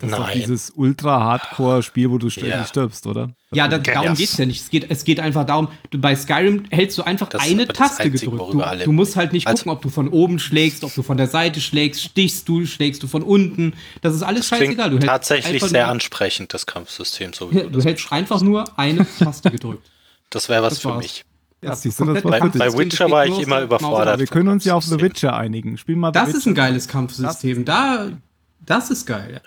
[0.00, 0.38] Das ist doch Nein.
[0.38, 2.64] dieses Ultra-Hardcore-Spiel, wo du ständig Ja.
[2.64, 3.30] stirbst, oder?
[3.52, 4.62] Ja, da, darum geht's ja nicht.
[4.62, 7.66] Es geht, es geht einfach darum, du, bei Skyrim hältst du einfach Das ist eine
[7.66, 8.54] das Taste Einzige, gedrückt.
[8.54, 11.16] Du, du musst halt nicht Also- gucken, ob du von oben schlägst, ob du von
[11.16, 13.74] der Seite schlägst, stichst du, schlägst du von unten.
[14.00, 14.90] Das ist alles Klingt scheißegal.
[14.90, 17.32] Du hältst tatsächlich einfach sehr nur, ansprechend, das Kampfsystem.
[17.32, 19.90] So wie Ja, du du das hältst einfach nur eine Taste gedrückt.
[20.30, 21.24] Das wäre was das für mich.
[21.60, 24.20] Ja, das komplett war Bei, bei Witcher war ich immer überfordert.
[24.20, 25.00] Wir können uns ja auf The.
[25.00, 25.76] Witcher einigen.
[25.76, 26.38] Spiel mal The Das Witcher.
[26.38, 27.64] ist ein geiles Kampfsystem.
[27.64, 28.10] Da,
[28.60, 29.40] das ist geil.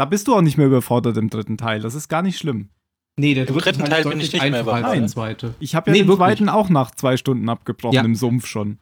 [0.00, 1.80] Da bist du auch nicht mehr überfordert im dritten Teil.
[1.80, 2.70] Das ist gar nicht schlimm.
[3.18, 5.10] Nee, der dritte dritten Teil, Teil bin ich nicht mehr einfacher als überfordert.
[5.10, 5.54] zweite.
[5.60, 6.24] Ich habe ja Nee, den wirklich.
[6.38, 8.00] zweiten auch nach zwei Stunden abgebrochen Ja.
[8.02, 8.78] im Sumpf schon.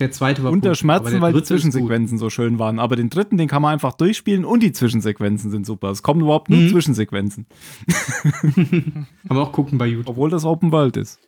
[0.00, 1.44] Der zweite war Unter gut, aber Schmerzen, der weil die.
[1.44, 2.80] Zwischensequenzen so schön waren.
[2.80, 5.90] Aber den dritten, den kann man einfach durchspielen und die Zwischensequenzen sind super.
[5.90, 6.70] Es kommen überhaupt nur Mhm.
[6.70, 7.46] Zwischensequenzen.
[8.42, 10.08] Kann man auch gucken bei YouTube.
[10.08, 11.20] Obwohl das Open World ist.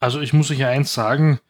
[0.00, 1.40] Also ich muss euch ja eins sagen,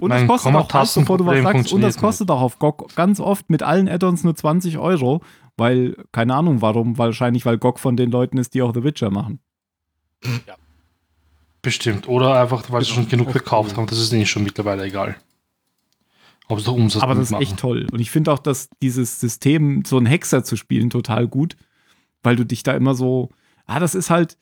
[0.00, 2.58] Und Mein das kostet auch, halt, bevor du was sagst, und das kostet auch auf
[2.58, 5.22] GOG ganz oft mit allen Add-ons nur 20 Euro,
[5.56, 9.10] weil, keine Ahnung warum, wahrscheinlich weil GOG von den Leuten ist, die auch The Witcher
[9.10, 9.40] machen.
[11.62, 12.08] bestimmt.
[12.08, 13.78] Oder einfach, weil sie schon genug gekauft cool.
[13.78, 13.86] haben.
[13.86, 15.16] Das ist denen schon mittlerweile egal.
[16.48, 17.86] Ob sie Umsatz Aber das ist echt toll.
[17.90, 21.56] Und ich finde auch, dass dieses System, so einen Hexer zu spielen, total gut,
[22.22, 23.30] weil du dich da immer so,
[23.66, 24.38] ah, das ist halt,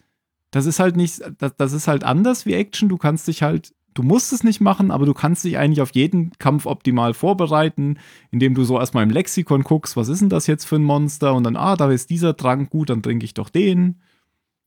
[0.50, 2.88] das ist halt nicht, das, das ist halt anders wie Action.
[2.88, 5.95] Du kannst dich halt, du musst es nicht machen, aber du kannst dich eigentlich auf
[5.95, 7.98] jeden Kampf optimal vorbereiten,
[8.31, 11.35] indem du so erstmal im Lexikon guckst, was ist denn das jetzt für ein Monster?
[11.35, 14.01] Und dann, ah, da ist dieser Trank gut, dann trinke ich doch den.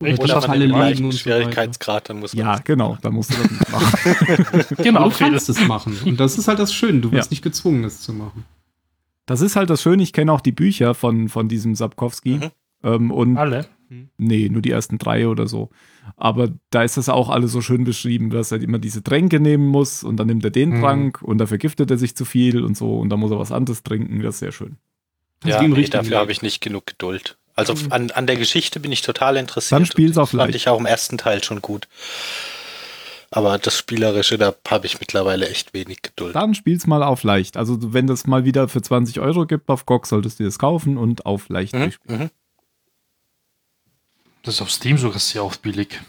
[0.00, 0.22] Echt?
[0.22, 3.42] Oder Falle liegen und so Schwierigkeitsgrad, dann muss man Ja, das- genau, dann musst du
[3.42, 4.66] das nicht machen.
[4.84, 5.96] Genau, du kannst es machen.
[6.04, 7.00] Und das ist halt das Schöne.
[7.00, 7.34] Du wirst Ja.
[7.34, 8.44] nicht gezwungen, es zu machen.
[9.26, 12.34] Das ist halt das Schöne, ich kenne auch die Bücher von, von diesem Sapkowski.
[12.36, 12.50] Mhm.
[12.84, 13.66] Ähm, und Alle.
[14.16, 15.70] Nee, nur die ersten drei oder so.
[16.16, 19.66] Aber da ist das auch alles so schön beschrieben, dass er immer diese Tränke nehmen
[19.66, 20.80] muss und dann nimmt er den Mhm.
[20.80, 23.52] Trank und da vergiftet er sich zu viel und so und dann muss er was
[23.52, 24.22] anderes trinken.
[24.22, 24.76] Das ist sehr schön.
[25.40, 27.38] Das Ja, nee, dafür habe ich nicht genug Geduld.
[27.54, 27.92] Also Mhm.
[27.92, 29.80] an, an der Geschichte bin ich total interessiert.
[29.80, 30.56] Dann spiel's auf das Fand leicht.
[30.56, 31.88] ich auch im ersten Teil schon gut.
[33.30, 36.34] Aber das Spielerische, da habe ich mittlerweile echt wenig Geduld.
[36.34, 37.56] Dann spiel's mal auf leicht.
[37.58, 40.96] Also wenn das mal wieder für 20 Euro gibt auf GOG, solltest du das kaufen
[40.96, 42.30] und auf leicht Mhm, durchspielen.
[44.48, 46.00] Das ist auf Steam sogar sehr oft billig.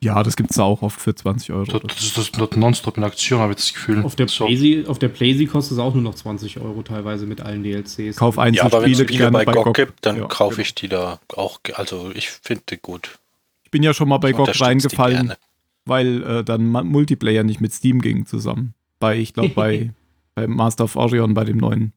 [0.00, 1.78] Ja, das gibt's da auch oft für 20 Euro.
[1.80, 4.02] Das ist das dort nonstop in Aktion, habe ich das Gefühl.
[4.02, 4.46] Auf der, so.
[4.46, 8.16] Playsee, auf der Playsee kostet es auch nur noch 20 Euro teilweise mit allen DLCs.
[8.16, 9.74] Kauf Ja, aber es Spiele gerne bei bei GOG GOG.
[9.74, 10.62] gibt, dann Ja, kaufe genau.
[10.62, 11.60] ich die da auch.
[11.74, 13.18] Also ich finde die gut.
[13.64, 15.34] Ich bin ja schon mal bei GOG die reingefallen,
[15.84, 18.72] weil äh, dann Multiplayer nicht mit Steam ging zusammen.
[18.98, 19.92] Bei, ich glaube, bei,
[20.34, 21.92] bei Master of Orion, bei dem neuen.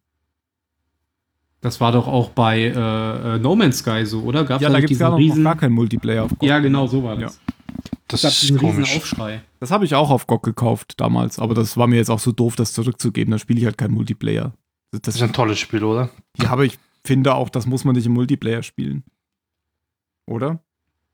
[1.65, 4.43] Das war doch auch bei äh, äh, No Man's Sky so, oder?
[4.43, 6.43] Gab's Ja, da gibt es gar noch, noch gar keinen Multiplayer auf GOG.
[6.47, 7.39] Ja, genau, so war das.
[8.07, 8.95] Das gab ist riesen komisch.
[8.95, 9.41] Aufschrei.
[9.59, 12.31] Das habe ich auch auf GOG gekauft damals, aber das war mir jetzt auch so
[12.31, 13.31] doof, das zurückzugeben.
[13.31, 14.53] Dann spiele ich halt kein Multiplayer.
[14.91, 16.11] Das, Das ist ein tolles Spiel, oder?
[16.37, 19.03] ja, aber ich finde auch, das muss man nicht im Multiplayer spielen.
[20.27, 20.59] Oder?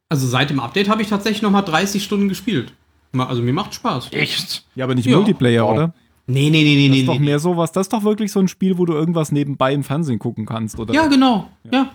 [0.10, 2.74] Also seit dem Update habe ich tatsächlich noch mal 30 Stunden gespielt.
[3.18, 4.10] Also mir macht Spaß.
[4.12, 4.66] Echt?
[4.76, 5.16] Ja, aber nicht Ja.
[5.16, 5.72] Multiplayer, Wow.
[5.74, 5.94] oder?
[6.32, 7.00] Nee, nee, nee, nee, Das nee.
[7.02, 7.26] ist doch nee.
[7.26, 7.72] mehr sowas.
[7.72, 10.80] Das ist doch wirklich so ein Spiel, wo du irgendwas nebenbei im Fernsehen gucken kannst,
[10.80, 10.94] oder?
[10.94, 11.50] Ja, genau.
[11.72, 11.92] Ja.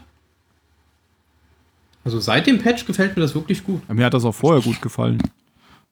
[2.04, 3.88] Also seit dem Patch gefällt mir das wirklich gut.
[3.92, 5.20] Mir hat das auch vorher gut gefallen.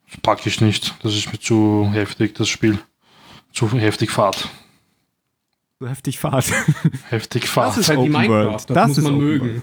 [0.09, 0.95] Das packe ich nicht.
[1.03, 2.79] Das ist mir zu heftig, das Spiel.
[3.51, 4.47] Zu heftig Fahrt.
[5.79, 6.45] So heftig Fahrt.
[7.09, 7.69] Heftig Fahrt.
[7.71, 8.53] Das ist halt wie Open Minecraft, World.
[8.53, 9.61] das, Das muss ist man Open mögen.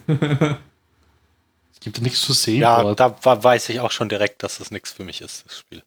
[1.73, 3.01] Es gibt ja nichts zu sehen Ja, dort.
[3.01, 5.83] da weiß ich auch schon direkt, dass das nichts für mich ist, das Spiel.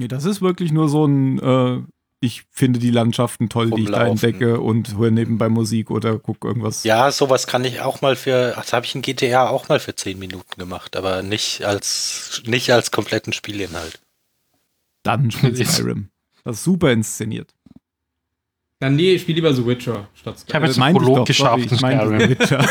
[0.00, 1.80] Nee, das ist wirklich nur so ein, äh,
[2.20, 6.48] ich finde die Landschaften toll, die ich da entdecke und höre nebenbei Musik oder gucke
[6.48, 6.84] irgendwas.
[6.84, 9.94] Ja, sowas kann ich auch mal für, das habe ich in GTA auch mal für
[9.94, 14.00] 10 Minuten gemacht, aber nicht als, nicht als kompletten Spielinhalt.
[15.02, 16.08] Dann spielt Skyrim.
[16.44, 17.54] Das ist super inszeniert.
[18.82, 20.66] Ja, nee, ich spiele lieber The Witcher statt Ich habe Skyrim.
[20.66, 22.20] jetzt Meinte einen ich Prolog geschafft ich Skyrim.
[22.20, 22.68] The Witcher.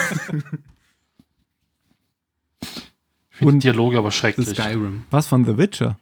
[2.61, 4.49] Ich Und- die Dialoge aber schrecklich.
[4.49, 5.05] Skyrim.
[5.11, 5.97] Was von The Witcher?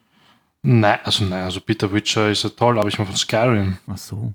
[0.69, 3.77] Nein, also nein, also Peter Witcher ist ja toll, aber ich meine von Skyrim.
[3.87, 4.33] Ach so.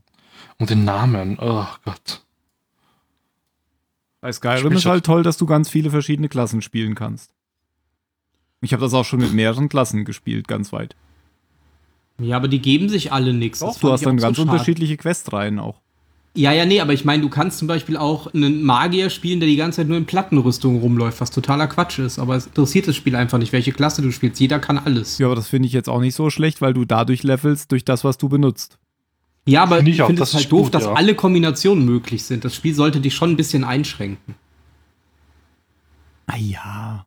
[0.58, 2.22] Und den Namen, oh Gott.
[4.22, 7.34] Bei Skyrim Spielst ist du- halt toll, dass du ganz viele verschiedene Klassen spielen kannst.
[8.62, 10.96] Ich habe das auch schon mit mehreren Klassen gespielt, ganz weit.
[12.18, 13.58] Ja, aber die geben sich alle nichts.
[13.58, 15.81] Doch, du hast dann ganz unterschiedliche Questreihen auch.
[16.34, 19.48] Ja, ja, nee, aber ich meine, du kannst zum Beispiel auch einen Magier spielen, der
[19.48, 22.18] die ganze Zeit nur in Plattenrüstung rumläuft, was totaler Quatsch ist.
[22.18, 24.40] Aber es interessiert das Spiel einfach nicht, welche Klasse du spielst.
[24.40, 25.18] Jeder kann alles.
[25.18, 27.84] Ja, aber das finde ich jetzt auch nicht so schlecht, weil du dadurch levelst durch
[27.84, 28.78] das, was du benutzt.
[29.44, 30.92] Ja, aber Finde ich finde es halt ist doof, gut, dass ja.
[30.94, 32.44] alle Kombinationen möglich sind.
[32.44, 34.34] Das Spiel sollte dich schon ein bisschen einschränken.
[36.26, 37.04] Ah ja.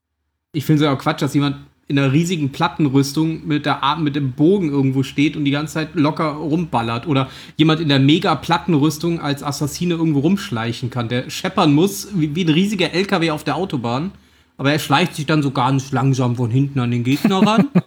[0.52, 1.57] Ich finde es ja auch Quatsch, dass jemand
[1.88, 5.76] in einer riesigen Plattenrüstung mit, der Ar mit dem Bogen irgendwo steht und die ganze
[5.76, 7.06] Zeit locker rumballert.
[7.06, 12.36] Oder jemand in der mega Plattenrüstung als Assassine irgendwo rumschleichen kann, der scheppern muss, wie,
[12.36, 14.12] wie ein riesiger LKW auf der Autobahn.
[14.57, 17.70] Aber er schleicht sich dann so ganz langsam von hinten an den Gegner ran.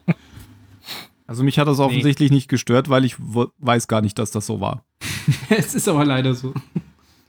[1.29, 4.62] Also mich hat das offensichtlich nicht gestört, weil ich weiß gar nicht, dass das so
[4.62, 4.87] war.
[5.51, 6.55] es ist aber leider so.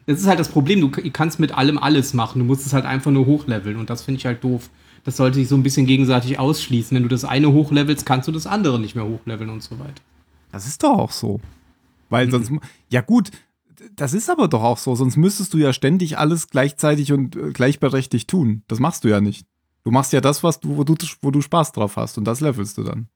[0.05, 2.39] Das ist halt das Problem, du kannst mit allem alles machen.
[2.39, 4.69] Du musst es halt einfach nur hochleveln und das finde ich halt doof.
[5.03, 6.95] Das sollte sich so ein bisschen gegenseitig ausschließen.
[6.95, 10.01] Wenn du das eine hochlevelst, kannst du das andere nicht mehr hochleveln und so weiter.
[10.51, 11.39] Das ist doch auch so.
[12.09, 12.59] Weil sonst, mu-
[12.89, 13.29] ja gut,
[13.95, 17.51] das ist aber doch auch so, sonst müsstest du ja ständig alles gleichzeitig und äh,
[17.51, 18.63] gleichberechtigt tun.
[18.67, 19.45] Das machst du ja nicht.
[19.83, 22.41] Du machst ja das, was du, wo du, wo du Spaß drauf hast und das
[22.41, 23.07] levelst du dann.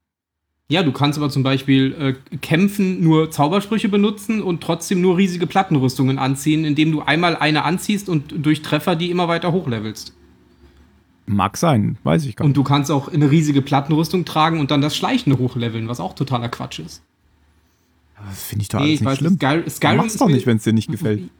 [0.68, 5.46] Ja, du kannst aber zum Beispiel äh, kämpfen, nur Zaubersprüche benutzen und trotzdem nur riesige
[5.46, 10.14] Plattenrüstungen anziehen, indem du einmal eine anziehst und durch Treffer die immer weiter hochlevelst.
[11.26, 12.56] Mag sein, weiß ich gar Und nicht.
[12.58, 16.48] du kannst auch eine riesige Plattenrüstung tragen und dann das Schleichen hochleveln, was auch totaler
[16.50, 17.02] Quatsch ist.
[18.28, 19.34] Das finde ich doch Nee, alles ich nicht weiß, schlimm.
[19.36, 21.30] Sky Du Skyrim machst ist doch nicht, wenn es dir nicht gefällt.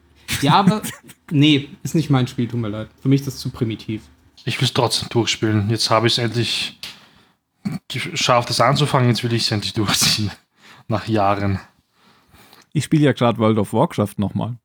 [0.40, 0.82] Ja, aber
[1.31, 2.89] nee, ist nicht mein Spiel, tut mir leid.
[3.02, 4.02] Für mich ist das zu primitiv.
[4.47, 5.69] Ich will es trotzdem durchspielen.
[5.70, 6.78] Jetzt habe ich es endlich
[7.89, 9.09] geschafft, das anzufangen.
[9.09, 10.31] Jetzt will ich es endlich durchziehen.
[10.89, 11.61] Nach Jahren.
[12.73, 14.56] Ich spiele ja gerade World of Warcraft nochmal.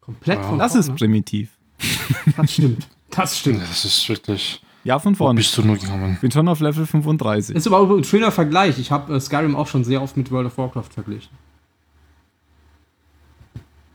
[0.00, 0.48] Komplett Ja.
[0.48, 0.98] von Das ist vorne.
[0.98, 1.50] primitiv.
[2.36, 2.86] Das stimmt.
[3.16, 3.62] Das stimmt.
[3.62, 4.60] Das ist wirklich.
[4.84, 5.36] Ja, von Wo vorne.
[5.38, 6.18] bist du nur gekommen?
[6.20, 7.54] Bin schon auf Level 35.
[7.54, 8.78] Ist aber auch ein schöner Vergleich.
[8.78, 11.30] Ich habe äh, Skyrim auch schon sehr oft mit World of Warcraft verglichen.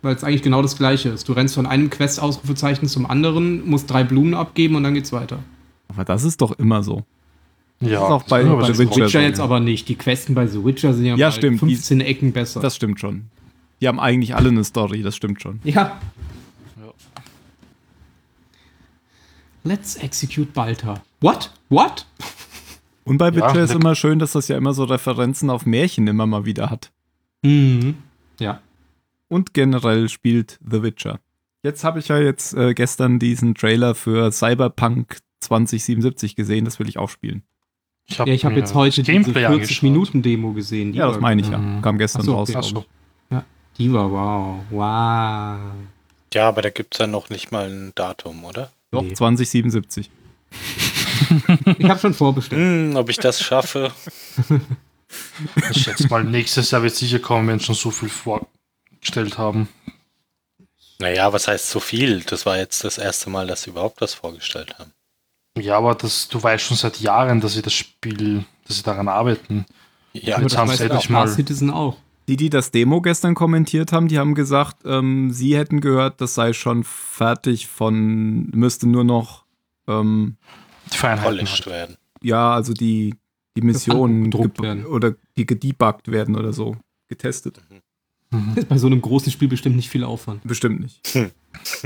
[0.01, 1.27] Weil es eigentlich genau das gleiche ist.
[1.27, 5.39] Du rennst von einem Quest-Ausrufezeichen zum anderen, musst drei Blumen abgeben und dann geht's weiter.
[5.89, 7.03] Aber das ist doch immer so.
[7.79, 9.43] Ja, ist auch bei- bei The Witcher jetzt ja.
[9.43, 9.87] aber nicht.
[9.89, 11.59] Die Questen bei The Witcher sind ja, Ja, stimmt.
[11.59, 12.59] 15 Ecken besser.
[12.59, 13.25] Das stimmt schon.
[13.81, 15.59] Die haben eigentlich alle eine Story, das stimmt schon.
[15.63, 15.99] Ja.
[19.67, 21.01] Let's execute Balta.
[21.19, 21.51] What?
[21.67, 22.05] What?
[23.03, 26.07] Und bei Witcher ist der- immer schön, dass das ja immer so Referenzen auf Märchen
[26.07, 26.91] immer mal wieder hat.
[27.41, 27.95] Mhm.
[28.39, 28.61] Ja.
[29.27, 31.19] Und generell spielt The Witcher.
[31.63, 36.87] Jetzt habe ich ja jetzt äh, gestern diesen Trailer für Cyberpunk 2077 gesehen, das will
[36.87, 37.43] ich auch spielen.
[38.05, 39.83] Ich habe Ja, ich habe jetzt heute diese Gameplay 40 angeschaut.
[39.83, 40.93] Minuten Demo gesehen.
[40.93, 41.57] Die Ja, das meine ich ja.
[41.57, 41.81] Mhm.
[41.81, 42.49] Kam gestern Ach so, raus.
[42.49, 42.57] okay.
[42.59, 42.85] Ach so.
[43.77, 44.59] Die war wow.
[44.71, 45.59] Wow.
[46.33, 48.71] Ja, aber da gibt es ja noch nicht mal ein Datum, oder?
[48.91, 49.13] Doch, Nee.
[49.13, 50.09] 2077.
[51.77, 52.61] Ich habe schon vorbestellt.
[52.61, 53.91] Hm, ob ich das schaffe.
[55.71, 59.69] Ich schätze mal, nächstes Jahr wird sicher kommen, wenn sie schon so viel vorgestellt haben.
[60.99, 62.21] Naja, was heißt so viel?
[62.23, 64.91] Das war jetzt das erste Mal, dass sie überhaupt was vorgestellt haben.
[65.57, 69.07] Ja, aber das, du weißt schon seit Jahren, dass sie das Spiel, dass sie daran
[69.07, 69.65] arbeiten.
[70.11, 71.97] Ja, Aber jetzt das haben sie ja endlich mal- Citizen auch.
[72.29, 76.33] Die, die das Demo gestern kommentiert haben, die haben gesagt, ähm, sie hätten gehört, das
[76.35, 79.45] sei schon fertig von, müsste nur noch,
[79.87, 80.35] ähm,
[80.89, 81.65] polished Halt.
[81.67, 81.97] werden.
[82.21, 83.15] ja, also die,
[83.55, 84.85] die Missionen gedruckt ge- werden.
[84.85, 86.75] oder die gedebuggt werden oder so.
[87.07, 87.61] Getestet.
[88.31, 88.53] Mhm.
[88.57, 90.43] Ist bei so einem großen Spiel bestimmt nicht viel Aufwand.
[90.43, 90.99] Bestimmt nicht.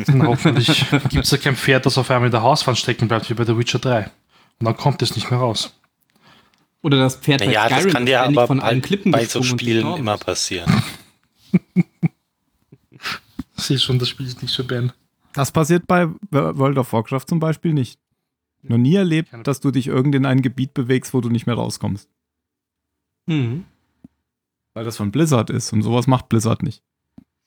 [0.08, 3.30] Und hoffentlich gibt es ja kein Pferd, das auf einmal in der Hauswand stecken bleibt,
[3.30, 4.10] wie bei The Witcher 3.
[4.60, 5.80] Und dann kommt es nicht mehr raus.
[6.82, 9.96] Oder das Pferd Naja, das kann dir aber von bei, allen Klippen bei so Spielen
[9.98, 10.72] immer passieren.
[13.56, 14.92] Sieh schon, das Spiel ist nicht für Ben.
[15.34, 18.00] Das passiert bei World of Warcraft zum Beispiel nicht.
[18.64, 21.56] Noch nie erlebt, dass du dich irgend in ein Gebiet bewegst, wo du nicht mehr
[21.56, 22.10] rauskommst.
[23.26, 23.66] Mhm.
[24.74, 26.84] Weil das von Blizzard ist und sowas macht Blizzard nicht.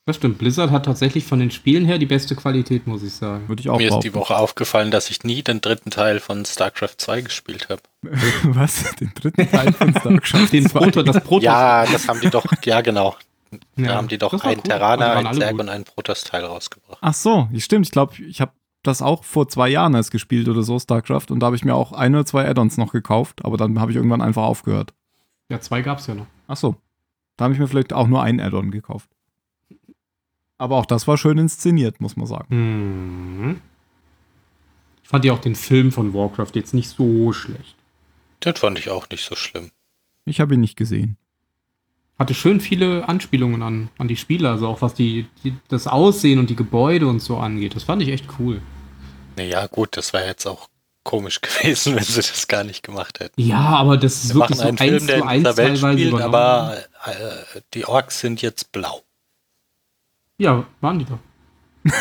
[0.07, 0.37] Das stimmt.
[0.37, 3.47] Blizzard hat tatsächlich von den Spielen her die beste Qualität, muss ich sagen.
[3.47, 4.07] Würde ich auch Mir ist behaupten.
[4.09, 7.81] die Woche aufgefallen, dass ich nie den dritten Teil von StarCraft 2 gespielt habe.
[8.43, 8.93] Was?
[8.97, 10.79] Den dritten Teil von StarCraft Den 2?
[10.79, 11.43] Proto, das Proto.
[11.43, 13.15] Ja, das haben die doch, ja genau.
[13.77, 14.63] Ja, Da haben die doch einen cool.
[14.63, 15.61] Terraner, waren einen Zerg gut.
[15.61, 16.97] und einen Protoss-Teil rausgebracht.
[16.99, 17.85] Ach so, stimmt.
[17.85, 18.51] Ich glaube, ich habe
[18.83, 21.27] das auch vor zwei Jahren erst gespielt oder so, StarCraft.
[21.29, 23.45] Und da habe ich mir auch ein oder zwei Add-ons noch gekauft.
[23.45, 24.93] Aber dann habe ich irgendwann einfach aufgehört.
[25.49, 26.25] Ja, zwei gab es ja noch.
[26.47, 26.75] Ach so.
[27.37, 29.09] Da habe ich mir vielleicht auch nur ein Add-on gekauft.
[30.57, 32.47] Aber auch das war schön inszeniert, muss man sagen.
[32.49, 33.61] Mhm.
[35.03, 37.75] Ich fand ja auch den Film von Warcraft jetzt nicht so schlecht.
[38.43, 39.69] Den fand ich auch nicht so schlimm.
[40.25, 41.17] Ich habe ihn nicht gesehen.
[42.17, 46.39] Hatte schön viele Anspielungen an, an die Spieler, also auch was die, die, das Aussehen
[46.39, 47.75] und die Gebäude und so angeht.
[47.75, 48.61] Das fand ich echt cool.
[49.35, 50.69] Naja, gut, das wäre jetzt auch
[51.03, 53.39] komisch gewesen, wenn sie das gar nicht gemacht hätten.
[53.39, 55.77] Ja, aber das ist Wir wirklich so einen eins Film, der zu in eins teilweise
[55.77, 56.23] spielt, übernommen.
[56.35, 59.04] aber äh, die Orks sind jetzt blau.
[60.37, 61.19] Ja, waren die doch.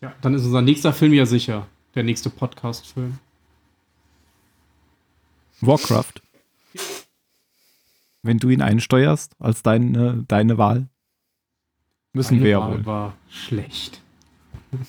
[0.00, 1.68] ja, dann ist unser nächster Film ja sicher.
[1.94, 3.18] Der nächste Podcast-Film.
[5.60, 6.14] Warcraft.
[8.22, 10.88] Wenn du ihn einsteuerst als deine, deine Wahl,
[12.12, 12.86] müssen Meine wir ja Wahl wohl.
[12.86, 14.02] war schlecht.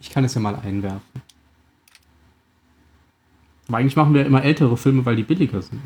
[0.00, 1.22] ich kann es ja mal einwerfen.
[3.68, 5.80] Aber eigentlich machen wir immer ältere Filme, weil die billiger sind.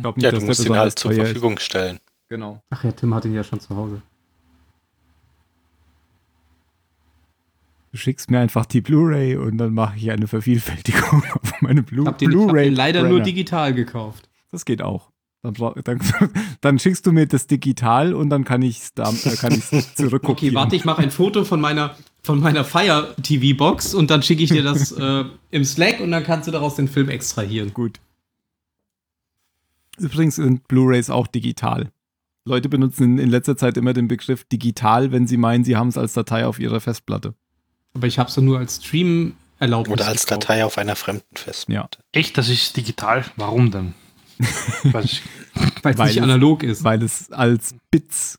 [0.00, 1.28] Ich glaub nicht, Ja, dass du musst ihn halt zur teuer ist.
[1.28, 2.00] Verfügung stellen.
[2.28, 2.62] Genau.
[2.70, 4.00] Ach ja, Tim hat ihn ja schon zu Hause.
[7.92, 12.02] Du schickst mir einfach die Blu-ray und dann mache ich eine Vervielfältigung auf meine Blu
[12.04, 12.64] Ich hab den, ich hab Blu-ray.
[12.66, 13.24] den leider nur Brenner.
[13.24, 14.28] digital gekauft.
[14.52, 15.10] Das geht auch.
[15.42, 15.54] Dann,
[15.84, 16.00] dann,
[16.60, 18.94] dann schickst du mir das digital und dann kann ich es
[19.40, 19.72] kann ich's
[20.22, 24.22] Okay, warte, ich mache ein Foto von meiner, von meiner Fire TV Box und dann
[24.22, 27.72] schicke ich dir das äh, im Slack und dann kannst du daraus den Film extrahieren.
[27.74, 27.98] Gut.
[30.00, 31.90] Übrigens sind Blu-rays auch digital.
[32.44, 35.98] Leute benutzen in, letzter Zeit immer den Begriff digital, wenn sie meinen, sie haben es
[35.98, 37.34] als Datei auf ihrer Festplatte.
[37.94, 39.88] Aber ich habe es nur als Stream erlaubt.
[39.88, 41.98] Oder als Datei auf einer fremden Festplatte.
[42.12, 43.24] Echt, das ist digital?
[43.36, 43.94] Warum denn?
[44.84, 45.22] Weil es
[45.98, 46.82] nicht es- analog ist.
[46.82, 48.38] Weil es als Bits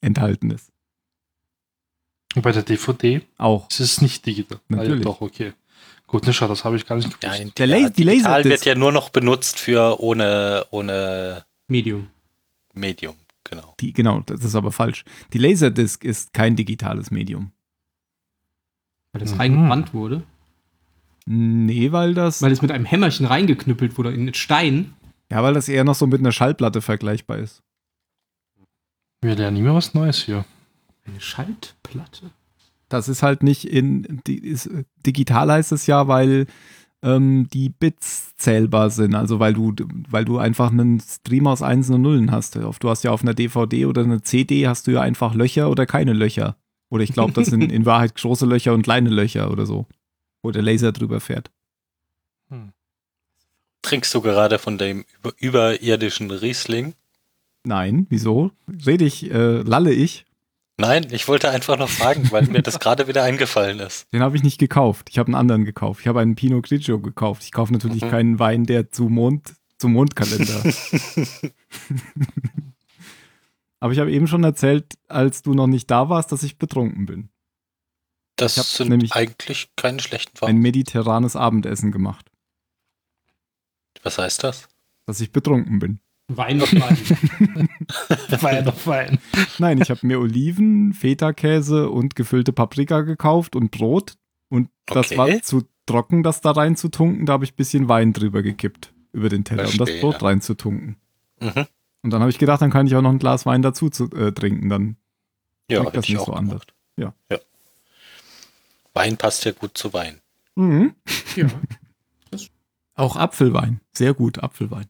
[0.00, 0.70] enthalten ist.
[2.36, 3.68] Und bei der DVD Auch.
[3.70, 4.60] ist es nicht digital.
[4.68, 4.92] Natürlich.
[4.92, 5.52] Ah, ja, doch, okay.
[6.10, 7.40] Gut, schau, das habe ich gar nicht Ja, gewusst.
[7.40, 12.08] in- Der ja, La- die Laserdisc- wird ja nur noch benutzt für ohne, ohne Medium.
[12.74, 13.14] Medium,
[13.44, 13.74] genau.
[13.78, 15.04] Die, genau, das ist aber falsch.
[15.32, 17.52] Die Laserdisc ist kein digitales Medium.
[19.12, 19.40] Weil das Mhm.
[19.40, 20.22] reingebrannt wurde.
[21.26, 24.94] Nee, weil das, Weil es mit einem Hämmerchen reingeknüppelt wurde in den Stein.
[25.30, 27.62] ja, weil das eher noch so mit einer Schallplatte vergleichbar ist.
[29.20, 30.44] Wir lernen immer was Neues hier.
[31.06, 32.30] Eine Schaltplatte.
[32.90, 34.68] Das ist halt nicht in, ist,
[35.06, 36.46] digital heißt es ja, weil
[37.02, 39.14] ähm, die Bits zählbar sind.
[39.14, 39.74] Also weil du,
[40.08, 42.56] weil du einfach einen Stream aus Einsen und Nullen hast.
[42.56, 45.86] Du hast ja auf einer DVD oder einer CD hast du ja einfach Löcher oder
[45.86, 46.56] keine Löcher.
[46.90, 49.86] Oder ich glaube, das sind in Wahrheit große Löcher und kleine Löcher oder so.
[50.42, 51.50] Wo der Laser drüber fährt.
[53.82, 56.94] Trinkst du gerade von dem über, überirdischen Riesling?
[57.64, 58.50] Nein, wieso?
[58.86, 60.26] Rede ich, äh, lalle ich?
[60.80, 64.12] Nein, ich wollte einfach noch fragen, weil mir das gerade wieder eingefallen ist.
[64.12, 65.08] Den habe ich nicht gekauft.
[65.10, 66.00] Ich habe einen anderen gekauft.
[66.00, 67.42] Ich habe einen Pinot Grigio gekauft.
[67.44, 68.10] Ich kaufe natürlich Mhm.
[68.10, 70.62] keinen Wein, der zu Mond, zum Mondkalender.
[73.80, 77.06] Aber ich habe eben schon erzählt, als du noch nicht da warst, dass ich betrunken
[77.06, 77.30] bin.
[78.36, 80.58] Das sind nämlich eigentlich keine schlechten Ein Farben.
[80.58, 82.30] mediterranes Abendessen gemacht.
[84.02, 84.68] Was heißt das?
[85.06, 86.00] Dass ich betrunken bin.
[86.36, 87.68] Wein auf Wein.
[88.40, 89.18] Wein auf Wein.
[89.58, 94.14] Nein, ich habe mir Oliven, Feta-Käse und gefüllte Paprika gekauft und Brot.
[94.48, 95.18] Und das Okay.
[95.18, 97.26] war zu trocken, das da reinzutunken.
[97.26, 98.92] Da habe ich ein bisschen Wein drüber gekippt.
[99.12, 99.90] Über den Teller, um das.
[100.00, 100.96] Brot reinzutunken.
[101.40, 101.66] Mhm.
[102.02, 104.04] Und dann habe ich gedacht, dann kann ich auch noch ein Glas Wein dazu zu,
[104.12, 104.68] äh, trinken.
[104.68, 104.96] Dann
[105.68, 106.62] Ja, das ich nicht auch so anders.
[106.96, 107.12] Ja.
[107.30, 107.38] ja.
[108.94, 110.20] Wein passt ja gut zu Wein.
[110.54, 110.94] Mhm.
[111.36, 111.46] ja.
[112.94, 113.80] Auch Apfelwein.
[113.92, 114.84] Sehr gut, Apfelwein.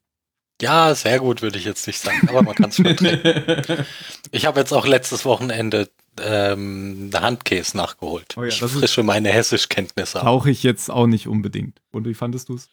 [0.60, 3.84] Ja, sehr gut würde ich jetzt nicht sagen, aber man kann es trinken.
[4.32, 5.88] Ich habe jetzt auch letztes Wochenende
[6.20, 8.36] ähm, Handkäse nachgeholt.
[8.36, 10.20] Oh ja, ich das ist- frische meine Hessischkenntnisse.
[10.20, 11.80] Brauche ich jetzt auch nicht unbedingt.
[11.90, 12.68] Und wie fandest du es?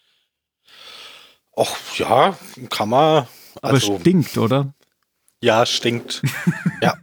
[1.55, 2.37] Och, ja,
[2.69, 3.27] kann man.
[3.61, 4.73] Aber Also, stinkt, oder?
[5.41, 6.21] ja, stinkt.
[6.81, 6.95] ja,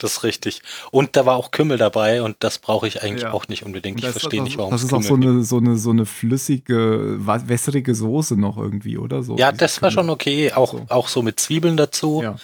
[0.00, 0.62] das ist richtig.
[0.90, 3.32] Und da war auch Kümmel dabei und das brauche ich eigentlich Ja.
[3.32, 3.98] auch nicht unbedingt.
[4.00, 5.28] Ich Das- verstehe nicht, warum Das es ist auch Kümmel so gibt.
[5.30, 9.22] eine, so, eine, so eine flüssige, wässrige Soße noch irgendwie, oder?
[9.22, 10.04] So Ja, das war Kümmel.
[10.04, 10.52] schon okay.
[10.52, 10.86] Auch, So.
[10.88, 12.20] auch so mit Zwiebeln dazu.
[12.22, 12.36] Ja.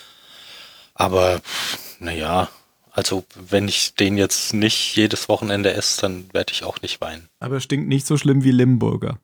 [0.95, 1.41] Aber
[1.99, 2.49] naja,
[2.93, 7.28] also wenn ich den jetzt nicht jedes Wochenende esse, dann werde ich auch nicht weinen.
[7.41, 9.19] Aber stinkt nicht so schlimm wie Limburger.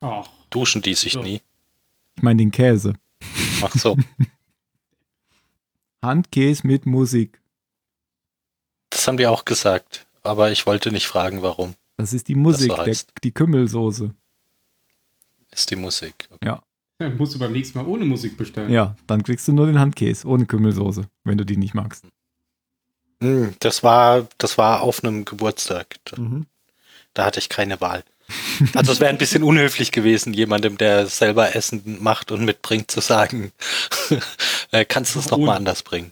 [0.00, 1.22] Ach, Duschen die sich So.
[1.22, 1.40] nie.
[2.16, 2.94] Ich meine den Käse.
[3.62, 3.96] Ach so.
[6.02, 7.40] Handkäse mit Musik.
[8.90, 10.06] Das haben die auch gesagt.
[10.22, 11.74] Aber ich wollte nicht fragen, warum.
[11.96, 13.12] Das ist die Musik, so der, heißt.
[13.24, 14.14] die Kümmelsoße.
[15.50, 16.28] Ist die Musik.
[16.30, 16.56] Okay.
[16.98, 18.70] dann musst du beim nächsten Mal ohne Musik bestellen.
[18.70, 22.04] Ja, dann kriegst du nur den Handkäse ohne Kümmelsoße, wenn du die nicht magst.
[23.20, 25.96] Hm, Das war, das war auf einem Geburtstag.
[26.04, 26.46] Da, Mhm.
[27.14, 28.04] da hatte ich keine Wahl.
[28.74, 33.00] Also es wäre ein bisschen unhöflich gewesen, jemandem, der selber Essen macht und mitbringt, zu
[33.00, 33.52] sagen,
[34.70, 35.46] äh, kannst du es noch Ohne.
[35.46, 36.10] mal anders bringen.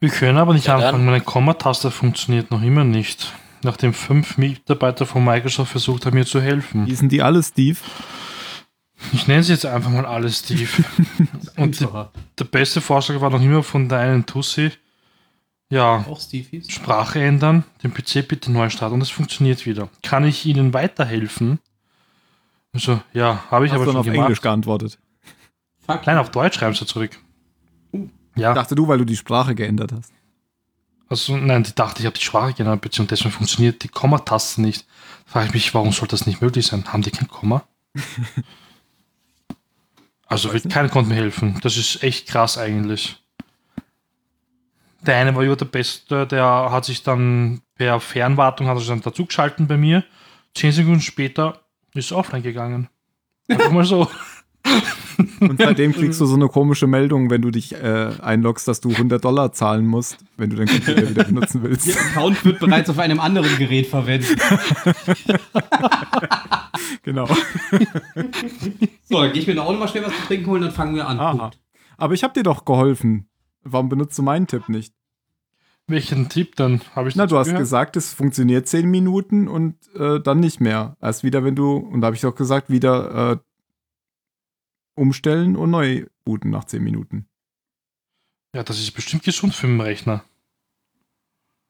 [0.00, 3.32] Wir können aber nicht Ja, anfangen, meine Kommataste funktioniert noch immer nicht.
[3.62, 6.86] Nachdem fünf Mitarbeiter von Microsoft versucht haben, mir zu helfen.
[6.86, 7.78] Hießen die alle Steve?
[9.12, 10.68] Ich nenne sie jetzt einfach mal alle Steve.
[11.56, 11.86] Und die,
[12.38, 14.70] der beste Vorschlag war noch immer von der einen Tussi.
[15.70, 16.70] Ja, Auch Stevies?
[16.70, 19.90] Sprache ändern, den PC bitte neu starten und es funktioniert wieder.
[20.02, 21.58] Kann ich Ihnen weiterhelfen?
[22.72, 24.24] Also, ja, habe ich Hast aber du schon auf gemacht.
[24.24, 24.98] Englisch geantwortet.
[25.86, 26.06] Fuck.
[26.06, 27.18] Nein, auf Deutsch schreiben sie zurück.
[28.36, 30.12] Ja, Dachte du, weil du die Sprache geändert hast.
[31.08, 34.86] also nein, die dachte, ich habe die Sprache geändert, beziehungsweise deswegen funktioniert die Kommataste nicht.
[35.26, 36.84] Frage ich mich, warum soll das nicht möglich sein?
[36.92, 37.64] Haben die kein Komma?
[40.26, 41.58] also wird keiner konnte mir helfen.
[41.62, 43.22] Das ist echt krass eigentlich.
[45.02, 48.88] Der eine war ja der Beste, der hat sich dann per Fernwartung hat er sich
[48.88, 50.04] dann dazugeschalten bei mir.
[50.54, 51.60] Zehn Sekunden später
[51.94, 52.88] ist er offline gegangen.
[53.48, 54.08] Einfach mal so.
[55.40, 58.90] Und seitdem kriegst du so eine komische Meldung, wenn du dich äh, einloggst, dass du
[58.90, 61.86] 100 Dollar zahlen musst, wenn du den Computer wieder benutzen willst.
[61.86, 64.36] Ihr Account wird bereits auf einem anderen Gerät verwendet.
[67.02, 67.26] Genau.
[69.04, 70.94] So, dann gehe ich mir auch noch mal schnell was zu trinken holen, dann fangen
[70.94, 71.52] wir an.
[71.96, 73.28] Aber ich habe dir doch geholfen.
[73.62, 74.94] Warum benutzt du meinen Tipp nicht?
[75.86, 76.82] Welchen Tipp dann?
[76.94, 77.60] Habe ich Na, du hast gehört?
[77.62, 80.96] gesagt, es funktioniert 10 Minuten und äh, dann nicht mehr.
[81.00, 83.38] Erst wieder, wenn du, und da habe ich doch gesagt, wieder äh,
[84.94, 87.26] umstellen und neu booten nach 10 Minuten.
[88.54, 90.24] Ja, das ist bestimmt gesund für den Rechner.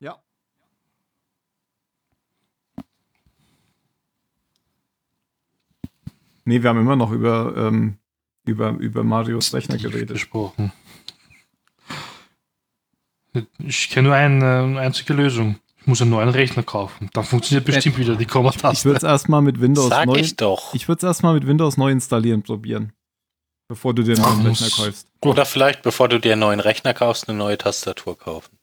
[0.01, 0.21] Ja.
[6.45, 7.99] Nee, wir haben immer noch über, ähm,
[8.47, 10.09] über, über Marios Rechner geredet.
[10.11, 10.73] Gesprochen.
[13.59, 15.59] Ich kenne nur eine, einzige Lösung.
[15.81, 17.09] Ich muss einen neuen Rechner kaufen.
[17.13, 18.85] Dann funktioniert bestimmt wieder die Ich Kommataste.
[18.87, 20.17] würde es erstmal mit Windows Sag neu.
[20.17, 20.75] ich doch.
[20.75, 22.93] Ich würde es erstmal mit Windows neu installieren probieren.
[23.69, 25.07] Bevor du den neuen muss- Rechner kaufst.
[25.21, 28.57] Oder vielleicht, bevor du dir einen neuen Rechner kaufst, eine neue Tastatur kaufen.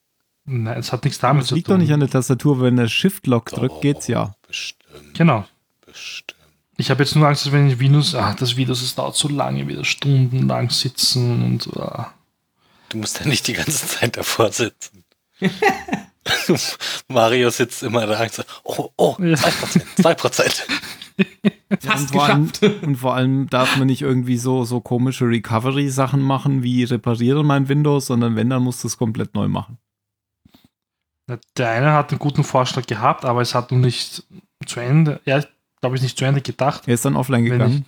[0.45, 1.75] Nein, es hat nichts damit Das zu liegt tun.
[1.75, 4.35] doch nicht an der Tastatur, wenn der Shift-Lock drückt, Doch, geht's ja.
[4.47, 5.45] Bestimmt, Genau.
[5.85, 6.35] bestimmt.
[6.77, 9.27] Ich habe jetzt nur Angst, dass wenn ich Windows, ah, das Windows, es dauert so
[9.29, 12.13] lange, wieder stundenlang sitzen und ah.
[12.95, 15.03] Du musst ja nicht die ganze Zeit davor sitzen.
[17.09, 19.35] Mario sitzt immer da und sagt, oh, oh, Ja.
[19.35, 20.61] 2%, 2%.
[21.81, 22.83] Fast und, vor allem, geschafft.
[22.83, 27.67] und vor allem darf man nicht irgendwie so, so komische Recovery-Sachen machen, wie repariere mein
[27.67, 29.77] Windows, sondern wenn, dann musst du es komplett neu machen.
[31.57, 34.23] Der eine hat einen guten Vorschlag gehabt, aber es hat noch nicht
[34.65, 35.47] zu Ende, ja, ich
[35.81, 36.83] glaube ich, nicht zu Ende gedacht.
[36.87, 37.85] Er ist dann offline gegangen.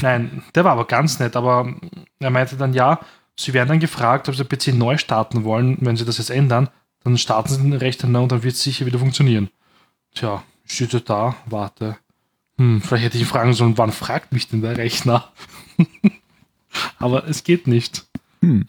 [0.00, 1.74] Nein, der war aber ganz nett, aber
[2.20, 3.00] er meinte dann, ja,
[3.40, 5.76] sie werden dann gefragt, ob sie den PC neu starten wollen.
[5.80, 6.68] Wenn sie das jetzt ändern,
[7.04, 9.48] dann starten sie den Rechner neu und dann wird es sicher wieder funktionieren.
[10.14, 11.96] Tja, ich stehe da, warte.
[12.58, 15.32] Hm, vielleicht hätte ich ihn fragen sollen, wann fragt mich denn der Rechner?
[16.98, 18.06] aber es geht nicht.
[18.42, 18.66] Hm.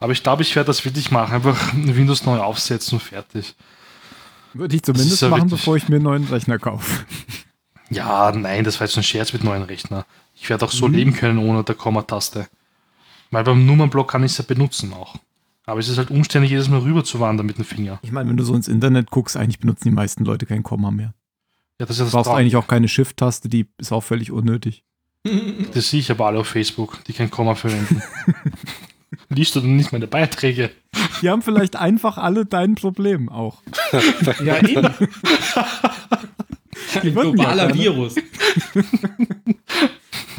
[0.00, 1.34] Aber ich glaube, ich werde das wirklich machen.
[1.34, 3.54] Einfach Windows neu aufsetzen und fertig.
[4.54, 7.04] Würde ich zumindest ja machen, wirklich- bevor ich mir einen neuen Rechner kaufe.
[7.90, 10.04] Ja, nein, das war jetzt ein Scherz mit neuen Rechner.
[10.34, 10.94] Ich werde auch so Mhm.
[10.94, 12.46] leben können ohne der Kommataste.
[13.30, 15.16] Weil beim Nummernblock kann ich es ja benutzen auch.
[15.66, 17.98] Aber es ist halt umständlich, jedes Mal rüber zu wandern mit dem Finger.
[18.02, 20.90] Ich meine, wenn du so ins Internet guckst, eigentlich benutzen die meisten Leute kein Komma
[20.90, 21.12] mehr.
[21.78, 24.02] Ja, das ist ja Du das brauchst Traum- eigentlich auch keine Shift-Taste, die ist auch
[24.02, 24.82] völlig unnötig.
[25.74, 28.00] Das sehe ich aber alle auf Facebook, die kein Komma verwenden.
[29.28, 30.70] Liest du denn nicht meine Beiträge?
[31.20, 33.62] Die haben vielleicht einfach alle dein Problem auch.
[34.44, 34.86] Ja, eben.
[37.02, 37.74] Ein globaler.
[37.74, 38.14] Virus.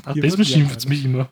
[0.05, 1.29] Ach, das beschimpft mich immer.